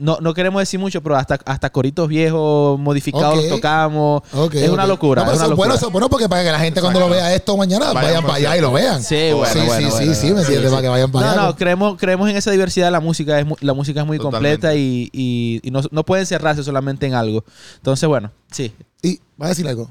no, 0.00 0.16
no 0.18 0.32
queremos 0.32 0.62
decir 0.62 0.80
mucho, 0.80 1.02
pero 1.02 1.14
hasta, 1.14 1.38
hasta 1.44 1.70
coritos 1.70 2.08
viejos 2.08 2.80
modificados 2.80 3.36
los 3.36 3.48
tocamos. 3.48 4.22
es 4.54 4.70
una 4.70 4.86
locura. 4.86 5.24
es 5.24 5.36
una 5.36 5.48
locura. 5.48 5.68
Bueno, 5.74 5.90
bueno, 5.90 6.08
porque 6.08 6.26
para 6.26 6.42
que 6.42 6.50
la 6.50 6.58
gente 6.58 6.80
cuando 6.80 7.00
lo 7.00 7.10
vea 7.10 7.34
esto 7.34 7.54
mañana 7.54 7.92
vayan, 7.92 8.22
para 8.22 8.36
allá 8.36 8.56
y 8.56 8.60
lo 8.62 8.72
vean. 8.72 9.02
Sí, 9.02 9.30
bueno, 9.34 9.52
sí, 9.52 9.60
sí, 9.60 9.90
sí, 9.90 10.14
sí, 10.14 10.32
me 10.32 10.40
entiendes, 10.40 10.70
para 10.70 10.80
que 10.80 10.88
vayan 10.88 11.12
para 11.12 11.32
allá. 11.32 11.40
No, 11.42 11.46
no, 11.48 11.56
creemos, 11.56 11.98
creemos 11.98 12.30
en 12.30 12.36
esa 12.36 12.50
diversidad 12.50 12.86
de 12.86 12.92
la 12.92 13.00
música. 13.00 13.38
Es, 13.38 13.46
la 13.60 13.74
música 13.74 14.00
es 14.00 14.06
muy 14.06 14.18
completa 14.18 14.74
y, 14.74 15.10
y, 15.12 15.60
y 15.62 15.70
no, 15.70 15.82
no, 15.90 16.02
pueden 16.02 16.24
cerrarse 16.24 16.62
solamente 16.62 17.06
en 17.06 17.12
algo. 17.12 17.44
Entonces, 17.76 18.08
bueno, 18.08 18.30
sí. 18.50 18.72
¿Y 19.02 19.20
vas 19.36 19.48
a 19.48 19.48
decir 19.50 19.68
algo? 19.68 19.90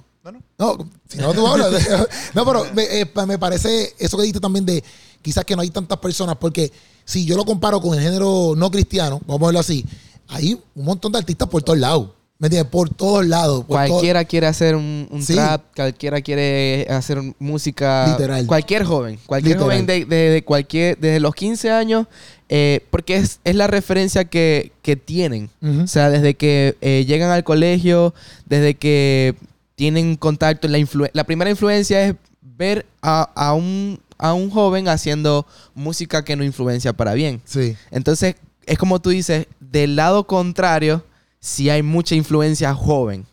No, 0.57 0.89
si 1.07 1.17
no 1.17 1.33
tú 1.33 1.47
hablas. 1.47 1.71
no, 2.33 2.45
pero 2.45 2.65
eh, 2.77 3.05
me, 3.27 3.37
parece 3.37 3.93
eso 3.97 4.17
que 4.17 4.23
dijiste 4.23 4.39
también 4.39 4.65
de 4.65 4.83
quizás 5.21 5.45
que 5.45 5.55
no 5.55 5.61
hay 5.61 5.69
tantas 5.69 5.97
personas, 5.99 6.35
porque 6.37 6.71
si 7.05 7.25
yo 7.25 7.35
lo 7.35 7.45
comparo 7.45 7.81
con 7.81 7.97
el 7.97 8.03
género 8.03 8.53
no 8.55 8.69
cristiano, 8.71 9.19
vamos 9.25 9.43
a 9.43 9.45
verlo 9.47 9.59
así, 9.59 9.85
hay 10.27 10.59
un 10.75 10.85
montón 10.85 11.11
de 11.11 11.19
artistas 11.19 11.47
por 11.47 11.63
todos 11.63 11.79
lados. 11.79 12.09
¿Me 12.39 12.47
entiendes? 12.47 12.71
Por 12.71 12.89
todos 12.89 13.25
lados. 13.27 13.65
cualquiera 13.65 14.23
quiere 14.23 14.47
hacer 14.47 14.73
un, 14.73 15.09
trap, 15.27 15.61
cualquiera 15.75 16.21
quiere 16.21 16.87
hacer 16.89 17.21
música. 17.37 18.07
Literal. 18.11 18.45
Cualquier 18.47 18.85
joven. 18.85 19.19
Cualquier 19.25 19.57
joven 19.57 19.85
de, 19.85 20.41
cualquier, 20.45 20.97
desde 20.97 21.19
los 21.19 21.35
15 21.35 21.69
años, 21.69 22.07
eh, 22.47 22.85
porque 22.91 23.17
es, 23.17 23.41
la 23.43 23.67
referencia 23.67 24.23
que, 24.23 24.71
tienen. 25.03 25.49
O 25.61 25.85
sea, 25.87 26.09
desde 26.09 26.35
que 26.35 26.77
eh, 26.79 27.03
llegan 27.05 27.29
al 27.29 27.43
colegio, 27.43 28.13
desde 28.45 28.75
que 28.75 29.35
tienen 29.79 30.17
contacto. 30.17 30.67
La, 30.67 30.77
la 31.13 31.23
primera 31.23 31.49
influencia 31.49 32.05
es 32.05 32.15
ver 32.41 32.85
a, 33.01 33.53
un, 33.53 33.97
a 34.17 34.33
un 34.33 34.49
joven 34.49 34.89
haciendo 34.89 35.47
música 35.73 36.25
que 36.25 36.35
no 36.35 36.43
influencia 36.43 36.91
para 36.91 37.13
bien. 37.13 37.41
Sí. 37.45 37.77
Entonces, 37.89 38.35
es 38.65 38.77
como 38.77 38.99
tú 38.99 39.11
dices, 39.11 39.47
del 39.61 39.95
lado 39.95 40.27
contrario, 40.27 41.05
sí 41.39 41.69
hay 41.69 41.81
mucha 41.81 42.13
influencia 42.13 42.75
joven. 42.75 43.25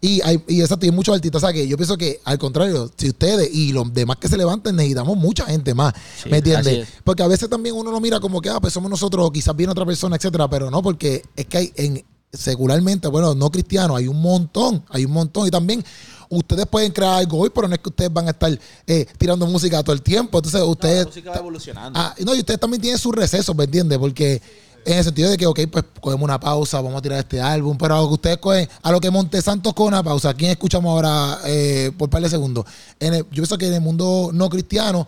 Y 0.00 0.22
hay, 0.22 0.42
y 0.48 0.62
eso 0.62 0.78
tiene 0.78 0.96
muchos 0.96 1.14
artistas. 1.14 1.42
O 1.42 1.46
sea, 1.46 1.52
que 1.52 1.68
yo 1.68 1.76
pienso 1.76 1.98
que 1.98 2.18
al 2.24 2.38
contrario, 2.38 2.90
si 2.96 3.10
ustedes 3.10 3.50
y 3.52 3.74
los 3.74 3.92
demás 3.92 4.16
que 4.16 4.28
se 4.28 4.38
levanten, 4.38 4.74
necesitamos 4.74 5.18
mucha 5.18 5.44
gente 5.44 5.74
más. 5.74 5.92
¿Me 6.30 6.38
entiendes? 6.38 6.88
Porque 7.04 7.22
a 7.22 7.28
veces 7.28 7.50
también 7.50 7.74
uno 7.76 7.90
lo 7.90 8.00
mira 8.00 8.20
como 8.20 8.40
que, 8.40 8.48
ah, 8.48 8.58
pues 8.58 8.72
somos 8.72 8.90
nosotros, 8.90 9.26
o 9.26 9.30
quizás 9.30 9.54
viene 9.54 9.72
otra 9.72 9.84
persona, 9.84 10.16
etcétera. 10.16 10.48
Pero 10.48 10.70
no, 10.70 10.80
porque 10.80 11.22
es 11.36 11.44
que 11.44 11.58
hay 11.58 11.72
en 11.76 12.02
secularmente, 12.32 13.08
bueno, 13.08 13.34
no 13.34 13.50
cristiano, 13.50 13.96
hay 13.96 14.06
un 14.08 14.20
montón, 14.20 14.84
hay 14.90 15.04
un 15.04 15.12
montón. 15.12 15.46
Y 15.46 15.50
también 15.50 15.84
ustedes 16.28 16.66
pueden 16.66 16.92
crear 16.92 17.14
algo 17.14 17.38
hoy, 17.38 17.50
pero 17.54 17.68
no 17.68 17.74
es 17.74 17.80
que 17.80 17.88
ustedes 17.88 18.12
van 18.12 18.26
a 18.28 18.30
estar 18.30 18.58
eh, 18.86 19.06
tirando 19.16 19.46
música 19.46 19.82
todo 19.82 19.94
el 19.94 20.02
tiempo. 20.02 20.38
Entonces, 20.38 20.60
ustedes. 20.62 20.98
la 21.00 21.06
música 21.06 21.30
va 21.30 21.36
evolucionando. 21.38 21.98
Ah, 21.98 22.14
no, 22.24 22.34
y 22.34 22.40
ustedes 22.40 22.60
también 22.60 22.80
tienen 22.80 22.98
sus 22.98 23.14
recesos, 23.14 23.54
¿me 23.56 23.64
entiendes? 23.64 23.98
Porque 23.98 24.40
En 24.84 24.96
el 24.96 25.04
sentido 25.04 25.28
de 25.28 25.36
que, 25.36 25.44
ok, 25.44 25.60
pues 25.70 25.84
cogemos 26.00 26.24
una 26.24 26.38
pausa, 26.40 26.80
vamos 26.80 26.98
a 26.98 27.02
tirar 27.02 27.18
este 27.18 27.40
álbum, 27.40 27.76
pero 27.76 27.96
a 27.96 28.00
lo 28.00 28.08
que 28.08 28.14
ustedes 28.14 28.38
cogen, 28.38 28.66
a 28.80 28.90
lo 28.92 29.00
que 29.00 29.10
Montesantos 29.10 29.74
coge 29.74 29.88
una 29.88 30.02
pausa, 30.02 30.32
¿quién 30.32 30.50
escuchamos 30.52 30.88
ahora 30.90 31.40
eh, 31.46 31.90
por 31.98 32.08
par 32.08 32.22
de 32.22 32.30
segundos? 32.30 32.64
En 32.98 33.12
el- 33.12 33.22
yo 33.24 33.28
pienso 33.32 33.58
que 33.58 33.66
en 33.66 33.74
el 33.74 33.80
mundo 33.82 34.30
no 34.32 34.48
cristiano, 34.48 35.06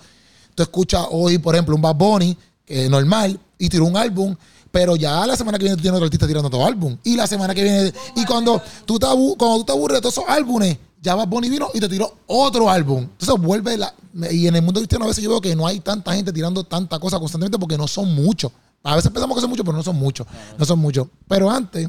tú 0.55 0.63
escuchas 0.65 1.07
hoy, 1.11 1.39
por 1.39 1.55
ejemplo, 1.55 1.75
un 1.77 1.81
Bad 1.81 1.95
Bunny, 1.95 2.37
que 2.67 2.85
es 2.85 2.91
normal, 2.91 3.39
y 3.61 3.69
tiró 3.69 3.85
un 3.85 3.97
álbum, 3.97 4.35
pero 4.73 4.97
ya 4.97 5.25
la 5.27 5.37
semana 5.37 5.57
que 5.59 5.65
viene 5.65 5.77
tú 5.77 5.83
tienes 5.83 5.97
otro 5.97 6.07
artista 6.07 6.27
tirando 6.27 6.49
otro 6.49 6.65
álbum. 6.67 6.97
Y 7.05 7.15
la 7.15 7.29
semana 7.29 7.55
que 7.55 7.63
viene, 7.63 7.93
y 8.17 8.25
cuando 8.25 8.61
tú 8.85 8.99
te, 8.99 9.07
abu- 9.07 9.37
cuando 9.37 9.59
tú 9.59 9.65
te 9.67 9.73
aburres 9.73 9.99
de 9.99 10.01
todos 10.03 10.15
esos 10.19 10.29
álbumes, 10.29 10.77
ya 11.03 11.15
Bad 11.15 11.29
Bunny 11.29 11.49
vino 11.49 11.69
y 11.73 11.81
te 11.81 11.89
tiró 11.89 12.15
otro 12.27 12.69
álbum. 12.69 13.03
Entonces 13.03 13.35
vuelve 13.41 13.77
la... 13.79 13.95
Y 14.31 14.47
en 14.49 14.57
el 14.57 14.63
mundo 14.63 14.81
cristiano 14.81 15.05
a 15.05 15.09
veces 15.09 15.23
yo 15.23 15.31
veo 15.31 15.41
que 15.41 15.55
no 15.55 15.67
hay 15.67 15.81
tanta 15.81 16.13
gente 16.13 16.33
tirando 16.33 16.65
tanta 16.65 16.99
cosa 16.99 17.19
constantemente 17.19 17.59
porque 17.59 17.79
no 17.79 17.87
son 17.89 18.13
muchos. 18.15 18.51
A 18.83 18.97
veces 18.97 19.11
pensamos 19.11 19.37
que 19.37 19.41
son 19.41 19.51
muchos, 19.51 19.65
pero 19.65 19.77
no 19.77 19.83
son 19.83 19.97
muchos. 19.97 20.27
No 20.59 20.65
son 20.65 20.79
muchos. 20.79 21.07
Pero 21.29 21.51
antes, 21.51 21.89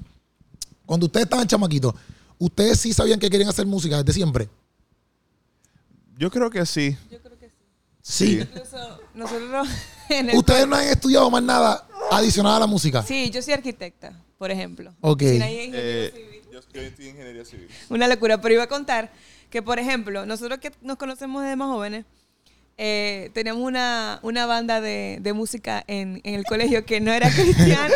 cuando 0.86 1.06
ustedes 1.08 1.26
estaban 1.26 1.48
chamaquitos, 1.48 1.94
¿ustedes 2.40 2.80
sí 2.80 2.94
sabían 2.94 3.20
que 3.20 3.30
querían 3.30 3.50
hacer 3.50 3.66
música 3.66 3.98
desde 3.98 4.14
siempre? 4.14 4.50
Yo 6.18 6.30
creo 6.30 6.50
que 6.50 6.66
sí. 6.66 6.98
Yo 7.10 7.20
creo 7.22 7.38
que 7.38 7.48
sí. 7.50 7.56
Sí. 8.02 8.40
Incluso 8.42 8.78
nosotros 9.14 9.68
¿Ustedes 10.34 10.67
no 10.67 10.76
han 10.76 10.88
estudiado 10.88 11.30
más 11.30 11.43
nada 11.43 11.88
adicional 12.12 12.56
a 12.56 12.60
la 12.60 12.67
música? 12.67 13.04
Sí, 13.04 13.30
yo 13.30 13.41
soy 13.41 13.54
arquitecta, 13.54 14.13
por 14.38 14.52
ejemplo. 14.52 14.93
Ok. 15.02 15.21
Eh, 15.24 16.12
civil. 16.13 16.41
yo, 16.45 16.52
yo 16.52 16.82
estoy 16.82 17.06
en 17.06 17.12
ingeniería 17.12 17.45
civil. 17.45 17.67
Una 17.89 18.08
locura, 18.08 18.39
pero 18.41 18.54
iba 18.56 18.63
a 18.63 18.67
contar 18.67 19.12
que, 19.50 19.62
por 19.62 19.80
ejemplo, 19.80 20.26
nosotros 20.26 20.60
que 20.60 20.71
nos 20.82 20.97
conocemos 20.97 21.43
desde 21.43 21.56
más 21.56 21.67
jóvenes, 21.67 22.06
eh, 22.78 23.30
teníamos 23.34 23.64
una, 23.64 24.20
una 24.24 24.46
banda 24.46 24.82
de, 24.82 25.20
de 25.22 25.34
música 25.34 25.84
en, 25.88 26.22
en 26.24 26.36
el 26.36 26.46
colegio 26.46 26.86
que 26.86 27.00
no 27.00 27.12
era 27.12 27.30
cristiana, 27.34 27.94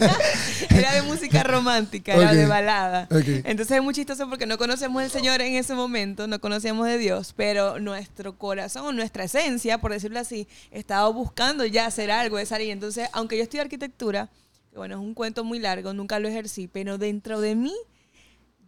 era 0.70 0.92
de 0.92 1.02
música 1.02 1.42
romántica, 1.42 2.14
era 2.14 2.32
de 2.32 2.46
balada. 2.46 3.08
Entonces 3.10 3.76
es 3.76 3.82
muy 3.82 3.94
chistoso 3.94 4.28
porque 4.28 4.46
no 4.46 4.58
conocemos 4.58 5.02
al 5.02 5.10
Señor 5.10 5.40
en 5.40 5.54
ese 5.54 5.74
momento, 5.74 6.26
no 6.26 6.40
conocíamos 6.40 6.86
de 6.86 6.98
Dios, 6.98 7.32
pero 7.36 7.80
nuestro 7.80 8.38
corazón, 8.38 8.96
nuestra 8.96 9.24
esencia, 9.24 9.78
por 9.78 9.92
decirlo 9.92 10.20
así, 10.20 10.46
estaba 10.70 11.08
buscando 11.08 11.64
ya 11.66 11.86
hacer 11.86 12.10
algo 12.10 12.36
de 12.36 12.46
salir. 12.46 12.70
Entonces, 12.70 13.08
aunque 13.12 13.36
yo 13.36 13.42
estudié 13.42 13.62
arquitectura, 13.62 14.28
bueno, 14.74 14.96
es 14.96 15.00
un 15.00 15.14
cuento 15.14 15.44
muy 15.44 15.58
largo, 15.58 15.92
nunca 15.92 16.18
lo 16.18 16.28
ejercí, 16.28 16.68
pero 16.68 16.98
dentro 16.98 17.40
de 17.40 17.54
mí 17.54 17.74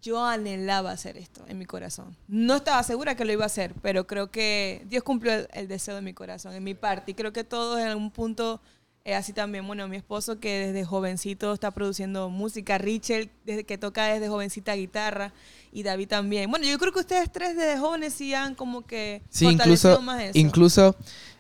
yo 0.03 0.25
anhelaba 0.25 0.91
hacer 0.93 1.17
esto 1.17 1.45
en 1.49 1.59
mi 1.59 1.65
corazón. 1.67 2.17
No 2.29 2.57
estaba 2.57 2.83
segura 2.83 3.15
que 3.17 3.25
lo 3.25 3.33
iba 3.33 3.45
a 3.45 3.47
hacer, 3.47 3.75
pero 3.83 4.07
creo 4.07 4.31
que 4.31 4.85
Dios 4.89 5.03
cumplió 5.03 5.33
el, 5.35 5.49
el 5.53 5.69
deseo 5.69 5.95
de 5.95 6.03
mi 6.03 6.13
corazón, 6.15 6.55
en 6.55 6.63
mi 6.65 6.75
parte. 6.75 7.11
Y 7.13 7.15
creo 7.15 7.33
que 7.33 7.45
todos 7.45 7.81
en 7.81 7.89
algún 7.89 8.11
punto, 8.11 8.61
eh, 9.05 9.15
así 9.15 9.33
también, 9.33 9.67
bueno, 9.67 9.87
mi 9.89 9.97
esposo 9.97 10.39
que 10.41 10.67
desde 10.67 10.85
jovencito 10.85 11.53
está 11.53 11.71
produciendo 11.71 12.29
música, 12.29 12.79
Richard 12.79 13.29
desde 13.45 13.65
que 13.65 13.79
toca 13.79 14.07
desde 14.07 14.29
jovencita 14.29 14.75
guitarra 14.75 15.33
y 15.73 15.83
David 15.83 16.09
también. 16.09 16.51
Bueno, 16.51 16.67
yo 16.67 16.79
creo 16.79 16.93
que 16.93 17.01
ustedes 17.01 17.31
tres 17.33 17.57
desde 17.57 17.79
jóvenes 17.79 18.13
sí 18.15 18.35
han 18.35 18.55
como 18.55 18.83
que 18.87 19.23
Sí, 19.31 19.45
fortalecido 19.45 19.93
incluso, 19.95 20.03
más 20.03 20.23
eso. 20.23 20.39
incluso 20.39 20.97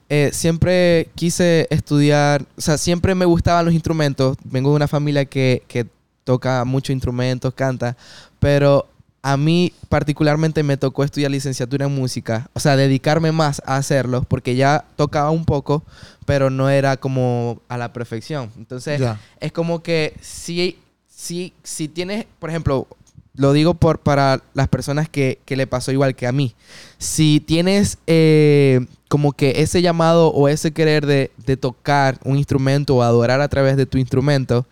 eh, 0.09 0.31
siempre 0.33 1.11
quise 1.17 1.67
estudiar, 1.71 2.47
o 2.57 2.61
sea, 2.61 2.79
siempre 2.79 3.15
me 3.17 3.25
gustaban 3.25 3.65
los 3.65 3.75
instrumentos. 3.75 4.37
Vengo 4.45 4.71
de 4.71 4.77
una 4.77 4.87
familia 4.89 5.25
que, 5.25 5.65
que 5.67 5.87
toca 6.27 6.65
muchos 6.65 6.93
instrumentos, 6.93 7.55
canta, 7.55 7.97
pero 8.41 8.89
a 9.23 9.37
mí 9.37 9.73
particularmente 9.89 10.63
me 10.65 10.77
tocó 10.77 11.05
estudiar 11.05 11.31
licenciatura 11.31 11.87
en 11.87 11.95
música, 11.95 12.51
o 12.53 12.59
sea, 12.61 12.75
dedicarme 12.77 13.31
más 13.31 13.63
a 13.65 13.77
hacerlo, 13.77 14.23
porque 14.29 14.57
ya 14.57 14.85
tocaba 14.97 15.31
un 15.31 15.45
poco, 15.45 15.85
pero 16.27 16.51
no 16.51 16.69
era 16.69 16.97
como 16.97 17.61
a 17.69 17.79
la 17.79 17.93
perfección. 17.93 18.51
Entonces, 18.59 19.01
Ya. 19.01 19.21
es 19.41 19.53
como 19.53 19.83
que 19.85 20.15
si, 20.21 20.79
si, 21.09 21.53
si 21.63 21.87
tienes, 21.87 22.27
por 22.41 22.51
ejemplo, 22.51 22.89
lo 23.35 23.53
digo 23.53 23.75
por, 23.75 24.01
para 24.01 24.43
las 24.55 24.67
personas 24.69 25.09
que, 25.09 25.39
que 25.45 25.57
le 25.57 25.67
pasó 25.69 25.93
igual 25.93 26.17
que 26.17 26.27
a 26.27 26.33
mí. 26.33 26.55
Si 26.99 27.39
tienes 27.41 27.99
eh, 28.07 28.85
como 29.09 29.33
que 29.33 29.61
ese 29.61 29.83
llamado 29.83 30.29
o 30.33 30.49
ese 30.49 30.73
querer 30.73 31.05
de, 31.07 31.31
de 31.47 31.57
tocar 31.57 32.19
un 32.25 32.37
instrumento 32.39 32.97
o 32.97 33.03
adorar 33.03 33.41
a 33.41 33.49
través 33.49 33.77
de 33.77 33.87
tu 33.87 33.99
instrumento, 33.99 34.67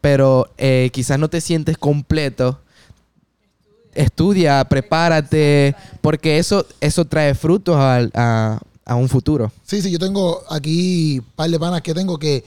pero 0.00 0.48
eh, 0.58 0.90
quizás 0.92 1.18
no 1.18 1.28
te 1.28 1.40
sientes 1.40 1.76
completo, 1.78 2.60
estudia, 3.94 4.64
prepárate, 4.64 5.74
porque 6.00 6.38
eso, 6.38 6.66
eso 6.80 7.04
trae 7.04 7.34
frutos 7.34 7.76
al- 7.76 8.10
a, 8.14 8.60
a 8.84 8.94
un 8.94 9.08
futuro. 9.08 9.50
Sí, 9.64 9.82
sí, 9.82 9.90
yo 9.90 9.98
tengo 9.98 10.42
aquí 10.50 11.18
un 11.18 11.24
par 11.34 11.50
de 11.50 11.58
panas 11.58 11.82
que 11.82 11.94
tengo 11.94 12.18
que, 12.18 12.44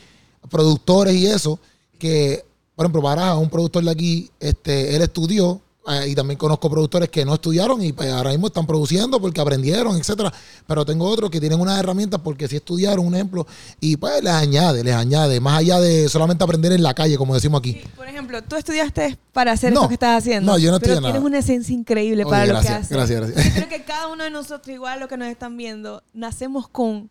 productores 0.50 1.14
y 1.16 1.28
eso, 1.28 1.60
que, 2.00 2.44
por 2.76 2.86
ejemplo, 2.86 3.02
Baraja, 3.02 3.38
un 3.38 3.50
productor 3.50 3.84
de 3.84 3.92
aquí, 3.92 4.30
este, 4.40 4.96
él 4.96 5.02
estudió, 5.02 5.62
eh, 5.88 6.10
y 6.10 6.16
también 6.16 6.38
conozco 6.38 6.70
productores 6.70 7.10
que 7.10 7.26
no 7.26 7.34
estudiaron 7.34 7.82
y 7.84 7.92
pues, 7.92 8.12
ahora 8.12 8.30
mismo 8.32 8.48
están 8.48 8.68
produciendo 8.68 9.20
porque 9.20 9.42
aprendieron, 9.42 9.98
etcétera. 9.98 10.32
Pero 10.68 10.86
tengo 10.86 11.08
otros 11.10 11.30
que 11.32 11.40
tienen 11.40 11.60
unas 11.60 11.80
herramientas 11.80 12.22
porque 12.24 12.48
sí 12.48 12.58
estudiaron, 12.58 13.06
un 13.08 13.16
ejemplo, 13.16 13.48
y 13.80 13.98
pues 13.98 14.24
les 14.24 14.32
añade, 14.34 14.84
les 14.84 14.94
añade, 14.94 15.40
más 15.40 15.60
allá 15.60 15.80
de 15.80 16.08
solamente 16.08 16.44
aprender 16.44 16.72
en 16.72 16.84
la 16.84 16.94
calle, 16.94 17.18
como 17.18 17.34
decimos 17.34 17.60
aquí. 17.60 17.74
Sí, 17.74 17.90
por 17.96 18.08
ejemplo, 18.08 18.42
tú 18.44 18.56
estudiaste 18.56 19.18
para 19.34 19.54
hacer 19.54 19.74
No. 19.74 19.80
esto 19.82 19.88
que 19.90 19.94
estás 19.96 20.18
haciendo. 20.20 20.52
No, 20.52 20.58
yo 20.58 20.72
no 20.72 20.80
pero 20.80 20.94
estudié 20.94 21.02
tienes 21.08 21.14
nada. 21.22 21.26
una 21.28 21.40
esencia 21.40 21.74
increíble 21.74 22.24
Oye, 22.26 22.30
para 22.32 22.46
lo 22.46 22.62
que 22.62 22.68
haces. 22.70 22.90
gracias, 22.90 23.20
gracias. 23.22 23.46
Yo 23.46 23.52
creo 23.54 23.70
que 23.70 23.84
cada 23.84 24.08
uno 24.08 24.24
de 24.24 24.30
nosotros, 24.30 24.68
igual 24.74 25.00
los 25.00 25.10
que 25.10 25.18
nos 25.18 25.28
están 25.30 25.58
viendo, 25.58 26.04
nacemos 26.14 26.68
con, 26.68 27.10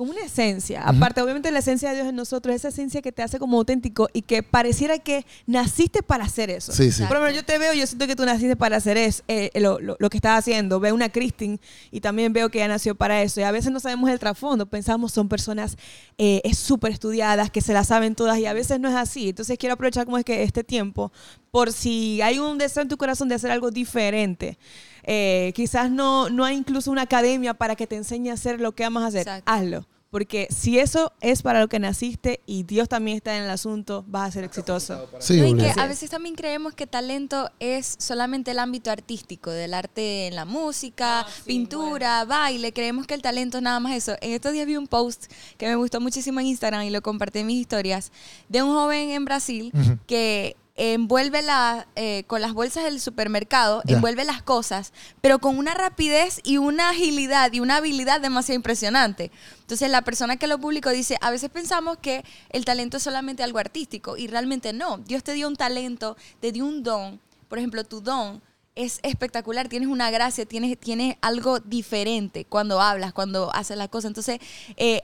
con 0.00 0.08
una 0.08 0.22
esencia. 0.22 0.82
Aparte, 0.84 1.20
obviamente, 1.20 1.50
la 1.50 1.58
esencia 1.58 1.90
de 1.90 1.96
Dios 1.96 2.08
en 2.08 2.16
nosotros, 2.16 2.54
esa 2.54 2.68
esencia 2.68 3.02
que 3.02 3.12
te 3.12 3.22
hace 3.22 3.38
como 3.38 3.58
auténtico 3.58 4.08
y 4.14 4.22
que 4.22 4.42
pareciera 4.42 4.98
que 4.98 5.26
naciste 5.46 6.02
para 6.02 6.24
hacer 6.24 6.48
eso. 6.48 6.72
Sí, 6.72 6.90
sí. 6.90 7.02
Por 7.04 7.18
ejemplo, 7.18 7.34
yo 7.36 7.44
te 7.44 7.58
veo, 7.58 7.74
yo 7.74 7.86
siento 7.86 8.06
que 8.06 8.16
tú 8.16 8.24
naciste 8.24 8.56
para 8.56 8.78
hacer 8.78 8.96
eso, 8.96 9.22
eh, 9.28 9.50
lo, 9.56 9.78
lo- 9.78 9.96
lo 9.98 10.08
que 10.08 10.16
estás 10.16 10.38
haciendo. 10.38 10.80
Veo 10.80 10.94
una 10.94 11.10
Christine 11.10 11.60
y 11.90 12.00
también 12.00 12.32
veo 12.32 12.48
que 12.48 12.56
ella 12.60 12.68
nació 12.68 12.94
para 12.94 13.20
eso. 13.22 13.40
Y 13.40 13.42
a 13.42 13.50
veces 13.52 13.70
no 13.72 13.78
sabemos 13.78 14.08
el 14.08 14.18
trasfondo, 14.18 14.64
pensamos 14.64 15.12
son 15.12 15.28
personas 15.28 15.76
eh, 16.16 16.40
súper 16.54 16.92
estudiadas, 16.92 17.50
que 17.50 17.60
se 17.60 17.74
la 17.74 17.84
saben 17.84 18.14
todas 18.14 18.38
y 18.38 18.46
a 18.46 18.54
veces 18.54 18.80
no 18.80 18.88
es 18.88 18.94
así. 18.94 19.28
Entonces 19.28 19.58
quiero 19.58 19.74
aprovechar 19.74 20.06
como 20.06 20.16
es 20.16 20.24
que 20.24 20.42
este 20.44 20.64
tiempo, 20.64 21.12
por 21.50 21.72
si 21.72 22.22
hay 22.22 22.38
un 22.38 22.56
deseo 22.56 22.82
en 22.82 22.88
tu 22.88 22.96
corazón 22.96 23.28
de 23.28 23.34
hacer 23.34 23.50
algo 23.50 23.70
diferente. 23.70 24.56
Eh, 25.04 25.52
quizás 25.54 25.90
no, 25.90 26.30
no 26.30 26.44
hay 26.44 26.56
incluso 26.56 26.90
una 26.90 27.02
academia 27.02 27.54
para 27.54 27.76
que 27.76 27.86
te 27.86 27.96
enseñe 27.96 28.30
a 28.30 28.34
hacer 28.34 28.60
lo 28.60 28.72
que 28.72 28.84
amas 28.84 29.04
hacer. 29.04 29.20
Exacto. 29.20 29.50
Hazlo. 29.50 29.86
Porque 30.10 30.48
si 30.50 30.76
eso 30.78 31.12
es 31.20 31.42
para 31.42 31.60
lo 31.60 31.68
que 31.68 31.78
naciste 31.78 32.40
y 32.44 32.64
Dios 32.64 32.88
también 32.88 33.16
está 33.16 33.36
en 33.36 33.44
el 33.44 33.50
asunto, 33.50 34.04
vas 34.08 34.28
a 34.28 34.32
ser 34.32 34.44
exitoso. 34.44 35.08
Sí, 35.20 35.40
No, 35.40 35.46
y 35.46 35.54
que 35.54 35.72
a 35.80 35.86
veces 35.86 36.10
también 36.10 36.34
creemos 36.34 36.74
que 36.74 36.88
talento 36.88 37.48
es 37.60 37.94
solamente 38.00 38.50
el 38.50 38.58
ámbito 38.58 38.90
artístico, 38.90 39.52
del 39.52 39.72
arte 39.72 40.26
en 40.26 40.34
la 40.34 40.44
música, 40.44 41.24
pintura, 41.46 42.24
baile. 42.24 42.72
Creemos 42.72 43.06
que 43.06 43.14
el 43.14 43.22
talento 43.22 43.58
es 43.58 43.62
nada 43.62 43.78
más 43.78 43.94
eso. 43.94 44.16
En 44.20 44.32
estos 44.32 44.52
días 44.52 44.66
vi 44.66 44.76
un 44.76 44.88
post 44.88 45.26
que 45.56 45.68
me 45.68 45.76
gustó 45.76 46.00
muchísimo 46.00 46.40
en 46.40 46.46
Instagram 46.46 46.82
y 46.82 46.90
lo 46.90 47.02
compartí 47.02 47.38
en 47.38 47.46
mis 47.46 47.60
historias 47.60 48.10
de 48.48 48.64
un 48.64 48.72
joven 48.72 49.10
en 49.10 49.24
Brasil 49.24 49.72
que 50.08 50.56
envuelve 50.82 51.42
la, 51.42 51.86
eh, 51.94 52.24
con 52.26 52.40
las 52.40 52.54
bolsas 52.54 52.84
del 52.84 53.00
supermercado, 53.00 53.82
Ya. 53.84 53.96
envuelve 53.96 54.24
las 54.24 54.42
cosas, 54.42 54.94
pero 55.20 55.38
con 55.38 55.58
una 55.58 55.74
rapidez 55.74 56.40
y 56.42 56.56
una 56.56 56.88
agilidad 56.90 57.52
y 57.52 57.60
una 57.60 57.76
habilidad 57.76 58.20
demasiado 58.22 58.56
impresionante. 58.56 59.30
Entonces 59.60 59.90
la 59.90 60.00
persona 60.02 60.36
que 60.38 60.46
lo 60.46 60.58
publicó 60.58 60.88
dice, 60.88 61.18
a 61.20 61.30
veces 61.30 61.50
pensamos 61.50 61.98
que 61.98 62.24
el 62.48 62.64
talento 62.64 62.96
es 62.96 63.02
solamente 63.02 63.42
algo 63.42 63.58
artístico 63.58 64.16
y 64.16 64.26
realmente 64.26 64.72
no. 64.72 64.96
Dios 64.98 65.22
te 65.22 65.34
dio 65.34 65.48
un 65.48 65.56
talento, 65.56 66.16
te 66.40 66.50
dio 66.50 66.64
un 66.64 66.82
don. 66.82 67.20
Por 67.48 67.58
ejemplo, 67.58 67.84
tu 67.84 68.00
don 68.00 68.40
es 68.74 69.00
espectacular, 69.02 69.68
tienes 69.68 69.88
una 69.90 70.10
gracia, 70.10 70.46
tienes, 70.46 70.78
tienes 70.78 71.16
algo 71.20 71.60
diferente 71.60 72.46
cuando 72.46 72.80
hablas, 72.80 73.12
cuando 73.12 73.54
haces 73.54 73.76
las 73.76 73.88
cosas. 73.90 74.08
Entonces, 74.08 74.38
eh, 74.78 75.02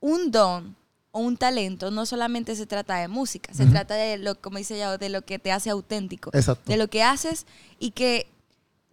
un 0.00 0.30
don 0.30 0.76
o 1.12 1.20
un 1.20 1.36
talento 1.36 1.90
no 1.90 2.06
solamente 2.06 2.56
se 2.56 2.66
trata 2.66 2.96
de 2.96 3.06
música, 3.06 3.52
se 3.52 3.66
trata 3.66 3.94
de 3.94 4.16
lo, 4.16 4.34
como 4.40 4.58
dice 4.58 4.76
ya, 4.78 4.96
de 4.96 5.08
lo 5.10 5.22
que 5.22 5.38
te 5.38 5.52
hace 5.52 5.68
auténtico, 5.70 6.30
Exacto. 6.32 6.70
de 6.70 6.78
lo 6.78 6.88
que 6.88 7.02
haces 7.02 7.46
y 7.78 7.90
que 7.90 8.26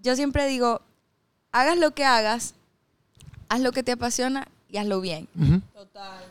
yo 0.01 0.15
siempre 0.15 0.45
digo, 0.45 0.82
hagas 1.53 1.77
lo 1.77 1.91
que 1.91 2.03
hagas, 2.03 2.55
haz 3.47 3.62
lo 3.62 3.71
que 3.71 3.84
te 3.84 3.93
apasiona 3.93 4.47
y 4.69 4.77
hazlo 4.77 4.99
bien. 5.01 5.27
Ujú. 5.36 5.62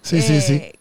Sí, 0.03 0.21
sí, 0.23 0.41
sí. 0.43 0.53
Eh, 0.55 0.78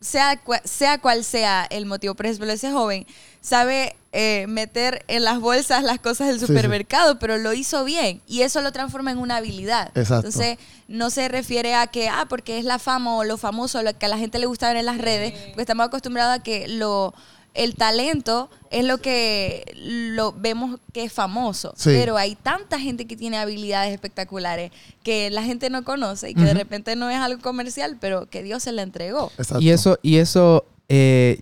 sea, 0.00 0.40
sea 0.64 0.98
cual 1.00 1.24
sea 1.24 1.66
el 1.70 1.86
motivo, 1.86 2.14
por 2.14 2.26
ejemplo, 2.26 2.50
ese 2.50 2.70
joven 2.72 3.06
sabe 3.40 3.94
eh, 4.12 4.46
meter 4.48 5.04
en 5.08 5.24
las 5.24 5.40
bolsas 5.40 5.82
las 5.84 5.98
cosas 5.98 6.26
del 6.28 6.38
Sí, 6.40 6.46
sí. 6.46 6.52
supermercado, 6.52 7.18
pero 7.18 7.38
lo 7.38 7.52
hizo 7.52 7.84
bien 7.84 8.20
y 8.26 8.42
eso 8.42 8.60
lo 8.60 8.72
transforma 8.72 9.10
en 9.10 9.18
una 9.18 9.36
habilidad. 9.36 9.88
Exacto. 9.94 10.26
Entonces, 10.28 10.58
no 10.88 11.10
se 11.10 11.28
refiere 11.28 11.74
a 11.74 11.86
que, 11.86 12.08
ah, 12.08 12.26
porque 12.28 12.58
es 12.58 12.64
la 12.64 12.78
fama 12.78 13.16
o 13.16 13.24
lo 13.24 13.38
famoso, 13.38 13.82
lo 13.82 13.96
que 13.96 14.06
a 14.06 14.08
la 14.08 14.18
gente 14.18 14.38
le 14.38 14.46
gusta 14.46 14.68
ver 14.68 14.76
en 14.78 14.86
las 14.86 14.98
redes, 14.98 15.32
porque 15.48 15.62
estamos 15.62 15.86
acostumbrados 15.86 16.38
a 16.38 16.42
que 16.42 16.68
lo 16.68 17.14
el 17.54 17.74
talento 17.74 18.48
es 18.70 18.84
lo 18.84 18.98
que 18.98 19.64
lo 19.76 20.32
vemos 20.32 20.80
que 20.92 21.04
es 21.04 21.12
famoso, 21.12 21.74
Sí. 21.76 21.90
pero 21.92 22.16
hay 22.16 22.34
tanta 22.34 22.78
gente 22.80 23.06
que 23.06 23.16
tiene 23.16 23.36
habilidades 23.38 23.92
espectaculares 23.92 24.72
que 25.02 25.30
la 25.30 25.42
gente 25.42 25.68
no 25.68 25.84
conoce 25.84 26.30
y 26.30 26.34
que 26.34 26.42
de 26.42 26.54
repente 26.54 26.96
no 26.96 27.10
es 27.10 27.18
algo 27.18 27.42
comercial, 27.42 27.98
pero 28.00 28.26
que 28.30 28.42
Dios 28.42 28.62
se 28.62 28.72
la 28.72 28.82
entregó. 28.82 29.30
Exacto. 29.36 29.60
Y 29.60 29.70
eso, 29.70 29.98
y 30.02 30.16
eso 30.16 30.64
eh, 30.88 31.40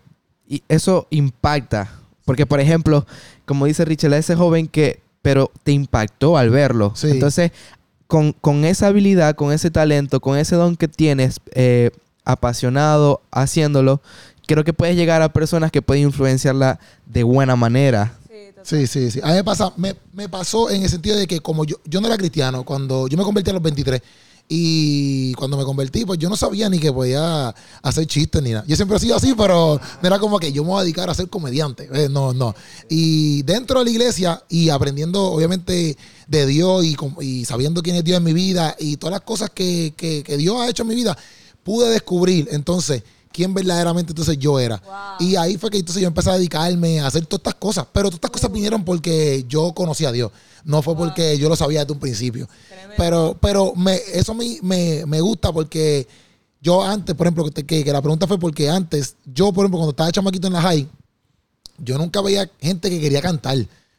y 0.48 0.62
eso 0.68 1.06
impacta. 1.10 1.92
Porque, 2.24 2.44
por 2.44 2.58
ejemplo, 2.60 3.06
como 3.46 3.66
dice 3.66 3.84
Richel, 3.84 4.12
ese 4.14 4.34
joven 4.34 4.66
que, 4.66 5.00
pero 5.22 5.50
te 5.62 5.70
impactó 5.72 6.36
al 6.36 6.50
verlo. 6.50 6.92
Sí. 6.96 7.08
Entonces, 7.10 7.52
con, 8.08 8.32
con 8.32 8.64
esa 8.64 8.88
habilidad, 8.88 9.36
con 9.36 9.52
ese 9.52 9.70
talento, 9.70 10.20
con 10.20 10.36
ese 10.36 10.56
don 10.56 10.76
que 10.76 10.88
tienes, 10.88 11.38
eh, 11.54 11.90
apasionado 12.24 13.22
haciéndolo, 13.30 14.02
creo 14.54 14.64
que 14.64 14.72
puedes 14.72 14.96
llegar 14.96 15.22
a 15.22 15.32
personas 15.32 15.70
que 15.70 15.80
pueden 15.80 16.04
influenciarla 16.04 16.80
de 17.06 17.22
buena 17.22 17.54
manera. 17.54 18.18
Sí, 18.64 18.86
sí, 18.86 19.10
sí. 19.10 19.20
A 19.22 19.28
mí 19.28 19.34
me, 19.34 19.44
pasa, 19.44 19.72
me, 19.76 19.94
me 20.12 20.28
pasó 20.28 20.68
en 20.70 20.82
el 20.82 20.88
sentido 20.90 21.16
de 21.16 21.26
que 21.26 21.40
como 21.40 21.64
yo, 21.64 21.76
yo 21.84 22.00
no 22.00 22.08
era 22.08 22.16
cristiano, 22.18 22.64
cuando 22.64 23.06
yo 23.08 23.16
me 23.16 23.22
convertí 23.24 23.50
a 23.50 23.54
los 23.54 23.62
23 23.62 24.02
y 24.52 25.32
cuando 25.34 25.56
me 25.56 25.62
convertí, 25.64 26.04
pues 26.04 26.18
yo 26.18 26.28
no 26.28 26.36
sabía 26.36 26.68
ni 26.68 26.80
que 26.80 26.92
podía 26.92 27.54
hacer 27.82 28.04
chistes 28.06 28.42
ni 28.42 28.50
nada. 28.50 28.64
Yo 28.66 28.74
siempre 28.74 28.96
he 28.96 29.00
sido 29.00 29.14
así, 29.16 29.32
pero 29.36 29.80
no 30.02 30.06
era 30.06 30.18
como 30.18 30.38
que 30.40 30.52
yo 30.52 30.64
me 30.64 30.70
voy 30.70 30.80
a 30.80 30.82
dedicar 30.82 31.08
a 31.08 31.14
ser 31.14 31.28
comediante. 31.28 31.88
Eh, 31.92 32.08
no, 32.10 32.32
no. 32.34 32.54
Y 32.88 33.42
dentro 33.44 33.78
de 33.78 33.84
la 33.84 33.90
iglesia 33.92 34.42
y 34.48 34.68
aprendiendo 34.70 35.22
obviamente 35.22 35.96
de 36.26 36.46
Dios 36.46 36.84
y, 36.84 36.96
y 37.20 37.44
sabiendo 37.44 37.80
quién 37.80 37.94
es 37.96 38.02
Dios 38.04 38.18
en 38.18 38.24
mi 38.24 38.32
vida 38.32 38.74
y 38.80 38.96
todas 38.96 39.12
las 39.12 39.20
cosas 39.22 39.50
que, 39.50 39.94
que- 39.96 40.24
que 40.24 40.36
Dios 40.36 40.60
ha 40.60 40.68
hecho 40.68 40.82
en 40.82 40.88
mi 40.88 40.96
vida, 40.96 41.16
pude 41.62 41.88
descubrir 41.88 42.48
entonces 42.50 43.04
quién 43.32 43.54
verdaderamente 43.54 44.12
entonces 44.12 44.38
yo 44.38 44.58
era. 44.58 44.82
Y 45.20 45.36
ahí 45.36 45.56
fue 45.56 45.70
que 45.70 45.78
entonces 45.78 46.00
yo 46.02 46.08
empecé 46.08 46.30
a 46.30 46.34
dedicarme 46.34 47.00
a 47.00 47.06
hacer 47.06 47.24
todas 47.26 47.40
estas 47.40 47.54
cosas. 47.54 47.86
Pero 47.92 48.08
todas 48.08 48.16
estas 48.16 48.30
cosas 48.30 48.52
vinieron 48.52 48.84
porque 48.84 49.44
yo 49.48 49.72
conocí 49.72 50.04
a 50.04 50.12
Dios. 50.12 50.30
No 50.64 50.82
fue 50.82 50.94
porque 50.96 51.38
yo 51.38 51.48
lo 51.48 51.56
sabía 51.56 51.80
desde 51.80 51.92
un 51.92 52.00
principio. 52.00 52.48
Pero, 52.96 53.36
pero 53.40 53.72
me, 53.74 53.98
eso 54.12 54.34
me, 54.34 54.58
me, 54.62 55.04
me 55.06 55.20
gusta 55.20 55.52
porque 55.52 56.06
yo 56.60 56.82
antes, 56.82 57.14
por 57.14 57.26
ejemplo, 57.26 57.44
que, 57.50 57.64
que- 57.64 57.82
que 57.84 57.92
la 57.92 58.02
pregunta 58.02 58.26
fue 58.26 58.38
porque 58.38 58.68
antes, 58.68 59.14
yo, 59.24 59.52
por 59.52 59.64
ejemplo, 59.64 59.78
cuando 59.78 59.90
estaba 59.92 60.12
chamaquito 60.12 60.48
en 60.48 60.52
la 60.52 60.60
high, 60.62 60.86
yo 61.78 61.96
nunca 61.96 62.20
veía 62.20 62.50
gente 62.60 62.90
que 62.90 63.00
quería 63.00 63.22
cantar. 63.22 63.56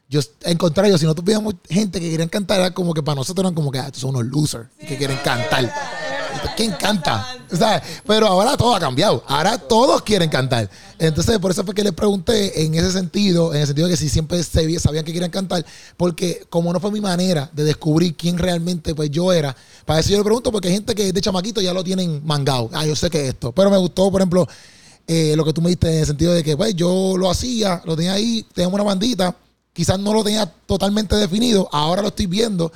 Yo, 0.08 0.20
en 0.44 0.58
contrario, 0.58 0.98
si 0.98 1.06
nosotros 1.06 1.26
veíamos 1.26 1.56
gente 1.70 2.00
que 2.00 2.10
querían 2.12 2.30
cantar, 2.30 2.60
era 2.60 2.72
como 2.74 2.94
que 2.94 3.02
para 3.02 3.16
nosotros 3.16 3.44
eran 3.44 3.56
como 3.56 3.72
que 3.72 3.80
ah, 3.80 3.86
estos 3.88 4.02
son 4.02 4.12
unos 4.16 4.26
losers 4.28 4.68
que 4.78 4.98
quieren 4.98 5.18
cantar. 5.24 5.74
¿Quién 6.56 6.72
canta? 6.74 7.26
O 7.52 7.56
sea, 7.56 7.82
pero 8.06 8.28
ahora 8.28 8.56
todo 8.56 8.76
ha 8.76 8.80
cambiado. 8.80 9.24
Ahora 9.28 9.58
todos 9.58 10.02
quieren 10.02 10.30
cantar. 10.30 10.70
Entonces, 11.00 11.40
por 11.40 11.52
eso 11.52 11.64
fue 11.64 11.74
que 11.74 11.84
les 11.84 11.94
pregunté 11.94 12.64
en 12.64 12.76
ese 12.76 12.92
sentido, 12.92 13.54
en 13.54 13.62
el 13.62 13.68
sentido 13.68 13.88
de 13.88 13.94
que 13.94 13.98
si 13.98 14.10
siempre 14.10 14.42
sabían 14.44 15.04
que 15.04 15.14
querían 15.14 15.32
cantar, 15.32 15.66
porque 15.98 16.46
como 16.50 16.72
no 16.72 16.80
fue 16.80 16.92
mi 16.92 17.02
manera 17.02 17.50
de 17.54 17.64
descubrir 17.64 18.16
quién 18.16 18.38
realmente 18.38 18.94
pues 18.94 19.10
yo 19.10 19.34
era, 19.34 19.56
para 19.86 20.00
eso 20.00 20.12
yo 20.12 20.18
le 20.18 20.24
pregunto, 20.24 20.52
porque 20.52 20.68
hay 20.68 20.76
gente 20.76 20.94
que 20.96 21.12
de 21.12 21.22
chamaquito 21.22 21.62
ya 21.62 21.74
lo 21.74 21.84
tienen 21.84 22.22
mangado. 22.26 22.70
Ah, 22.74 22.86
yo 22.86 22.96
sé 22.96 23.10
que 23.10 23.24
es 23.24 23.30
esto. 23.30 23.52
Pero 23.52 23.70
me 23.70 23.78
gustó, 23.78 24.12
por 24.12 24.22
ejemplo, 24.22 24.48
eh, 25.08 25.34
lo 25.36 25.44
que 25.44 25.54
tú 25.54 25.62
me 25.62 25.70
diste 25.70 25.92
en 25.92 26.00
el 26.00 26.06
sentido 26.06 26.34
de 26.34 26.44
que 26.44 26.56
pues 26.56 26.76
yo 26.76 27.16
lo 27.18 27.30
hacía, 27.30 27.82
lo 27.86 27.96
tenía 27.96 28.14
ahí, 28.14 28.46
teníamos 28.54 28.76
una 28.76 28.84
bandita, 28.84 29.36
quizás 29.74 30.00
no 30.00 30.14
lo 30.14 30.24
tenía 30.24 30.46
totalmente 30.66 31.16
definido, 31.16 31.68
ahora 31.72 32.02
lo 32.02 32.10
estoy 32.10 32.28
viendo, 32.28 32.72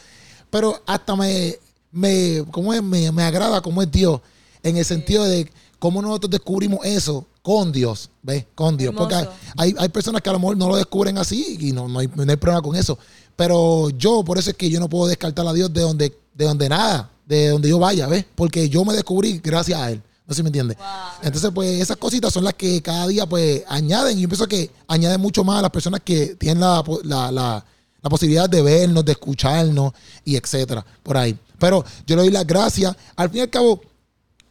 pero 0.49 0.81
hasta 0.85 1.15
me, 1.15 1.57
me, 1.95 2.43
¿cómo 2.51 2.73
es? 2.73 2.83
me, 2.83 3.11
me 3.11 3.23
agrada 3.23 3.61
cómo 3.61 3.81
es 3.81 3.91
Dios, 3.91 4.21
en 4.61 4.77
el 4.77 4.85
sentido 4.85 5.23
de 5.23 5.49
cómo 5.79 6.01
nosotros 6.01 6.31
descubrimos 6.31 6.79
eso 6.83 7.25
con 7.41 7.71
Dios, 7.71 8.09
¿ves? 8.21 8.45
Con 8.55 8.75
Dios. 8.75 8.93
Porque 8.97 9.15
hay, 9.55 9.75
hay, 9.77 9.89
personas 9.89 10.21
que 10.21 10.29
a 10.29 10.33
lo 10.33 10.39
mejor 10.39 10.57
no 10.57 10.67
lo 10.67 10.75
descubren 10.75 11.17
así 11.17 11.57
y 11.59 11.71
no, 11.71 11.87
no, 11.87 11.99
hay, 11.99 12.09
no 12.13 12.23
hay 12.27 12.35
problema 12.37 12.61
con 12.61 12.75
eso. 12.75 12.97
Pero 13.35 13.89
yo, 13.91 14.23
por 14.23 14.37
eso 14.37 14.49
es 14.49 14.57
que 14.57 14.69
yo 14.69 14.79
no 14.79 14.89
puedo 14.89 15.07
descartar 15.07 15.47
a 15.47 15.53
Dios 15.53 15.71
de 15.71 15.81
donde, 15.81 16.17
de 16.33 16.45
donde 16.45 16.69
nada, 16.69 17.11
de 17.25 17.49
donde 17.49 17.69
yo 17.69 17.79
vaya, 17.79 18.07
¿ves? 18.07 18.25
Porque 18.35 18.67
yo 18.67 18.83
me 18.83 18.93
descubrí 18.93 19.39
gracias 19.43 19.79
a 19.79 19.91
Él. 19.91 20.01
No 20.27 20.33
sé 20.33 20.37
si 20.37 20.43
me 20.43 20.49
entiendes. 20.49 20.77
Entonces, 21.21 21.51
pues 21.53 21.79
esas 21.79 21.97
cositas 21.97 22.33
son 22.33 22.43
las 22.43 22.55
que 22.55 22.81
cada 22.81 23.07
día 23.07 23.27
pues 23.27 23.63
añaden. 23.67 24.17
Y 24.17 24.21
yo 24.21 24.27
pienso 24.27 24.47
que 24.47 24.71
añaden 24.87 25.21
mucho 25.21 25.43
más 25.43 25.59
a 25.59 25.61
las 25.61 25.71
personas 25.71 26.01
que 26.03 26.35
tienen 26.35 26.61
la, 26.61 26.83
la, 27.03 27.31
la, 27.31 27.65
la 28.05 28.09
posibilidad 28.09 28.47
de 28.47 28.61
vernos, 28.61 29.03
de 29.03 29.13
escucharnos 29.13 29.91
y 30.23 30.35
etcétera, 30.35 30.85
por 31.01 31.17
ahí. 31.17 31.35
Pero 31.57 31.83
yo 32.05 32.15
le 32.15 32.21
doy 32.21 32.31
las 32.31 32.45
gracias. 32.45 32.95
Al 33.15 33.31
fin 33.31 33.39
y 33.39 33.41
al 33.41 33.49
cabo, 33.49 33.81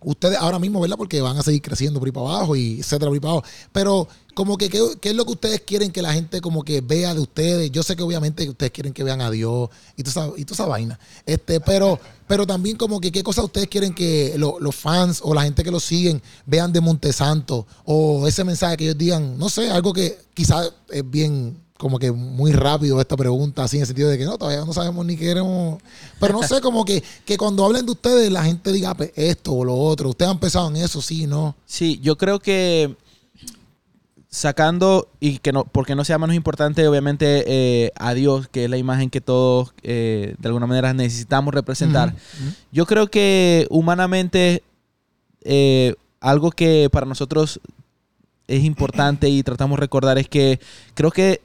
ustedes 0.00 0.36
ahora 0.38 0.58
mismo, 0.58 0.80
¿verdad? 0.80 0.96
Porque 0.96 1.20
van 1.20 1.38
a 1.38 1.42
seguir 1.44 1.62
creciendo 1.62 2.00
por 2.00 2.08
ahí 2.08 2.12
para 2.12 2.26
abajo 2.26 2.56
y 2.56 2.80
etcétera, 2.80 3.10
por 3.10 3.14
ahí 3.14 3.20
para 3.20 3.32
abajo. 3.34 3.46
Pero, 3.70 4.08
como 4.34 4.56
que, 4.58 4.68
¿qué, 4.68 5.08
es 5.08 5.14
lo 5.14 5.24
que 5.24 5.30
ustedes 5.30 5.60
quieren 5.60 5.92
que 5.92 6.02
la 6.02 6.12
gente 6.12 6.40
como 6.40 6.64
que 6.64 6.80
vea 6.80 7.14
de 7.14 7.20
ustedes? 7.20 7.70
Yo 7.70 7.84
sé 7.84 7.94
que 7.94 8.02
obviamente 8.02 8.48
ustedes 8.50 8.72
quieren 8.72 8.92
que 8.92 9.04
vean 9.04 9.20
a 9.20 9.30
Dios 9.30 9.70
y 9.96 10.02
toda 10.02 10.26
esa, 10.26 10.32
y 10.36 10.44
toda 10.44 10.54
esa 10.56 10.66
vaina. 10.66 10.98
Este, 11.24 11.60
pero, 11.60 12.00
pero 12.26 12.44
también 12.44 12.76
como 12.76 13.00
que 13.00 13.12
qué 13.12 13.22
cosas 13.22 13.44
ustedes 13.44 13.68
quieren 13.68 13.94
que 13.94 14.34
lo- 14.36 14.58
los 14.58 14.74
fans 14.74 15.20
o 15.22 15.32
la 15.32 15.44
gente 15.44 15.62
que 15.62 15.70
los 15.70 15.84
siguen 15.84 16.20
vean 16.44 16.72
de 16.72 16.80
Montesanto 16.80 17.68
o 17.84 18.26
ese 18.26 18.42
mensaje 18.42 18.76
que 18.78 18.84
ellos 18.86 18.98
digan, 18.98 19.38
no 19.38 19.48
sé, 19.48 19.70
algo 19.70 19.92
que 19.92 20.18
quizás 20.34 20.72
es 20.90 21.08
bien 21.08 21.56
como 21.76 21.98
que 21.98 22.12
muy 22.12 22.52
rápido 22.52 23.00
esta 23.00 23.16
pregunta, 23.16 23.64
así 23.64 23.76
en 23.76 23.82
el 23.82 23.86
sentido 23.86 24.08
de 24.08 24.16
que 24.16 24.24
no, 24.24 24.38
todavía 24.38 24.64
no 24.64 24.72
sabemos 24.72 25.04
ni 25.04 25.16
queremos. 25.16 25.82
Pero 26.20 26.34
no 26.34 26.42
sé, 26.42 26.60
como 26.60 26.84
que, 26.84 27.02
que 27.24 27.36
cuando 27.36 27.64
hablen 27.64 27.84
de 27.84 27.92
ustedes, 27.92 28.30
la 28.30 28.44
gente 28.44 28.72
diga 28.72 28.94
"Pues, 28.94 29.12
esto 29.16 29.52
o 29.52 29.64
lo 29.64 29.74
otro. 29.74 30.10
Ustedes 30.10 30.30
han 30.30 30.38
pensado 30.38 30.68
en 30.70 30.76
eso, 30.76 31.02
sí, 31.02 31.26
no. 31.26 31.56
Sí, 31.66 31.98
yo 32.00 32.16
creo 32.16 32.38
que 32.38 32.96
sacando 34.28 35.08
y 35.20 35.38
que 35.38 35.52
no, 35.52 35.64
porque 35.64 35.94
no 35.94 36.04
sea 36.04 36.18
menos 36.18 36.34
importante, 36.34 36.86
obviamente, 36.88 37.44
eh, 37.46 37.92
a 37.96 38.14
Dios, 38.14 38.48
que 38.48 38.64
es 38.64 38.70
la 38.70 38.76
imagen 38.76 39.10
que 39.10 39.20
todos 39.20 39.72
eh, 39.82 40.34
de 40.38 40.48
alguna 40.48 40.66
manera 40.66 40.92
necesitamos 40.92 41.54
representar. 41.54 42.14
Yo 42.72 42.84
creo 42.86 43.08
que 43.08 43.66
humanamente 43.70 44.64
eh, 45.42 45.94
algo 46.20 46.50
que 46.50 46.88
para 46.90 47.06
nosotros 47.06 47.60
es 48.48 48.64
importante 48.64 49.28
y 49.28 49.42
tratamos 49.42 49.76
de 49.76 49.80
recordar 49.82 50.18
es 50.18 50.28
que 50.28 50.58
creo 50.94 51.10
que 51.12 51.40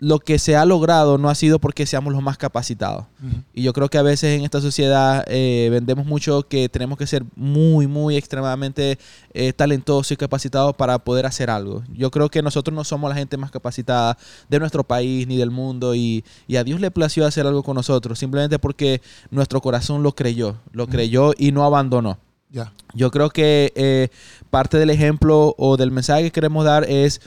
lo 0.00 0.20
que 0.20 0.38
se 0.38 0.54
ha 0.54 0.64
logrado 0.64 1.18
no 1.18 1.28
ha 1.28 1.34
sido 1.34 1.58
porque 1.58 1.84
seamos 1.84 2.12
los 2.12 2.22
más 2.22 2.38
capacitados. 2.38 3.06
Y 3.52 3.62
yo 3.62 3.72
creo 3.72 3.88
que 3.88 3.98
a 3.98 4.02
veces 4.02 4.38
en 4.38 4.44
esta 4.44 4.60
sociedad 4.60 5.24
eh, 5.26 5.68
vendemos 5.72 6.06
mucho 6.06 6.46
que 6.46 6.68
tenemos 6.68 6.98
que 6.98 7.06
ser 7.06 7.24
muy, 7.34 7.88
muy 7.88 8.16
extremadamente 8.16 8.98
eh, 9.34 9.52
talentosos 9.52 10.12
y 10.12 10.16
capacitados 10.16 10.76
para 10.76 11.00
poder 11.00 11.26
hacer 11.26 11.50
algo. 11.50 11.82
Yo 11.92 12.12
creo 12.12 12.28
que 12.28 12.42
nosotros 12.42 12.74
no 12.74 12.84
somos 12.84 13.10
la 13.10 13.16
gente 13.16 13.36
más 13.36 13.50
capacitada 13.50 14.16
de 14.48 14.58
nuestro 14.60 14.84
país 14.84 15.26
ni 15.26 15.36
del 15.36 15.50
mundo 15.50 15.96
y, 15.96 16.24
y 16.46 16.56
a 16.56 16.64
Dios 16.64 16.80
le 16.80 16.92
plació 16.92 17.26
hacer 17.26 17.46
algo 17.46 17.64
con 17.64 17.74
nosotros, 17.74 18.18
simplemente 18.20 18.60
porque 18.60 19.02
nuestro 19.30 19.60
corazón 19.60 20.04
lo 20.04 20.14
creyó, 20.14 20.58
lo 20.72 20.86
creyó 20.86 21.32
y 21.36 21.50
no 21.50 21.64
abandonó. 21.64 22.18
Ya. 22.50 22.72
Yo 22.94 23.10
creo 23.10 23.30
que 23.30 23.72
eh, 23.74 24.08
parte 24.50 24.78
del 24.78 24.90
ejemplo 24.90 25.54
o 25.58 25.76
del 25.76 25.90
mensaje 25.90 26.22
que 26.22 26.30
queremos 26.30 26.64
dar 26.64 26.84
es 26.88 27.20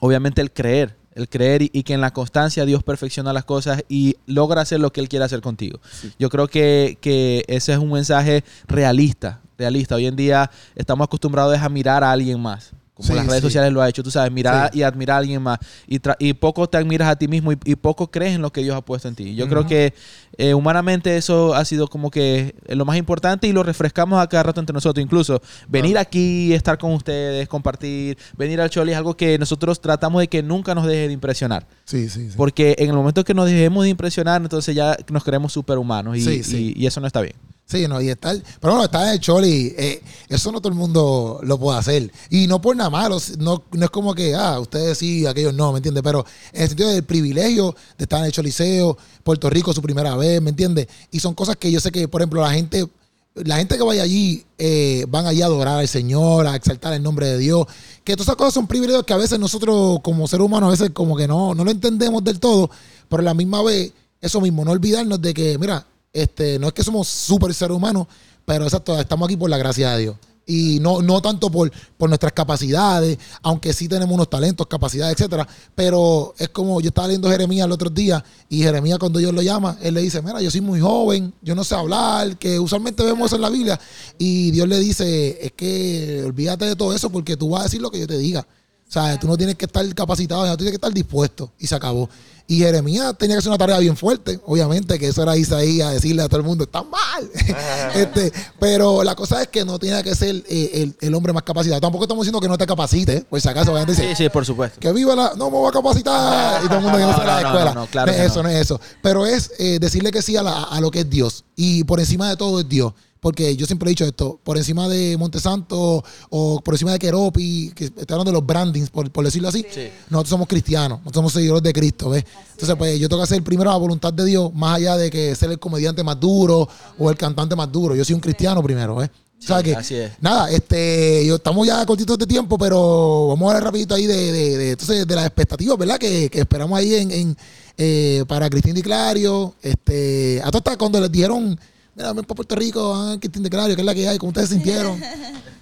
obviamente 0.00 0.40
el 0.40 0.50
creer, 0.50 0.96
el 1.20 1.28
creer 1.28 1.62
y, 1.62 1.70
y 1.72 1.82
que 1.82 1.94
en 1.94 2.00
la 2.00 2.12
constancia 2.12 2.64
Dios 2.64 2.82
perfecciona 2.82 3.32
las 3.32 3.44
cosas 3.44 3.84
y 3.88 4.16
logra 4.26 4.62
hacer 4.62 4.80
lo 4.80 4.92
que 4.92 5.00
Él 5.00 5.08
quiere 5.08 5.24
hacer 5.24 5.40
contigo. 5.40 5.80
Yo 6.18 6.28
creo 6.28 6.48
que, 6.48 6.98
que 7.00 7.44
ese 7.48 7.72
es 7.72 7.78
un 7.78 7.92
mensaje 7.92 8.44
realista, 8.66 9.40
realista. 9.58 9.94
Hoy 9.94 10.06
en 10.06 10.16
día 10.16 10.50
estamos 10.74 11.04
acostumbrados 11.04 11.58
a 11.58 11.68
mirar 11.68 12.04
a 12.04 12.12
alguien 12.12 12.40
más. 12.40 12.72
Como 13.00 13.08
Sí, 13.08 13.14
las 13.14 13.26
redes 13.26 13.40
sí. 13.40 13.46
sociales 13.46 13.72
lo 13.72 13.80
ha 13.80 13.88
hecho, 13.88 14.02
tú 14.02 14.10
sabes, 14.10 14.30
mirar 14.30 14.70
Sí. 14.72 14.80
y 14.80 14.82
admirar 14.82 15.14
a 15.16 15.18
alguien 15.20 15.42
más. 15.42 15.58
Y, 15.86 16.00
tra- 16.00 16.16
y 16.18 16.34
poco 16.34 16.68
te 16.68 16.76
admiras 16.76 17.08
a 17.08 17.16
ti 17.16 17.28
mismo 17.28 17.50
y, 17.52 17.58
y 17.64 17.74
poco 17.76 18.10
crees 18.10 18.34
en 18.34 18.42
lo 18.42 18.52
que 18.52 18.60
Dios 18.62 18.76
ha 18.76 18.82
puesto 18.82 19.08
en 19.08 19.14
ti. 19.14 19.34
Yo 19.34 19.48
creo 19.48 19.66
que 19.66 19.94
eh, 20.36 20.52
humanamente 20.54 21.16
eso 21.16 21.54
ha 21.54 21.64
sido 21.64 21.88
como 21.88 22.10
que 22.10 22.54
lo 22.68 22.84
más 22.84 22.96
importante 22.98 23.46
y 23.46 23.52
lo 23.52 23.62
refrescamos 23.62 24.20
a 24.22 24.26
cada 24.28 24.42
rato 24.42 24.60
entre 24.60 24.74
nosotros. 24.74 25.02
Incluso 25.02 25.40
venir 25.68 25.96
aquí, 25.96 26.52
estar 26.52 26.76
con 26.78 26.92
ustedes, 26.92 27.48
compartir, 27.48 28.18
venir 28.36 28.60
al 28.60 28.68
Choli 28.70 28.92
es 28.92 28.98
algo 28.98 29.16
que 29.16 29.38
nosotros 29.38 29.80
tratamos 29.80 30.20
de 30.20 30.28
que 30.28 30.42
nunca 30.42 30.74
nos 30.74 30.86
deje 30.86 31.06
de 31.08 31.12
impresionar. 31.14 31.66
Sí, 31.86 32.08
sí, 32.10 32.28
sí. 32.30 32.34
Porque 32.36 32.76
en 32.78 32.90
el 32.90 32.94
momento 32.96 33.24
que 33.24 33.32
nos 33.34 33.46
dejemos 33.46 33.84
de 33.84 33.90
impresionar, 33.90 34.42
entonces 34.42 34.74
ya 34.74 34.96
nos 35.10 35.24
creemos 35.24 35.52
superhumanos 35.52 36.18
y- 36.18 36.74
y 36.76 36.86
eso 36.86 37.00
no 37.00 37.06
está 37.06 37.20
bien. 37.22 37.34
Sí, 37.70 37.86
no, 37.86 38.00
y 38.00 38.08
estar. 38.08 38.36
Pero 38.60 38.72
bueno, 38.72 38.84
estar 38.84 39.06
en 39.06 39.12
el 39.12 39.20
Choli, 39.20 39.72
eh, 39.78 40.02
eso 40.28 40.50
no 40.50 40.60
todo 40.60 40.72
el 40.72 40.78
mundo 40.78 41.38
lo 41.44 41.56
puede 41.56 41.78
hacer. 41.78 42.10
Y 42.28 42.48
no 42.48 42.60
por 42.60 42.74
nada 42.74 42.90
malo, 42.90 43.18
no, 43.38 43.62
no 43.70 43.84
es 43.84 43.90
como 43.90 44.12
que, 44.12 44.34
ah, 44.34 44.58
ustedes 44.58 44.98
sí, 44.98 45.24
aquellos 45.24 45.54
no, 45.54 45.70
¿me 45.70 45.78
entiendes? 45.78 46.02
Pero 46.02 46.26
en 46.52 46.62
el 46.62 46.68
sentido 46.68 46.88
del 46.88 47.04
privilegio 47.04 47.76
de 47.96 48.04
estar 48.04 48.18
en 48.18 48.26
el 48.26 48.32
Choliseo, 48.32 48.98
Puerto 49.22 49.48
Rico 49.48 49.72
su 49.72 49.80
primera 49.82 50.16
vez, 50.16 50.42
¿me 50.42 50.50
entiendes? 50.50 50.88
Y 51.12 51.20
son 51.20 51.32
cosas 51.34 51.54
que 51.56 51.70
yo 51.70 51.78
sé 51.78 51.92
que, 51.92 52.08
por 52.08 52.22
ejemplo, 52.22 52.40
la 52.42 52.50
gente. 52.50 52.88
La 53.34 53.58
gente 53.58 53.76
que 53.76 53.84
vaya 53.84 54.02
allí 54.02 54.44
eh, 54.58 55.06
van 55.08 55.24
allí 55.24 55.40
a 55.40 55.46
adorar 55.46 55.78
al 55.78 55.86
Señor, 55.86 56.48
a 56.48 56.56
exaltar 56.56 56.92
el 56.94 57.02
nombre 57.02 57.26
de 57.26 57.38
Dios. 57.38 57.64
Que 58.02 58.14
todas 58.14 58.26
esas 58.26 58.36
cosas 58.36 58.52
son 58.52 58.66
privilegios 58.66 59.04
que 59.04 59.12
a 59.12 59.16
veces 59.16 59.38
nosotros, 59.38 60.00
como 60.02 60.26
seres 60.26 60.44
humanos, 60.44 60.66
a 60.66 60.70
veces 60.72 60.90
como 60.90 61.16
que 61.16 61.28
no, 61.28 61.54
no 61.54 61.64
lo 61.64 61.70
entendemos 61.70 62.24
del 62.24 62.40
todo. 62.40 62.68
Pero 63.08 63.20
a 63.20 63.24
la 63.24 63.34
misma 63.34 63.62
vez, 63.62 63.92
eso 64.20 64.40
mismo, 64.40 64.64
no 64.64 64.72
olvidarnos 64.72 65.22
de 65.22 65.32
que, 65.32 65.56
mira, 65.58 65.86
este, 66.12 66.58
no 66.58 66.68
es 66.68 66.72
que 66.72 66.82
somos 66.82 67.08
súper 67.08 67.54
seres 67.54 67.76
humanos, 67.76 68.06
pero 68.44 68.64
exacto, 68.64 68.98
estamos 68.98 69.26
aquí 69.26 69.36
por 69.36 69.50
la 69.50 69.58
gracia 69.58 69.92
de 69.92 69.98
Dios. 69.98 70.16
Y 70.46 70.80
no, 70.80 71.00
no 71.00 71.22
tanto 71.22 71.48
por, 71.48 71.70
por 71.96 72.08
nuestras 72.08 72.32
capacidades, 72.32 73.18
aunque 73.40 73.72
sí 73.72 73.86
tenemos 73.86 74.12
unos 74.12 74.28
talentos, 74.28 74.66
capacidades, 74.66 75.14
etcétera. 75.14 75.46
Pero 75.76 76.34
es 76.38 76.48
como 76.48 76.80
yo 76.80 76.88
estaba 76.88 77.06
leyendo 77.06 77.30
Jeremías 77.30 77.66
el 77.66 77.72
otro 77.72 77.88
día, 77.88 78.24
y 78.48 78.62
Jeremías, 78.62 78.98
cuando 78.98 79.20
Dios 79.20 79.32
lo 79.32 79.42
llama, 79.42 79.78
él 79.80 79.94
le 79.94 80.00
dice: 80.00 80.20
Mira, 80.22 80.40
yo 80.40 80.50
soy 80.50 80.60
muy 80.60 80.80
joven, 80.80 81.32
yo 81.40 81.54
no 81.54 81.62
sé 81.62 81.76
hablar, 81.76 82.36
que 82.36 82.58
usualmente 82.58 83.04
vemos 83.04 83.26
eso 83.26 83.36
en 83.36 83.42
la 83.42 83.50
Biblia. 83.50 83.78
Y 84.18 84.50
Dios 84.50 84.66
le 84.66 84.80
dice: 84.80 85.38
Es 85.40 85.52
que 85.52 86.24
olvídate 86.26 86.64
de 86.64 86.74
todo 86.74 86.94
eso 86.94 87.10
porque 87.10 87.36
tú 87.36 87.50
vas 87.50 87.60
a 87.60 87.64
decir 87.64 87.80
lo 87.80 87.90
que 87.92 88.00
yo 88.00 88.08
te 88.08 88.18
diga. 88.18 88.44
O 88.90 88.92
sea, 88.92 89.16
tú 89.20 89.28
no 89.28 89.36
tienes 89.36 89.54
que 89.54 89.66
estar 89.66 89.94
capacitado, 89.94 90.50
tú 90.50 90.56
tienes 90.56 90.72
que 90.72 90.76
estar 90.76 90.92
dispuesto. 90.92 91.52
Y 91.60 91.68
se 91.68 91.76
acabó. 91.76 92.10
Y 92.48 92.58
Jeremías 92.58 93.16
tenía 93.16 93.36
que 93.36 93.38
hacer 93.38 93.50
una 93.50 93.58
tarea 93.58 93.78
bien 93.78 93.96
fuerte, 93.96 94.40
obviamente, 94.44 94.98
que 94.98 95.06
eso 95.06 95.22
era 95.22 95.36
Isaías 95.36 95.92
decirle 95.92 96.22
a 96.22 96.28
todo 96.28 96.40
el 96.40 96.46
mundo, 96.46 96.64
está 96.64 96.82
mal. 96.82 97.30
este, 97.94 98.32
pero 98.58 99.04
la 99.04 99.14
cosa 99.14 99.42
es 99.42 99.46
que 99.46 99.64
no 99.64 99.78
tiene 99.78 100.02
que 100.02 100.16
ser 100.16 100.42
eh, 100.48 100.92
el, 101.00 101.14
hombre 101.14 101.32
más 101.32 101.44
capacitado. 101.44 101.80
Tampoco 101.80 102.02
estamos 102.02 102.24
diciendo 102.24 102.40
que 102.40 102.48
no 102.48 102.58
te 102.58 102.66
capacite, 102.66 103.24
pues 103.30 103.44
si 103.44 103.48
acaso 103.48 103.72
vayan 103.72 103.88
a 103.88 103.92
decir, 103.92 104.08
sí, 104.08 104.24
sí, 104.24 104.28
por 104.28 104.44
supuesto. 104.44 104.80
Que 104.80 104.92
viva 104.92 105.14
la, 105.14 105.34
no 105.36 105.48
me 105.48 105.58
voy 105.58 105.68
a 105.68 105.72
capacitar. 105.72 106.64
Y 106.64 106.66
todo 106.66 106.78
el 106.78 106.82
mundo 106.82 106.98
que 106.98 107.04
no, 107.04 107.24
la 107.24 107.40
escuela. 107.40 107.72
No, 107.72 107.86
claro 107.86 108.10
no 108.10 108.18
es 108.18 108.24
eso, 108.24 108.42
no. 108.42 108.48
es 108.48 108.56
eso. 108.56 108.80
Pero 109.00 109.24
es 109.24 109.52
eh, 109.60 109.78
decirle 109.80 110.10
que 110.10 110.20
sí 110.20 110.36
a, 110.36 110.40
a 110.40 110.80
lo 110.80 110.90
que 110.90 111.00
es 111.00 111.08
Dios. 111.08 111.44
Y 111.54 111.84
por 111.84 112.00
encima 112.00 112.28
de 112.28 112.36
todo 112.36 112.58
es 112.58 112.68
Dios 112.68 112.94
porque 113.20 113.54
yo 113.54 113.66
siempre 113.66 113.88
he 113.88 113.90
dicho 113.90 114.04
esto, 114.04 114.40
por 114.42 114.56
encima 114.56 114.88
de 114.88 115.16
Montesanto 115.16 116.02
o 116.30 116.60
por 116.60 116.74
encima 116.74 116.92
de 116.92 116.98
Keropi, 116.98 117.72
que 117.74 117.84
estoy 117.84 118.04
hablando 118.08 118.30
de 118.30 118.38
los 118.38 118.46
brandings, 118.46 118.90
por, 118.90 119.10
decirlo 119.24 119.48
así, 119.48 119.64
nosotros 120.08 120.30
somos 120.30 120.48
cristianos, 120.48 120.98
nosotros 121.00 121.14
somos 121.16 121.32
seguidores 121.34 121.62
de 121.62 121.72
Cristo, 121.72 122.10
¿ves? 122.10 122.24
Entonces, 122.52 122.76
pues 122.76 122.98
yo 122.98 123.08
tengo 123.08 123.20
que 123.20 123.24
hacer 123.24 123.42
primero 123.42 123.70
la 123.70 123.76
voluntad 123.76 124.12
de 124.12 124.24
Dios, 124.24 124.52
más 124.54 124.76
allá 124.76 124.96
de 124.96 125.10
que 125.10 125.34
ser 125.36 125.50
el 125.50 125.58
comediante 125.58 126.02
más 126.02 126.18
duro 126.18 126.68
o 126.98 127.10
el 127.10 127.16
cantante 127.16 127.54
más 127.54 127.70
duro. 127.70 127.94
Yo 127.94 128.04
soy 128.04 128.14
un 128.14 128.20
cristiano 128.20 128.62
primero, 128.62 128.96
¿ves? 128.96 129.10
o 129.42 129.42
sea 129.42 129.62
que, 129.62 129.74
así 129.74 129.94
es. 129.94 130.12
nada, 130.20 130.50
este, 130.50 131.24
yo, 131.26 131.36
estamos 131.36 131.66
ya 131.66 131.84
cortitos 131.86 132.18
de 132.18 132.26
tiempo, 132.26 132.58
pero 132.58 133.28
vamos 133.28 133.46
a 133.46 133.50
hablar 133.50 133.64
rapidito 133.64 133.94
ahí 133.94 134.06
de, 134.06 134.32
de, 134.32 134.70
entonces, 134.72 135.06
de 135.06 135.14
las 135.14 135.26
expectativas, 135.26 135.78
¿verdad? 135.78 135.98
Que, 135.98 136.30
esperamos 136.32 136.78
ahí 136.78 136.94
en, 136.94 137.36
eh, 137.78 138.24
para 138.28 138.50
Cristín 138.50 138.74
Di 138.74 138.82
Clario. 138.82 139.54
Este, 139.62 140.42
hasta 140.44 140.76
cuando 140.76 141.00
les 141.00 141.10
dieron 141.10 141.58
mira, 142.00 142.14
para 142.14 142.34
Puerto 142.34 142.56
Rico, 142.56 143.18
tiene 143.18 143.50
claro, 143.50 143.74
que 143.74 143.80
es 143.80 143.86
la 143.86 143.94
que 143.94 144.08
hay, 144.08 144.18
¿cómo 144.18 144.28
ustedes 144.28 144.50
sintieron? 144.50 145.00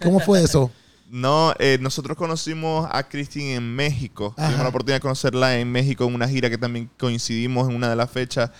¿Cómo 0.02 0.20
fue 0.20 0.42
eso? 0.42 0.70
No, 1.10 1.54
eh, 1.58 1.78
nosotros 1.80 2.16
conocimos 2.16 2.88
a 2.92 3.08
Christine 3.08 3.54
en 3.54 3.74
México. 3.74 4.34
Tuvimos 4.36 4.58
la 4.58 4.68
oportunidad 4.68 4.96
de 4.96 5.00
conocerla 5.00 5.58
en 5.58 5.70
México 5.72 6.04
en 6.04 6.14
una 6.14 6.28
gira 6.28 6.50
que 6.50 6.58
también 6.58 6.90
coincidimos 6.98 7.68
en 7.68 7.74
una 7.74 7.88
de 7.88 7.96
las 7.96 8.10
fechas. 8.10 8.50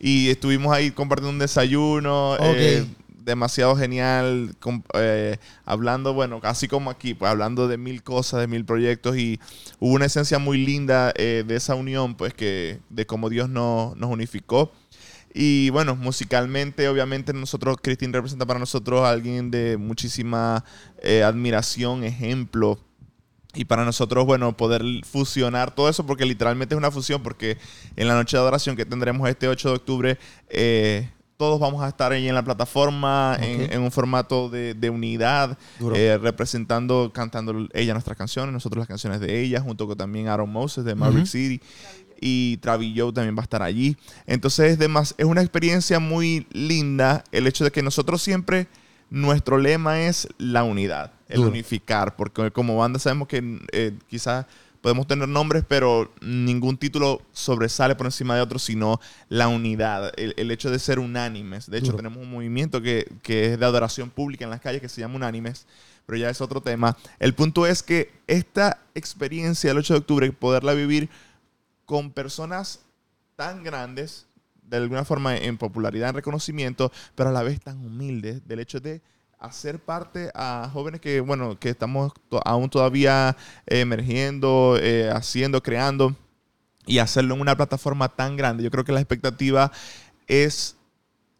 Y 0.00 0.30
estuvimos 0.30 0.72
ahí 0.72 0.90
compartiendo 0.90 1.30
un 1.30 1.38
desayuno. 1.38 2.36
Eh, 2.40 2.86
demasiado 3.24 3.76
genial, 3.76 4.56
eh, 4.94 5.36
hablando, 5.66 6.14
bueno, 6.14 6.40
casi 6.40 6.66
como 6.66 6.88
aquí, 6.88 7.12
pues 7.12 7.30
hablando 7.30 7.68
de 7.68 7.76
mil 7.76 8.02
cosas, 8.02 8.40
de 8.40 8.46
mil 8.46 8.64
proyectos 8.64 9.18
y 9.18 9.38
hubo 9.78 9.92
una 9.92 10.06
esencia 10.06 10.38
muy 10.38 10.64
linda 10.64 11.12
de 11.12 11.44
esa 11.50 11.74
unión, 11.74 12.14
pues 12.14 12.32
que 12.32 12.78
de 12.88 13.04
cómo 13.04 13.28
Dios 13.28 13.50
nos 13.50 13.94
unificó. 14.00 14.72
Y 15.40 15.70
bueno, 15.70 15.94
musicalmente, 15.94 16.88
obviamente, 16.88 17.32
nosotros, 17.32 17.76
Cristín 17.80 18.12
representa 18.12 18.44
para 18.44 18.58
nosotros 18.58 19.02
a 19.02 19.10
alguien 19.10 19.52
de 19.52 19.76
muchísima 19.76 20.64
eh, 21.00 21.22
admiración, 21.22 22.02
ejemplo. 22.02 22.76
Y 23.54 23.64
para 23.64 23.84
nosotros, 23.84 24.26
bueno, 24.26 24.56
poder 24.56 24.82
fusionar 25.04 25.72
todo 25.76 25.88
eso, 25.88 26.04
porque 26.04 26.24
literalmente 26.24 26.74
es 26.74 26.76
una 26.76 26.90
fusión, 26.90 27.22
porque 27.22 27.56
en 27.94 28.08
la 28.08 28.14
noche 28.14 28.36
de 28.36 28.40
adoración 28.40 28.74
que 28.74 28.84
tendremos 28.84 29.28
este 29.28 29.46
8 29.46 29.68
de 29.68 29.74
octubre, 29.76 30.18
eh, 30.48 31.08
todos 31.36 31.60
vamos 31.60 31.84
a 31.84 31.88
estar 31.88 32.10
ahí 32.10 32.26
en 32.26 32.34
la 32.34 32.42
plataforma, 32.42 33.38
en, 33.40 33.80
un 33.80 33.92
formato 33.92 34.48
de, 34.48 34.90
unidad, 34.90 35.56
eh, 35.94 36.18
representando, 36.20 37.12
cantando 37.14 37.68
ella 37.74 37.92
nuestras 37.92 38.18
canciones, 38.18 38.52
nosotros 38.52 38.80
las 38.80 38.88
canciones 38.88 39.20
de 39.20 39.40
ella, 39.40 39.60
junto 39.60 39.86
con 39.86 39.96
también 39.96 40.26
Aaron 40.26 40.50
Moses 40.50 40.84
de 40.84 40.96
Maverick 40.96 41.26
City 41.26 41.60
y 42.20 42.58
Travillo 42.58 43.12
también 43.12 43.36
va 43.36 43.40
a 43.40 43.44
estar 43.44 43.62
allí. 43.62 43.96
Entonces 44.26 44.78
es, 44.78 45.14
es 45.16 45.24
una 45.24 45.40
experiencia 45.40 45.98
muy 45.98 46.46
linda 46.52 47.24
el 47.32 47.46
hecho 47.46 47.64
de 47.64 47.70
que 47.70 47.82
nosotros 47.82 48.22
siempre, 48.22 48.66
nuestro 49.10 49.58
lema 49.58 50.00
es 50.02 50.28
la 50.38 50.64
unidad, 50.64 51.12
el 51.28 51.40
unificar, 51.40 52.16
porque 52.16 52.50
como 52.50 52.76
banda 52.76 52.98
sabemos 52.98 53.28
que 53.28 53.60
eh, 53.72 53.92
quizás 54.08 54.46
podemos 54.80 55.06
tener 55.06 55.28
nombres, 55.28 55.64
pero 55.66 56.12
ningún 56.20 56.76
título 56.76 57.22
sobresale 57.32 57.94
por 57.96 58.06
encima 58.06 58.36
de 58.36 58.42
otro, 58.42 58.58
sino 58.58 59.00
la 59.28 59.48
unidad, 59.48 60.12
el, 60.16 60.50
hecho 60.50 60.70
de 60.70 60.78
ser 60.78 60.98
unánimes. 60.98 61.70
De 61.70 61.78
hecho, 61.78 61.94
tenemos 61.94 62.18
un 62.18 62.30
movimiento 62.30 62.80
que, 62.80 63.10
que, 63.22 63.52
es 63.52 63.58
de 63.58 63.66
adoración 63.66 64.10
pública 64.10 64.44
en 64.44 64.50
las 64.50 64.60
calles 64.60 64.80
que 64.80 64.88
se 64.88 65.00
llama 65.00 65.16
Unánimes, 65.16 65.66
pero 66.06 66.18
ya 66.18 66.30
es 66.30 66.40
otro 66.40 66.60
tema. 66.60 66.96
El 67.18 67.34
punto 67.34 67.66
es 67.66 67.82
que 67.82 68.12
esta 68.26 68.80
experiencia 68.94 69.70
del 69.70 69.78
8 69.78 69.94
de 69.94 69.98
octubre, 69.98 70.32
poderla 70.32 70.74
vivir 70.74 71.08
con 71.88 72.10
personas 72.10 72.80
tan 73.34 73.64
grandes, 73.64 74.26
de 74.62 74.76
alguna 74.76 75.06
forma 75.06 75.38
en 75.38 75.56
popularidad, 75.56 76.10
en 76.10 76.16
reconocimiento, 76.16 76.92
pero 77.14 77.30
a 77.30 77.32
la 77.32 77.42
vez 77.42 77.62
tan 77.62 77.78
humildes, 77.78 78.46
del 78.46 78.60
hecho 78.60 78.78
de 78.78 79.00
hacer 79.38 79.78
parte 79.78 80.30
a 80.34 80.68
jóvenes 80.70 81.00
que, 81.00 81.20
bueno, 81.20 81.58
que 81.58 81.70
estamos 81.70 82.12
aún 82.44 82.68
todavía 82.68 83.38
emergiendo, 83.64 84.76
eh, 84.78 85.10
haciendo, 85.10 85.62
creando, 85.62 86.14
y 86.84 86.98
hacerlo 86.98 87.36
en 87.36 87.40
una 87.40 87.56
plataforma 87.56 88.10
tan 88.10 88.36
grande. 88.36 88.64
Yo 88.64 88.70
creo 88.70 88.84
que 88.84 88.92
la 88.92 89.00
expectativa 89.00 89.72
es, 90.26 90.76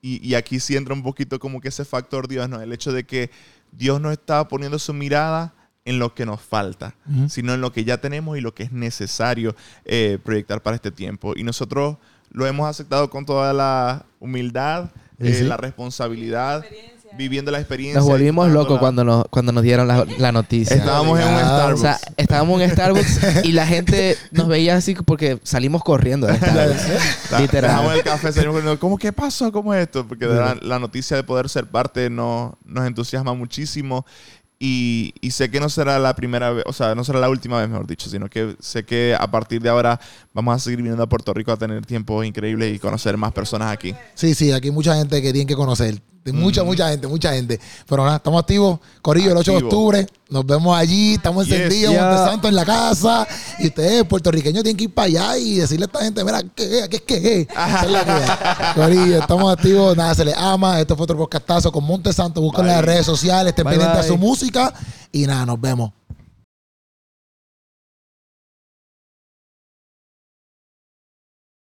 y, 0.01 0.27
y 0.27 0.35
aquí 0.35 0.61
sí 0.61 0.79
entra 0.79 0.95
un 0.95 1.03
poquito 1.03 1.39
como 1.39 1.61
que 1.61 1.69
ese 1.69 1.85
factor 1.85 2.27
Dios, 2.27 2.49
¿no? 2.49 2.59
El 2.63 2.73
hecho 2.73 2.91
de 2.91 3.05
que 3.05 3.31
Dios 3.71 4.01
nos 4.01 4.13
está 4.13 4.49
poniendo 4.49 4.79
su 4.79 4.95
mirada 4.95 5.53
en 5.89 5.99
lo 5.99 6.15
que 6.15 6.27
nos 6.27 6.43
falta, 6.43 6.95
sino 7.29 7.55
en 7.55 7.63
lo 7.63 7.73
que 7.73 7.83
ya 7.83 7.99
tenemos 7.99 8.37
y 8.37 8.43
lo 8.43 8.55
que 8.55 8.65
es 8.65 8.73
necesario 8.73 9.57
eh, 9.87 10.19
proyectar 10.23 10.63
para 10.63 10.77
este 10.77 10.91
tiempo. 10.91 11.33
Y 11.35 11.45
nosotros 11.45 11.97
lo 12.31 12.47
hemos 12.47 12.69
aceptado 12.69 13.09
con 13.09 13.25
toda 13.25 13.55
la 13.55 14.05
humildad, 14.21 14.91
eh, 15.19 15.45
la 15.45 15.57
responsabilidad 15.57 16.63
viviendo 17.17 17.51
la 17.51 17.59
experiencia. 17.59 18.01
Nos 18.01 18.09
volvimos 18.09 18.51
locos 18.51 18.79
cuando 18.79 19.03
nos, 19.03 19.25
cuando 19.31 19.51
nos 19.51 19.63
dieron 19.63 19.89
la, 19.89 20.31
noticia. 20.31 20.77
Estábamos 20.77 21.19
en 21.19 21.27
un 21.27 21.41
Starbucks. 21.41 21.75
O 21.75 21.83
sea, 21.83 21.99
estábamos 22.19 22.61
en 22.61 22.69
un 22.69 22.75
Starbucks 22.75 23.45
y 23.45 23.53
la 23.53 23.67
gente 23.67 24.19
nos 24.31 24.47
veía 24.47 24.77
así 24.77 24.95
porque 24.95 25.41
salimos 25.43 25.83
corriendo 25.83 26.27
de 26.27 26.37
Starbucks. 26.37 27.41
Literal. 27.41 27.97
el 27.97 28.03
café, 28.03 28.31
salimos 28.31 28.79
¿Cómo 28.79 28.99
qué 28.99 29.13
pasó? 29.13 29.51
¿Cómo 29.51 29.73
es 29.73 29.85
esto? 29.85 30.07
Porque 30.07 30.27
la, 30.27 30.55
la, 30.61 30.79
noticia 30.79 31.17
de 31.17 31.25
poder 31.25 31.49
ser 31.49 31.67
parte 31.67 32.11
nos, 32.11 32.53
nos 32.67 32.87
entusiasma 32.87 33.33
muchísimo 33.33 34.05
y, 34.61 35.15
sé 35.31 35.51
que 35.51 35.61
no 35.61 35.69
será 35.69 35.99
la 35.99 36.15
primera 36.17 36.51
vez, 36.51 36.65
o 36.67 36.73
sea, 36.73 36.95
no 36.95 37.05
será 37.05 37.21
la 37.21 37.29
última 37.29 37.61
vez, 37.61 37.69
mejor 37.69 37.87
dicho, 37.87 38.11
sino 38.11 38.29
que 38.29 38.57
sé 38.59 38.85
que 38.85 39.15
a 39.19 39.31
partir 39.31 39.63
de 39.63 39.69
ahora 39.69 40.01
vamos 40.35 40.57
a 40.57 40.59
seguir 40.59 40.79
viniendo 40.79 41.03
a 41.03 41.09
Puerto 41.09 41.33
Rico 41.33 41.53
a 41.53 41.57
tener 41.57 41.87
tiempos 41.87 42.27
increíbles 42.27 42.75
y 42.75 42.79
conocer 42.79 43.17
más 43.17 43.33
personas 43.33 43.73
aquí. 43.73 43.95
Sí, 44.15 44.35
sí, 44.35 44.51
aquí 44.51 44.69
hay 44.69 44.75
mucha 44.75 44.97
gente 44.97 45.23
que 45.23 45.33
tiene 45.33 45.47
que 45.47 45.55
conocer. 45.55 46.03
Mucha, 46.33 46.65
mucha 46.65 46.89
gente, 46.89 47.07
mucha 47.07 47.33
gente. 47.33 47.61
Pero 47.89 48.05
nada, 48.05 48.17
estamos 48.17 48.41
activos. 48.41 48.81
Corillo, 49.03 49.33
el 49.33 49.37
8 49.39 49.51
de 49.51 49.57
octubre. 49.59 50.07
Nos 50.31 50.45
vemos 50.45 50.77
allí. 50.77 51.15
Estamos 51.15 51.47
encendidos, 51.47 51.95
Monte 51.95 52.17
Santo 52.17 52.49
en 52.49 52.55
la 52.55 52.65
casa. 52.65 53.27
Y 53.59 53.69
ustedes, 53.69 54.05
puertorriqueños, 54.05 54.63
tienen 54.63 54.77
que 54.77 54.85
ir 54.85 54.95
para 54.95 55.07
allá 55.07 55.39
y 55.39 55.57
decirle 55.57 55.85
a 55.85 55.87
esta 55.87 56.05
gente: 56.05 56.25
Mira, 56.25 56.43
¿qué 56.55 56.81
es? 56.81 56.89
¿Qué 56.89 56.97
es? 56.97 57.03
¿Qué 57.03 57.41
es? 57.41 57.49
Corillo, 58.75 59.19
estamos 59.19 59.53
activos. 59.53 59.97
Nada, 59.97 60.15
se 60.15 60.25
les 60.25 60.37
ama. 60.37 60.81
Esto 60.81 60.97
fue 60.97 61.05
otro 61.05 61.17
podcastazo 61.17 61.73
con 61.73 61.85
Monte 61.85 62.13
Santo. 62.13 62.41
Busquen 62.41 62.67
las 62.67 62.85
redes 62.85 63.07
sociales. 63.07 63.51
Estén 63.51 63.65
pendientes 63.65 63.99
a 63.99 64.03
su 64.03 64.17
música. 64.17 64.73
Y 65.13 65.27
nada, 65.27 65.47
nos 65.47 65.61
vemos. 65.61 65.98